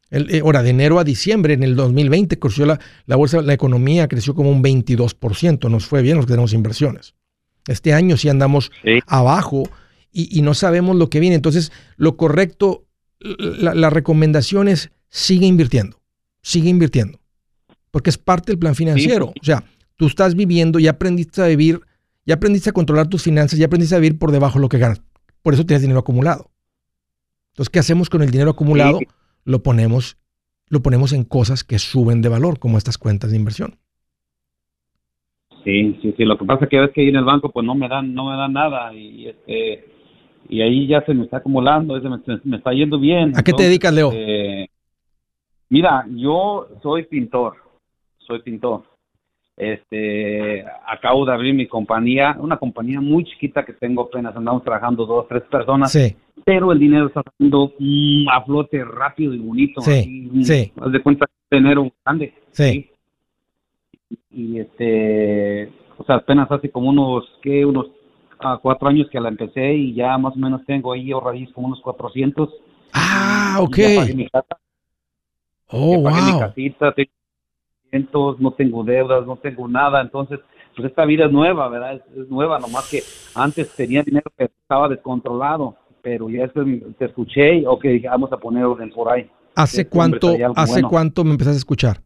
El, 0.10 0.34
eh, 0.34 0.40
ahora, 0.40 0.64
de 0.64 0.72
enero 0.72 0.98
a 0.98 1.04
diciembre, 1.04 1.54
en 1.54 1.62
el 1.62 1.76
2020, 1.76 2.40
creció 2.40 2.66
la, 2.66 2.80
la 3.06 3.18
bolsa, 3.18 3.44
la 3.44 3.54
economía 3.54 4.08
creció 4.08 4.34
como 4.34 4.50
un 4.50 4.64
22%. 4.64 5.70
Nos 5.70 5.86
fue 5.86 6.02
bien 6.02 6.18
los 6.18 6.26
que 6.26 6.32
tenemos 6.32 6.54
inversiones. 6.54 7.14
Este 7.68 7.94
año 7.94 8.18
sí 8.18 8.30
andamos 8.30 8.72
abajo 9.06 9.70
y, 10.12 10.42
no 10.42 10.56
sabemos 10.56 10.96
lo 10.96 11.12
que 11.12 11.20
viene. 11.20 11.36
Entonces, 11.36 11.72
lo 11.98 12.18
correcto, 12.18 12.88
la, 13.20 13.92
recomendación 13.92 14.70
es 14.70 14.90
sigue 15.08 15.46
invirtiendo. 15.46 16.02
Sigue 16.42 16.70
invirtiendo. 16.70 17.22
Porque 17.92 18.10
es 18.10 18.18
parte 18.18 18.54
del 18.54 18.58
plan 18.58 18.74
financiero. 18.74 19.34
O 19.40 19.46
sea, 19.46 19.66
tú 19.98 20.08
estás 20.08 20.34
viviendo, 20.34 20.80
y 20.80 20.88
aprendiste 20.88 21.44
a 21.44 21.46
vivir, 21.46 21.80
ya 22.26 22.34
aprendiste 22.34 22.72
a 22.72 22.74
controlar 22.74 23.08
tus 23.08 23.22
finanzas, 23.22 23.60
ya 23.60 23.68
aprendiste 23.68 23.94
a 23.94 24.00
vivir 24.00 24.18
por 24.18 24.32
debajo 24.32 24.56
de 24.58 24.62
lo 24.62 24.70
que 24.70 24.80
ganas. 24.80 25.00
Por 25.42 25.54
eso 25.54 25.66
tienes 25.66 25.82
dinero 25.82 26.00
acumulado. 26.00 26.52
Entonces, 27.52 27.70
¿qué 27.70 27.80
hacemos 27.80 28.10
con 28.10 28.22
el 28.22 28.32
dinero 28.32 28.52
acumulado? 28.52 29.00
Lo 29.44 29.64
ponemos, 29.64 30.18
lo 30.68 30.82
ponemos 30.82 31.14
en 31.14 31.24
cosas 31.24 31.64
que 31.64 31.80
suben 31.80 32.22
de 32.22 32.30
valor, 32.30 32.60
como 32.60 32.78
estas 32.78 32.98
cuentas 32.98 33.32
de 33.32 33.38
inversión. 33.38 33.76
Sí, 35.64 35.98
sí, 36.02 36.14
sí. 36.18 36.26
Lo 36.26 36.38
que 36.38 36.46
pasa 36.46 36.66
es 36.66 36.70
que 36.70 36.78
a 36.78 36.82
veces 36.82 36.96
que 36.96 37.02
ahí 37.02 37.10
en 37.10 37.18
el 37.18 37.26
banco, 37.26 37.52
pues 37.52 37.66
no 37.66 37.76
me 37.76 37.88
dan, 37.88 38.14
no 38.14 38.30
me 38.30 38.38
dan 38.38 38.54
nada 38.54 38.94
y 38.94 39.28
este 39.28 39.86
y 40.50 40.62
ahí 40.62 40.88
ya 40.88 41.02
se 41.06 41.14
me 41.14 41.24
está 41.24 41.38
acumulando, 41.38 41.94
me, 42.02 42.40
me 42.44 42.58
está 42.58 42.74
yendo 42.74 43.00
bien. 43.00 43.34
¿A 43.38 43.44
qué 43.44 43.54
te 43.54 43.64
dedicas, 43.64 43.94
Leo? 43.94 44.12
Eh, 44.14 44.68
mira, 45.70 46.06
yo 46.10 46.68
soy 46.82 47.06
pintor, 47.06 47.58
soy 48.18 48.42
pintor 48.42 48.91
este, 49.58 50.66
acabo 50.88 51.26
de 51.26 51.34
abrir 51.34 51.54
mi 51.54 51.68
compañía, 51.68 52.36
una 52.40 52.58
compañía 52.58 53.00
muy 53.00 53.24
chiquita 53.26 53.64
que 53.64 53.74
tengo 53.74 54.04
apenas, 54.04 54.36
andamos 54.36 54.64
trabajando 54.64 55.06
dos, 55.06 55.28
tres 55.28 55.44
personas, 55.44 55.96
pero 56.46 56.72
el 56.72 56.80
dinero 56.80 57.08
está 57.08 57.22
saliendo 57.24 57.74
mm, 57.78 58.30
a 58.30 58.44
flote 58.44 58.84
rápido 58.84 59.34
y 59.34 59.40
bonito. 59.40 59.82
Sí, 59.82 60.30
mm, 60.32 60.44
sí. 60.44 60.72
Haz 60.80 60.92
de 60.92 61.02
cuenta 61.02 61.26
que 61.28 61.58
dinero 61.58 61.92
grande. 62.04 62.34
Sí. 62.52 62.90
Y, 64.32 64.60
este, 64.60 65.72
o 65.98 66.04
sea, 66.06 66.16
apenas 66.16 66.50
hace 66.52 66.70
como 66.70 66.90
unos, 66.90 67.26
¿qué? 67.42 67.66
Unos 67.66 67.88
ah, 68.40 68.60
cuatro 68.62 68.88
años 68.88 69.08
que 69.12 69.20
la 69.20 69.30
empecé 69.30 69.74
y 69.74 69.94
ya 69.94 70.18
más 70.18 70.34
o 70.36 70.40
menos 70.40 70.66
tengo 70.66 70.94
ahí 70.94 71.12
ahorradís 71.12 71.52
como 71.52 71.68
unos 71.68 71.82
400. 71.82 72.50
Ah, 72.94 73.58
ok. 73.60 73.78
Oh, 75.74 76.00
wow. 76.02 76.12
mi 76.12 76.40
casita, 76.40 76.94
no 78.40 78.52
tengo 78.52 78.84
deudas, 78.84 79.26
no 79.26 79.36
tengo 79.36 79.68
nada, 79.68 80.02
entonces, 80.02 80.40
pues 80.76 80.90
esta 80.90 81.06
vida 81.06 81.26
es 81.26 81.32
nueva, 81.32 81.68
¿verdad? 81.70 82.02
Es, 82.16 82.30
nueva, 82.30 82.60
nomás 82.60 82.90
que 82.90 83.02
antes 83.36 83.76
tenía 83.76 84.04
dinero 84.04 84.32
que 84.38 84.46
estaba 84.46 84.88
descontrolado, 84.88 85.76
pero 86.02 86.30
ya 86.30 86.48
te 86.48 87.06
escuché 87.06 87.56
y, 87.56 87.66
ok, 87.66 87.86
vamos 88.06 88.32
a 88.32 88.38
poner 88.38 88.66
orden 88.66 88.90
por 88.90 89.12
ahí. 89.12 89.30
¿Hace 89.56 89.82
este 89.82 89.90
cuánto, 89.92 90.34
hace 90.56 90.82
cuánto 90.82 91.24
me 91.24 91.32
empezaste 91.32 91.58
a 91.58 91.58
escuchar? 91.58 91.98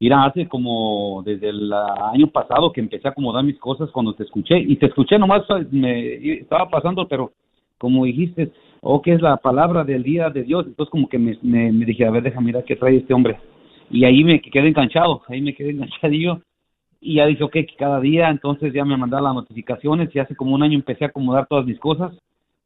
Mira, 0.00 0.24
hace 0.24 0.46
como 0.48 1.22
desde 1.24 1.48
el 1.48 1.72
año 1.72 2.26
pasado 2.30 2.72
que 2.72 2.80
empecé 2.80 3.08
a 3.08 3.12
acomodar 3.12 3.44
mis 3.44 3.58
cosas 3.58 3.90
cuando 3.90 4.14
te 4.14 4.24
escuché, 4.24 4.58
y 4.58 4.76
te 4.76 4.86
escuché 4.86 5.18
nomás, 5.18 5.42
me 5.70 6.34
estaba 6.34 6.68
pasando, 6.68 7.06
pero 7.08 7.32
como 7.78 8.04
dijiste, 8.04 8.50
o 8.80 8.96
oh, 8.96 9.02
que 9.02 9.12
es 9.12 9.22
la 9.22 9.36
palabra 9.36 9.84
del 9.84 10.02
día 10.02 10.30
de 10.30 10.42
Dios, 10.42 10.66
entonces 10.66 10.90
como 10.90 11.08
que 11.08 11.18
me, 11.18 11.38
me, 11.42 11.72
me 11.72 11.84
dije, 11.84 12.06
a 12.06 12.10
ver, 12.10 12.22
déjame 12.22 12.46
mirar 12.46 12.64
qué 12.64 12.76
trae 12.76 12.96
este 12.96 13.12
hombre 13.12 13.38
y 13.90 14.04
ahí 14.04 14.24
me 14.24 14.40
quedé 14.40 14.68
enganchado, 14.68 15.22
ahí 15.28 15.40
me 15.40 15.54
quedé 15.54 15.70
enganchadillo. 15.72 16.40
Y 17.00 17.16
ya 17.16 17.26
dije, 17.26 17.44
ok, 17.44 17.52
que 17.52 17.76
cada 17.78 18.00
día, 18.00 18.30
entonces 18.30 18.72
ya 18.72 18.84
me 18.84 18.96
mandaron 18.96 19.26
las 19.26 19.34
notificaciones 19.34 20.14
y 20.14 20.18
hace 20.18 20.34
como 20.34 20.54
un 20.54 20.62
año 20.62 20.74
empecé 20.74 21.04
a 21.04 21.08
acomodar 21.08 21.46
todas 21.46 21.66
mis 21.66 21.78
cosas, 21.78 22.12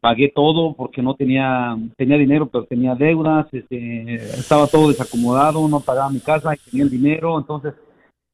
pagué 0.01 0.33
todo 0.35 0.75
porque 0.75 1.03
no 1.03 1.15
tenía, 1.15 1.77
tenía 1.97 2.17
dinero, 2.17 2.47
pero 2.47 2.65
tenía 2.65 2.95
deudas, 2.95 3.47
este, 3.53 4.15
estaba 4.15 4.67
todo 4.67 4.89
desacomodado, 4.89 5.69
no 5.69 5.81
pagaba 5.81 6.11
mi 6.11 6.21
casa 6.21 6.55
tenía 6.71 6.85
el 6.85 6.91
dinero, 6.91 7.39
entonces 7.39 7.75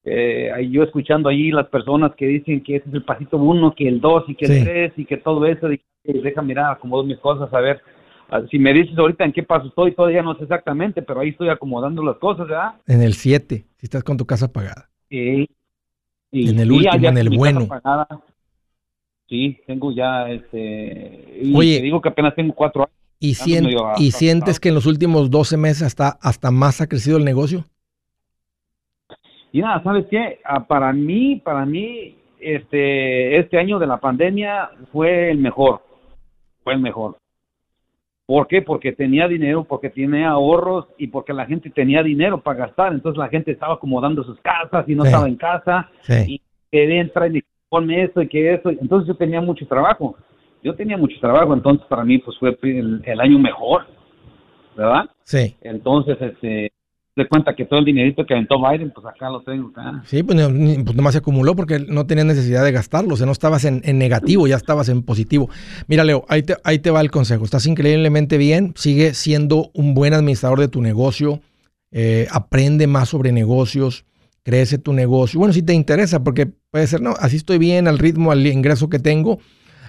eh, 0.05 0.53
yo 0.71 0.85
escuchando 0.85 1.29
ahí 1.29 1.51
las 1.51 1.67
personas 1.69 2.15
que 2.15 2.27
dicen 2.27 2.63
que 2.63 2.77
ese 2.77 2.89
es 2.89 2.95
el 2.95 3.03
pasito 3.03 3.39
uno, 3.39 3.75
que 3.75 3.89
el 3.89 4.01
dos 4.01 4.25
y 4.29 4.37
que 4.37 4.45
el 4.45 4.65
tres 4.65 4.93
y 4.97 5.07
que 5.07 5.17
todo 5.17 5.45
eso, 5.47 5.67
dije, 5.67 5.83
deja 6.05 6.43
mirar, 6.43 6.73
acomodo 6.73 7.03
mis 7.03 7.19
cosas, 7.19 7.53
a 7.53 7.61
ver 7.61 7.81
si 8.51 8.59
me 8.59 8.73
dices 8.73 8.97
ahorita 8.99 9.25
en 9.25 9.33
qué 9.33 9.43
paso 9.43 9.69
estoy, 9.69 9.93
todavía 9.93 10.23
no 10.23 10.35
sé 10.37 10.45
exactamente, 10.45 11.03
pero 11.03 11.21
ahí 11.21 11.31
estoy 11.31 11.49
acomodando 11.49 12.03
las 12.03 12.17
cosas, 12.17 12.49
¿verdad? 12.49 12.75
En 12.87 13.03
el 13.03 13.15
7, 13.15 13.65
si 13.77 13.87
estás 13.87 14.05
con 14.05 14.17
tu 14.17 14.27
casa 14.27 14.53
pagada. 14.53 14.91
Sí. 15.09 15.49
en 16.33 16.59
el 16.59 16.73
último, 16.73 17.09
en 17.09 17.19
el 17.19 17.37
bueno. 17.37 17.69
Sí, 19.29 19.59
tengo 19.67 19.93
ya, 19.93 20.29
este... 20.31 21.41
Y 21.43 21.57
Oye, 21.57 21.79
te 21.79 21.83
digo 21.83 22.01
que 22.01 22.09
apenas 22.09 22.35
tengo 22.35 22.55
cuatro 22.55 22.83
años. 22.83 22.93
¿Y, 23.19 23.31
¿y 23.31 24.11
sientes 24.11 24.61
que 24.61 24.69
en 24.69 24.75
los 24.75 24.87
últimos 24.87 25.31
12 25.31 25.57
meses 25.57 25.83
hasta, 25.83 26.11
hasta 26.21 26.51
más 26.51 26.81
ha 26.81 26.87
crecido 26.87 27.17
el 27.17 27.25
negocio? 27.25 27.65
Y 29.53 29.61
nada, 29.61 29.83
¿sabes 29.83 30.07
qué? 30.11 30.41
Ah, 30.45 30.67
para 30.67 30.93
mí, 30.93 31.37
para 31.37 31.65
mí, 31.65 32.17
este, 32.39 33.39
este 33.39 33.59
año 33.59 33.79
de 33.79 33.87
la 33.87 33.99
pandemia 33.99 34.71
fue 34.93 35.31
el 35.31 35.39
mejor. 35.39 35.83
Fue 36.63 36.75
el 36.75 36.81
mejor. 36.81 37.17
¿Por 38.27 38.49
qué? 38.49 38.61
Porque 38.61 38.93
tenía 38.93 39.29
dinero, 39.29 39.65
porque 39.65 39.89
tenía 39.89 40.31
ahorros 40.31 40.87
y 40.99 41.07
porque 41.07 41.33
la 41.33 41.47
gente 41.47 41.71
tenía 41.71 42.03
dinero 42.03 42.41
para 42.41 42.67
gastar. 42.67 42.93
Entonces 42.93 43.19
la 43.19 43.29
gente 43.29 43.53
estaba 43.53 43.75
acomodando 43.75 44.25
sus 44.25 44.39
casas 44.41 44.89
y 44.89 44.97
no 44.97 45.05
estaba 45.05 45.29
en 45.29 45.37
casa. 45.37 45.89
Y 46.27 46.41
que 46.73 46.99
entra 46.99 47.29
y 47.29 47.43
ponme 47.69 48.03
esto 48.03 48.21
y 48.23 48.29
que 48.29 48.55
eso. 48.55 48.71
Entonces 48.71 49.07
yo 49.07 49.15
tenía 49.15 49.41
mucho 49.41 49.67
trabajo. 49.69 50.17
Yo 50.63 50.75
tenía 50.75 50.97
mucho 50.97 51.17
trabajo, 51.21 51.55
entonces 51.55 51.87
para 51.87 52.05
mí 52.05 52.19
pues 52.19 52.37
fue 52.39 52.59
el, 52.63 53.01
el 53.05 53.21
año 53.21 53.39
mejor, 53.39 53.87
¿verdad? 54.77 55.05
Sí. 55.23 55.55
Entonces, 55.61 56.17
este, 56.21 56.73
de 57.17 57.27
cuenta 57.27 57.57
que 57.57 57.65
todo 57.65 57.79
el 57.79 57.87
dinerito 57.87 58.27
que 58.27 58.35
aventó 58.35 58.57
Biden, 58.59 58.91
pues 58.91 59.07
acá 59.07 59.31
lo 59.31 59.41
tengo. 59.41 59.71
Acá. 59.71 60.03
Sí, 60.05 60.23
pues, 60.23 60.37
pues 60.85 60.95
nomás 60.95 61.15
se 61.15 61.19
acumuló 61.19 61.57
porque 61.57 61.79
no 61.79 62.07
tenía 62.07 62.25
necesidad 62.25 62.63
de 62.63 62.73
gastarlo, 62.73 63.15
o 63.15 63.17
sea, 63.17 63.25
no 63.25 63.33
estabas 63.33 63.65
en, 63.65 63.81
negativo, 63.99 64.47
ya 64.47 64.57
estabas 64.57 64.91
en 64.91 65.03
positivo. 65.03 65.49
Mira, 65.89 66.05
Leo, 66.05 66.27
ahí 66.29 66.43
te, 66.43 66.57
ahí 66.63 66.79
te 66.79 66.91
va 66.91 67.01
el 67.01 67.11
consejo. 67.11 67.45
Estás 67.45 67.67
increíblemente 67.67 68.37
bien, 68.37 68.75
sigue 68.77 69.15
siendo 69.15 69.71
un 69.73 69.95
buen 69.95 70.13
administrador 70.13 70.61
de 70.61 70.69
tu 70.69 70.83
negocio, 70.83 71.41
eh, 71.91 72.29
aprende 72.31 72.87
más 72.87 73.09
sobre 73.09 73.33
negocios, 73.33 74.05
crece 74.43 74.77
tu 74.77 74.93
negocio. 74.93 75.41
Bueno, 75.41 75.55
si 75.55 75.63
te 75.63 75.73
interesa, 75.73 76.23
porque 76.23 76.47
puede 76.71 76.87
ser, 76.87 77.01
no, 77.01 77.15
así 77.19 77.37
estoy 77.37 77.57
bien 77.57 77.89
al 77.89 77.99
ritmo, 77.99 78.31
al 78.31 78.47
ingreso 78.47 78.91
que 78.91 78.99
tengo, 78.99 79.39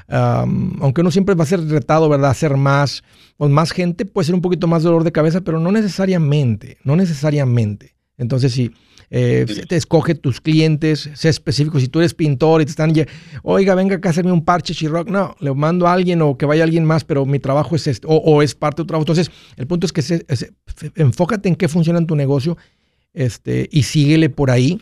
aunque 0.07 1.01
uno 1.01 1.11
siempre 1.11 1.35
va 1.35 1.43
a 1.43 1.47
ser 1.47 1.65
retado, 1.67 2.09
¿verdad? 2.09 2.31
Hacer 2.31 2.55
más, 2.57 3.03
con 3.37 3.51
más 3.51 3.71
gente 3.71 4.05
puede 4.05 4.25
ser 4.25 4.35
un 4.35 4.41
poquito 4.41 4.67
más 4.67 4.83
dolor 4.83 5.03
de 5.03 5.11
cabeza, 5.11 5.41
pero 5.41 5.59
no 5.59 5.71
necesariamente, 5.71 6.77
no 6.83 6.95
necesariamente. 6.95 7.95
Entonces, 8.17 8.53
si 8.53 8.71
eh, 9.09 9.45
te 9.69 9.77
escoge 9.77 10.15
tus 10.15 10.41
clientes, 10.41 11.09
sé 11.13 11.29
específico. 11.29 11.79
Si 11.79 11.87
tú 11.87 11.99
eres 11.99 12.13
pintor 12.13 12.61
y 12.61 12.65
te 12.65 12.71
están, 12.71 12.93
oiga, 13.43 13.75
venga 13.75 13.95
acá 13.95 14.09
a 14.09 14.11
hacerme 14.11 14.31
un 14.31 14.43
parche 14.43 14.73
chirroc, 14.73 15.09
no, 15.09 15.35
le 15.39 15.53
mando 15.53 15.87
a 15.87 15.93
alguien 15.93 16.21
o 16.21 16.37
que 16.37 16.45
vaya 16.45 16.63
alguien 16.63 16.83
más, 16.83 17.03
pero 17.03 17.25
mi 17.25 17.39
trabajo 17.39 17.75
es 17.75 17.87
este, 17.87 18.07
o, 18.09 18.41
es 18.41 18.55
parte 18.55 18.81
de 18.81 18.83
tu 18.83 18.87
trabajo. 18.87 19.03
Entonces, 19.03 19.31
el 19.55 19.67
punto 19.67 19.85
es 19.85 19.93
que 19.93 20.25
enfócate 20.95 21.47
en 21.47 21.55
qué 21.55 21.67
funciona 21.67 21.99
en 21.99 22.07
tu 22.07 22.15
negocio 22.15 22.57
este, 23.13 23.69
y 23.71 23.83
síguele 23.83 24.29
por 24.29 24.51
ahí. 24.51 24.81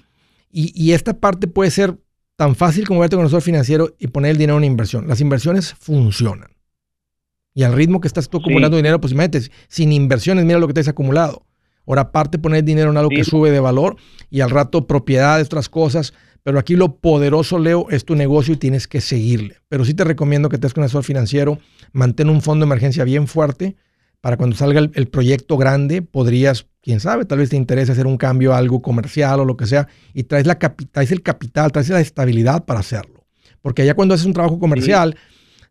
Y, 0.52 0.72
y 0.74 0.94
esta 0.94 1.20
parte 1.20 1.48
puede 1.48 1.70
ser 1.70 1.98
tan 2.36 2.56
fácil 2.56 2.88
como 2.88 3.00
verte 3.00 3.16
con 3.16 3.22
un 3.22 3.28
asesor 3.28 3.42
financiero 3.42 3.96
y 4.00 4.08
poner 4.08 4.32
el 4.32 4.38
dinero 4.38 4.58
en 4.58 4.64
inversión. 4.64 5.08
Las 5.08 5.22
inversiones 5.22 5.74
funcionan. 5.74 6.52
Y 7.54 7.64
al 7.64 7.74
ritmo 7.74 8.02
que 8.02 8.08
estás 8.08 8.30
tú 8.30 8.38
acumulando 8.38 8.76
dinero, 8.76 9.00
pues 9.00 9.14
imagínate, 9.14 9.50
sin 9.70 9.94
inversiones, 9.94 10.44
mira 10.44 10.60
lo 10.60 10.68
que 10.68 10.74
te 10.74 10.82
has 10.82 10.90
acumulado. 10.90 11.46
Ahora, 11.88 12.02
aparte, 12.02 12.38
poner 12.38 12.64
dinero 12.64 12.92
en 12.92 12.98
algo 12.98 13.10
que 13.10 13.24
sube 13.24 13.52
de 13.52 13.60
valor 13.60 13.96
y 14.30 14.42
al 14.42 14.50
rato 14.50 14.88
propiedades, 14.88 15.46
otras 15.46 15.70
cosas. 15.70 16.14
Pero 16.44 16.60
aquí 16.60 16.76
lo 16.76 16.98
poderoso, 16.98 17.58
Leo, 17.58 17.88
es 17.90 18.06
tu 18.06 18.16
negocio 18.16 18.54
y 18.54 18.58
tienes 18.58 18.88
que 18.88 19.02
seguirle. 19.02 19.58
Pero 19.70 19.86
sí 19.86 19.94
te 19.94 20.04
recomiendo 20.04 20.50
que 20.50 20.58
te 20.58 20.70
con 20.70 20.82
un 20.82 20.86
asesor 20.86 21.04
financiero, 21.04 21.60
mantén 21.94 22.30
un 22.30 22.42
fondo 22.42 22.66
de 22.66 22.70
emergencia 22.70 23.04
bien 23.04 23.28
fuerte 23.28 23.76
para 24.26 24.38
cuando 24.38 24.56
salga 24.56 24.80
el, 24.80 25.08
proyecto 25.08 25.56
grande, 25.56 26.02
podrías, 26.02 26.66
quién 26.82 27.00
sabe, 27.00 27.26
tal 27.26 27.38
vez 27.38 27.52
te 27.52 27.58
interese 27.58 27.92
hacer 27.92 28.08
un 28.08 28.18
cambio 28.18 28.56
a 28.56 28.58
algo 28.58 28.82
comercial 28.82 29.40
o 29.40 29.46
lo 29.46 29.56
que 29.56 29.68
sea, 29.68 29.88
y 30.16 30.24
traes, 30.24 30.48
la 30.48 30.58
traes 30.58 31.12
el 31.12 31.22
capital, 31.22 31.72
traes 31.72 31.90
la 31.90 32.00
estabilidad 32.00 32.66
para 32.66 32.80
hacerlo. 32.80 33.24
Porque 33.62 33.84
allá 33.84 33.94
cuando 33.94 34.16
haces 34.16 34.26
un 34.26 34.34
trabajo 34.34 34.58
comercial, 34.58 35.16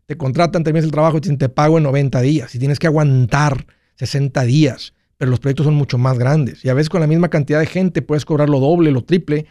te 0.05 0.15
contratan, 0.15 0.63
terminas 0.63 0.85
el 0.85 0.91
trabajo 0.91 1.17
y 1.17 1.19
te, 1.19 1.35
te 1.35 1.49
pago 1.49 1.79
en 1.79 1.83
90 1.83 2.21
días 2.21 2.55
y 2.55 2.59
tienes 2.59 2.79
que 2.79 2.87
aguantar 2.87 3.65
60 3.95 4.41
días 4.45 4.93
pero 5.17 5.31
los 5.31 5.41
proyectos 5.41 5.65
son 5.65 5.75
mucho 5.75 5.97
más 5.97 6.17
grandes. 6.17 6.63
Y 6.63 6.69
a 6.69 6.73
veces 6.73 6.87
con 6.87 7.01
la 7.01 7.07
misma 7.07 7.27
cantidad 7.27 7.59
de 7.59 7.65
gente 7.65 8.01
puedes 8.01 8.23
cobrar 8.23 8.49
lo 8.49 8.61
doble, 8.61 8.89
lo 8.91 9.03
triple, 9.03 9.47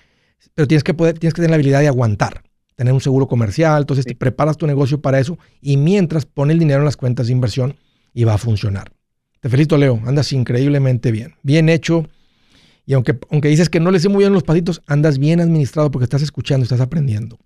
pero 0.55 0.67
tienes 0.67 0.83
que, 0.83 0.95
poder, 0.95 1.19
tienes 1.19 1.35
que 1.35 1.43
tener 1.43 1.51
la 1.51 1.57
habilidad 1.57 1.81
de 1.81 1.89
aguantar, 1.89 2.43
tener 2.75 2.95
un 2.95 3.03
seguro 3.03 3.29
comercial, 3.29 3.83
entonces 3.83 4.07
te 4.07 4.15
preparas 4.15 4.57
tu 4.57 4.67
negocio 4.67 5.03
para 5.03 5.19
eso 5.21 5.39
y 5.61 5.77
mientras 5.77 6.25
pone 6.25 6.55
el 6.55 6.59
dinero 6.59 6.79
en 6.79 6.87
las 6.87 6.97
cuentas 6.97 7.27
de 7.27 7.35
inversión 7.35 7.77
y 8.15 8.25
va 8.25 8.35
a 8.35 8.39
funcionar. 8.39 8.94
Te 9.45 9.51
felicito, 9.51 9.77
Leo, 9.77 10.01
andas 10.07 10.33
increíblemente 10.33 11.13
bien, 11.13 11.35
bien 11.43 11.69
hecho. 11.69 12.05
Y 12.87 12.95
aunque, 12.95 13.13
aunque 13.31 13.49
dices 13.49 13.69
que 13.69 13.79
no 13.79 13.91
le 13.91 13.99
sé 13.99 14.09
muy 14.09 14.21
bien 14.21 14.33
los 14.33 14.43
pasitos, 14.43 14.81
andas 14.87 15.19
bien 15.19 15.39
administrado 15.39 15.91
porque 15.91 16.05
estás 16.05 16.23
escuchando, 16.23 16.63
estás 16.63 16.81
aprendiendo. 16.81 17.37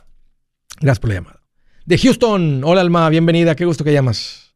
Gracias 0.81 1.01
por 1.01 1.11
la 1.11 1.17
llamada. 1.17 1.41
De 1.87 1.99
Houston, 1.99 2.63
hola 2.63 2.83
Alma, 2.83 3.09
bienvenida, 3.09 3.57
qué 3.57 3.65
gusto 3.65 3.83
que 3.83 3.93
llamas. 3.93 4.55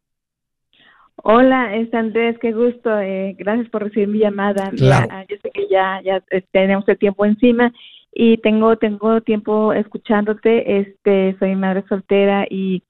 Hola, 1.17 1.75
es 1.75 1.93
Andrés, 1.93 2.37
qué 2.39 2.53
gusto. 2.53 2.97
Eh, 3.01 3.35
gracias 3.37 3.67
por 3.67 3.83
recibir 3.83 4.07
mi 4.07 4.19
llamada. 4.19 4.71
Ah, 5.11 5.25
yo 5.27 5.35
sé 5.43 5.51
que 5.53 5.67
ya, 5.69 5.99
ya 6.01 6.23
eh, 6.31 6.45
tenemos 6.53 6.87
el 6.87 6.97
tiempo 6.97 7.25
encima 7.25 7.73
y 8.13 8.37
tengo 8.37 8.77
tengo 8.77 9.19
tiempo 9.19 9.73
escuchándote. 9.73 10.79
Este, 10.79 11.35
soy 11.39 11.57
madre 11.57 11.83
soltera 11.89 12.47
y 12.49 12.83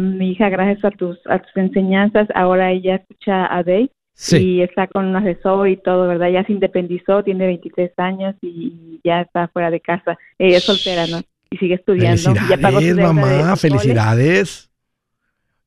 mi 0.00 0.30
hija, 0.30 0.48
gracias 0.48 0.84
a 0.84 0.90
tus 0.90 1.18
a 1.26 1.38
tus 1.38 1.56
enseñanzas, 1.56 2.28
ahora 2.34 2.70
ella 2.70 2.96
escucha 2.96 3.46
a 3.54 3.62
Dave 3.62 3.90
y 4.30 4.60
está 4.60 4.86
con 4.86 5.06
un 5.06 5.16
asesor 5.16 5.68
y 5.68 5.76
todo, 5.76 6.06
¿verdad? 6.06 6.28
Ya 6.28 6.44
se 6.44 6.52
independizó, 6.52 7.24
tiene 7.24 7.46
23 7.46 7.92
años 7.96 8.34
y 8.42 9.00
ya 9.02 9.22
está 9.22 9.48
fuera 9.48 9.70
de 9.70 9.80
casa. 9.80 10.18
Ella 10.38 10.58
es 10.58 10.64
soltera, 10.64 11.06
¿no? 11.06 11.20
Y 11.50 11.56
sigue 11.56 11.74
estudiando. 11.74 12.34
Felicidades, 12.34 12.96
mamá, 12.96 13.56
felicidades. 13.56 14.70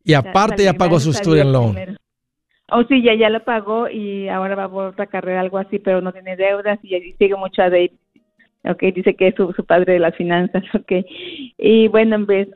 Y 0.04 0.14
aparte 0.14 0.64
ya, 0.64 0.74
pagó 0.74 1.00
su 1.00 1.12
student 1.12 1.52
loan. 1.52 1.98
Oh, 2.72 2.84
sí, 2.84 3.04
ya, 3.04 3.14
ya 3.16 3.30
lo 3.30 3.44
pagó 3.44 3.90
y 3.90 4.28
ahora 4.30 4.56
va 4.56 4.70
por 4.70 4.88
otra 4.88 5.08
carrera, 5.08 5.42
algo 5.42 5.58
así, 5.58 5.80
pero 5.80 6.02
no 6.02 6.12
tiene 6.12 6.36
deudas 6.36 6.80
y, 6.84 7.14
sigue 7.14 7.36
mucho 7.36 7.62
a 7.62 7.70
Dave. 7.70 7.94
Ok, 8.70 8.84
dice 8.94 9.16
que 9.16 9.28
es 9.28 9.36
su, 9.36 9.66
padre 9.66 9.94
de 9.94 10.00
las 10.00 10.16
finanzas, 10.16 10.64
ok. 10.74 10.92
Y 11.58 11.88
bueno, 11.88 12.26
pues 12.26 12.48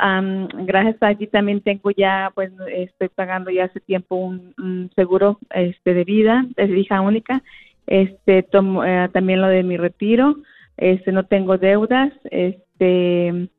gracias 0.66 0.98
a 1.02 1.16
ti 1.16 1.28
también 1.28 1.62
tengo 1.62 1.92
ya, 1.92 2.32
pues 2.36 2.52
estoy 2.72 3.10
pagando 3.10 3.52
ya 3.52 3.66
hace 3.66 3.80
tiempo 3.80 4.16
un, 4.16 4.92
seguro 4.96 5.40
este 5.54 5.94
de 5.94 6.04
vida, 6.04 6.46
es 6.58 6.70
hija 6.70 7.02
única. 7.02 7.44
Este, 7.88 8.44
tomo, 8.44 8.84
eh, 8.84 9.10
también 9.12 9.42
lo 9.42 9.48
de 9.48 9.64
mi 9.64 9.76
retiro, 9.76 10.36
este, 10.78 11.12
no 11.12 11.24
tengo 11.24 11.58
deudas, 11.58 12.14
este, 12.30 13.50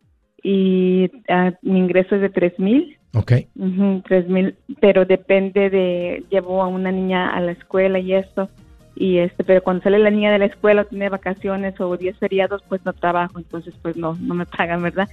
y 0.43 1.11
ah, 1.29 1.53
mi 1.63 1.81
ingreso 1.81 2.15
es 2.15 2.21
de 2.21 2.31
tres 2.31 2.57
mil 2.59 2.97
Ok. 3.15 3.33
Tres 4.07 4.29
mil, 4.29 4.55
pero 4.81 5.05
depende 5.05 5.69
de, 5.69 6.25
llevo 6.31 6.63
a 6.63 6.69
una 6.69 6.93
niña 6.93 7.31
a 7.31 7.41
la 7.41 7.53
escuela 7.53 7.99
y 7.99 8.15
esto, 8.15 8.49
y 9.01 9.17
este, 9.17 9.45
pero 9.45 9.63
cuando 9.63 9.83
sale 9.83 9.99
la 9.99 10.11
niña 10.11 10.31
de 10.31 10.39
la 10.39 10.45
escuela 10.45 10.83
o 10.83 10.85
tiene 10.85 11.09
vacaciones 11.09 11.81
o 11.81 11.97
días 11.97 12.19
feriados, 12.19 12.63
pues 12.69 12.85
no 12.85 12.93
trabajo, 12.93 13.39
entonces 13.39 13.73
pues 13.81 13.97
no, 13.97 14.15
no 14.21 14.35
me 14.35 14.45
pagan, 14.45 14.83
¿verdad? 14.83 15.09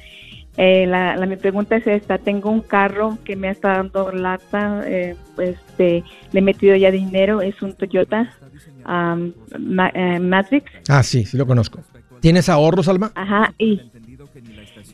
Eh, 0.57 0.85
la, 0.85 1.15
la, 1.15 1.25
mi 1.25 1.37
pregunta 1.37 1.77
es 1.77 1.87
esta, 1.87 2.17
tengo 2.17 2.51
un 2.51 2.59
carro 2.59 3.17
que 3.23 3.37
me 3.37 3.49
está 3.49 3.77
dando 3.77 4.11
lata, 4.11 4.83
eh, 4.85 5.15
este, 5.37 6.03
le 6.33 6.39
he 6.39 6.41
metido 6.41 6.75
ya 6.75 6.91
dinero, 6.91 7.41
es 7.41 7.61
un 7.61 7.75
Toyota 7.75 8.29
um, 8.85 9.31
Matrix. 9.57 10.69
Ah, 10.89 11.01
sí, 11.01 11.23
sí 11.23 11.37
lo 11.37 11.47
conozco. 11.47 11.79
¿Tienes 12.19 12.49
ahorros, 12.49 12.89
Alma? 12.89 13.13
Ajá, 13.15 13.53
y 13.57 13.79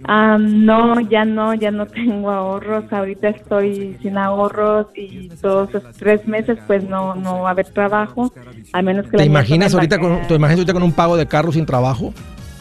Ah, 0.05 0.37
no, 0.39 0.99
ya 0.99 1.25
no, 1.25 1.53
ya 1.53 1.71
no 1.71 1.85
tengo 1.85 2.29
ahorros. 2.29 2.91
Ahorita 2.91 3.29
estoy 3.29 3.97
sin 4.01 4.17
ahorros 4.17 4.87
y 4.95 5.29
todos 5.41 5.69
esos 5.69 5.95
tres 5.97 6.27
meses, 6.27 6.57
pues 6.67 6.83
no, 6.83 7.15
no 7.15 7.41
va 7.41 7.49
a 7.49 7.51
haber 7.51 7.67
trabajo. 7.67 8.31
A 8.73 8.81
menos 8.81 9.07
que 9.07 9.17
¿Te 9.17 9.25
imaginas 9.25 9.73
ahorita 9.73 9.99
con, 9.99 10.27
¿Te 10.27 10.35
imaginas 10.35 10.59
ahorita 10.59 10.73
con 10.73 10.83
un 10.83 10.91
pago 10.91 11.17
de 11.17 11.25
carro 11.25 11.51
sin 11.51 11.65
trabajo? 11.65 12.13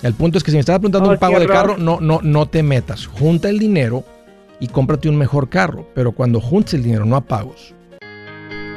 El 0.03 0.15
punto 0.15 0.39
es 0.39 0.45
que 0.45 0.51
si 0.51 0.57
me 0.57 0.61
estás 0.61 0.79
preguntando 0.79 1.09
un 1.09 1.17
oh, 1.17 1.19
pago 1.19 1.39
de 1.39 1.47
carro, 1.47 1.77
no, 1.79 2.01
no, 2.01 2.21
no 2.23 2.47
te 2.47 2.63
metas. 2.63 3.07
Junta 3.07 3.49
el 3.49 3.59
dinero 3.59 4.05
y 4.59 4.69
cómprate 4.69 5.09
un 5.09 5.17
mejor 5.17 5.49
carro. 5.49 5.87
Pero 5.95 6.13
cuando 6.13 6.41
juntes 6.41 6.75
el 6.75 6.83
dinero, 6.83 7.05
no 7.05 7.17
a 7.17 7.21
pagos. 7.21 7.75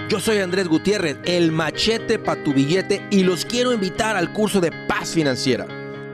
Yo 0.07 0.20
soy 0.20 0.38
Andrés 0.38 0.68
Gutiérrez, 0.68 1.18
el 1.26 1.51
machete 1.51 2.20
para 2.20 2.43
tu 2.43 2.53
billete, 2.53 3.01
y 3.09 3.24
los 3.24 3.43
quiero 3.43 3.74
invitar 3.74 4.16
al 4.16 4.34
curso 4.34 4.61
de 4.61 4.72
paz 4.88 5.09
financiera. 5.09 5.66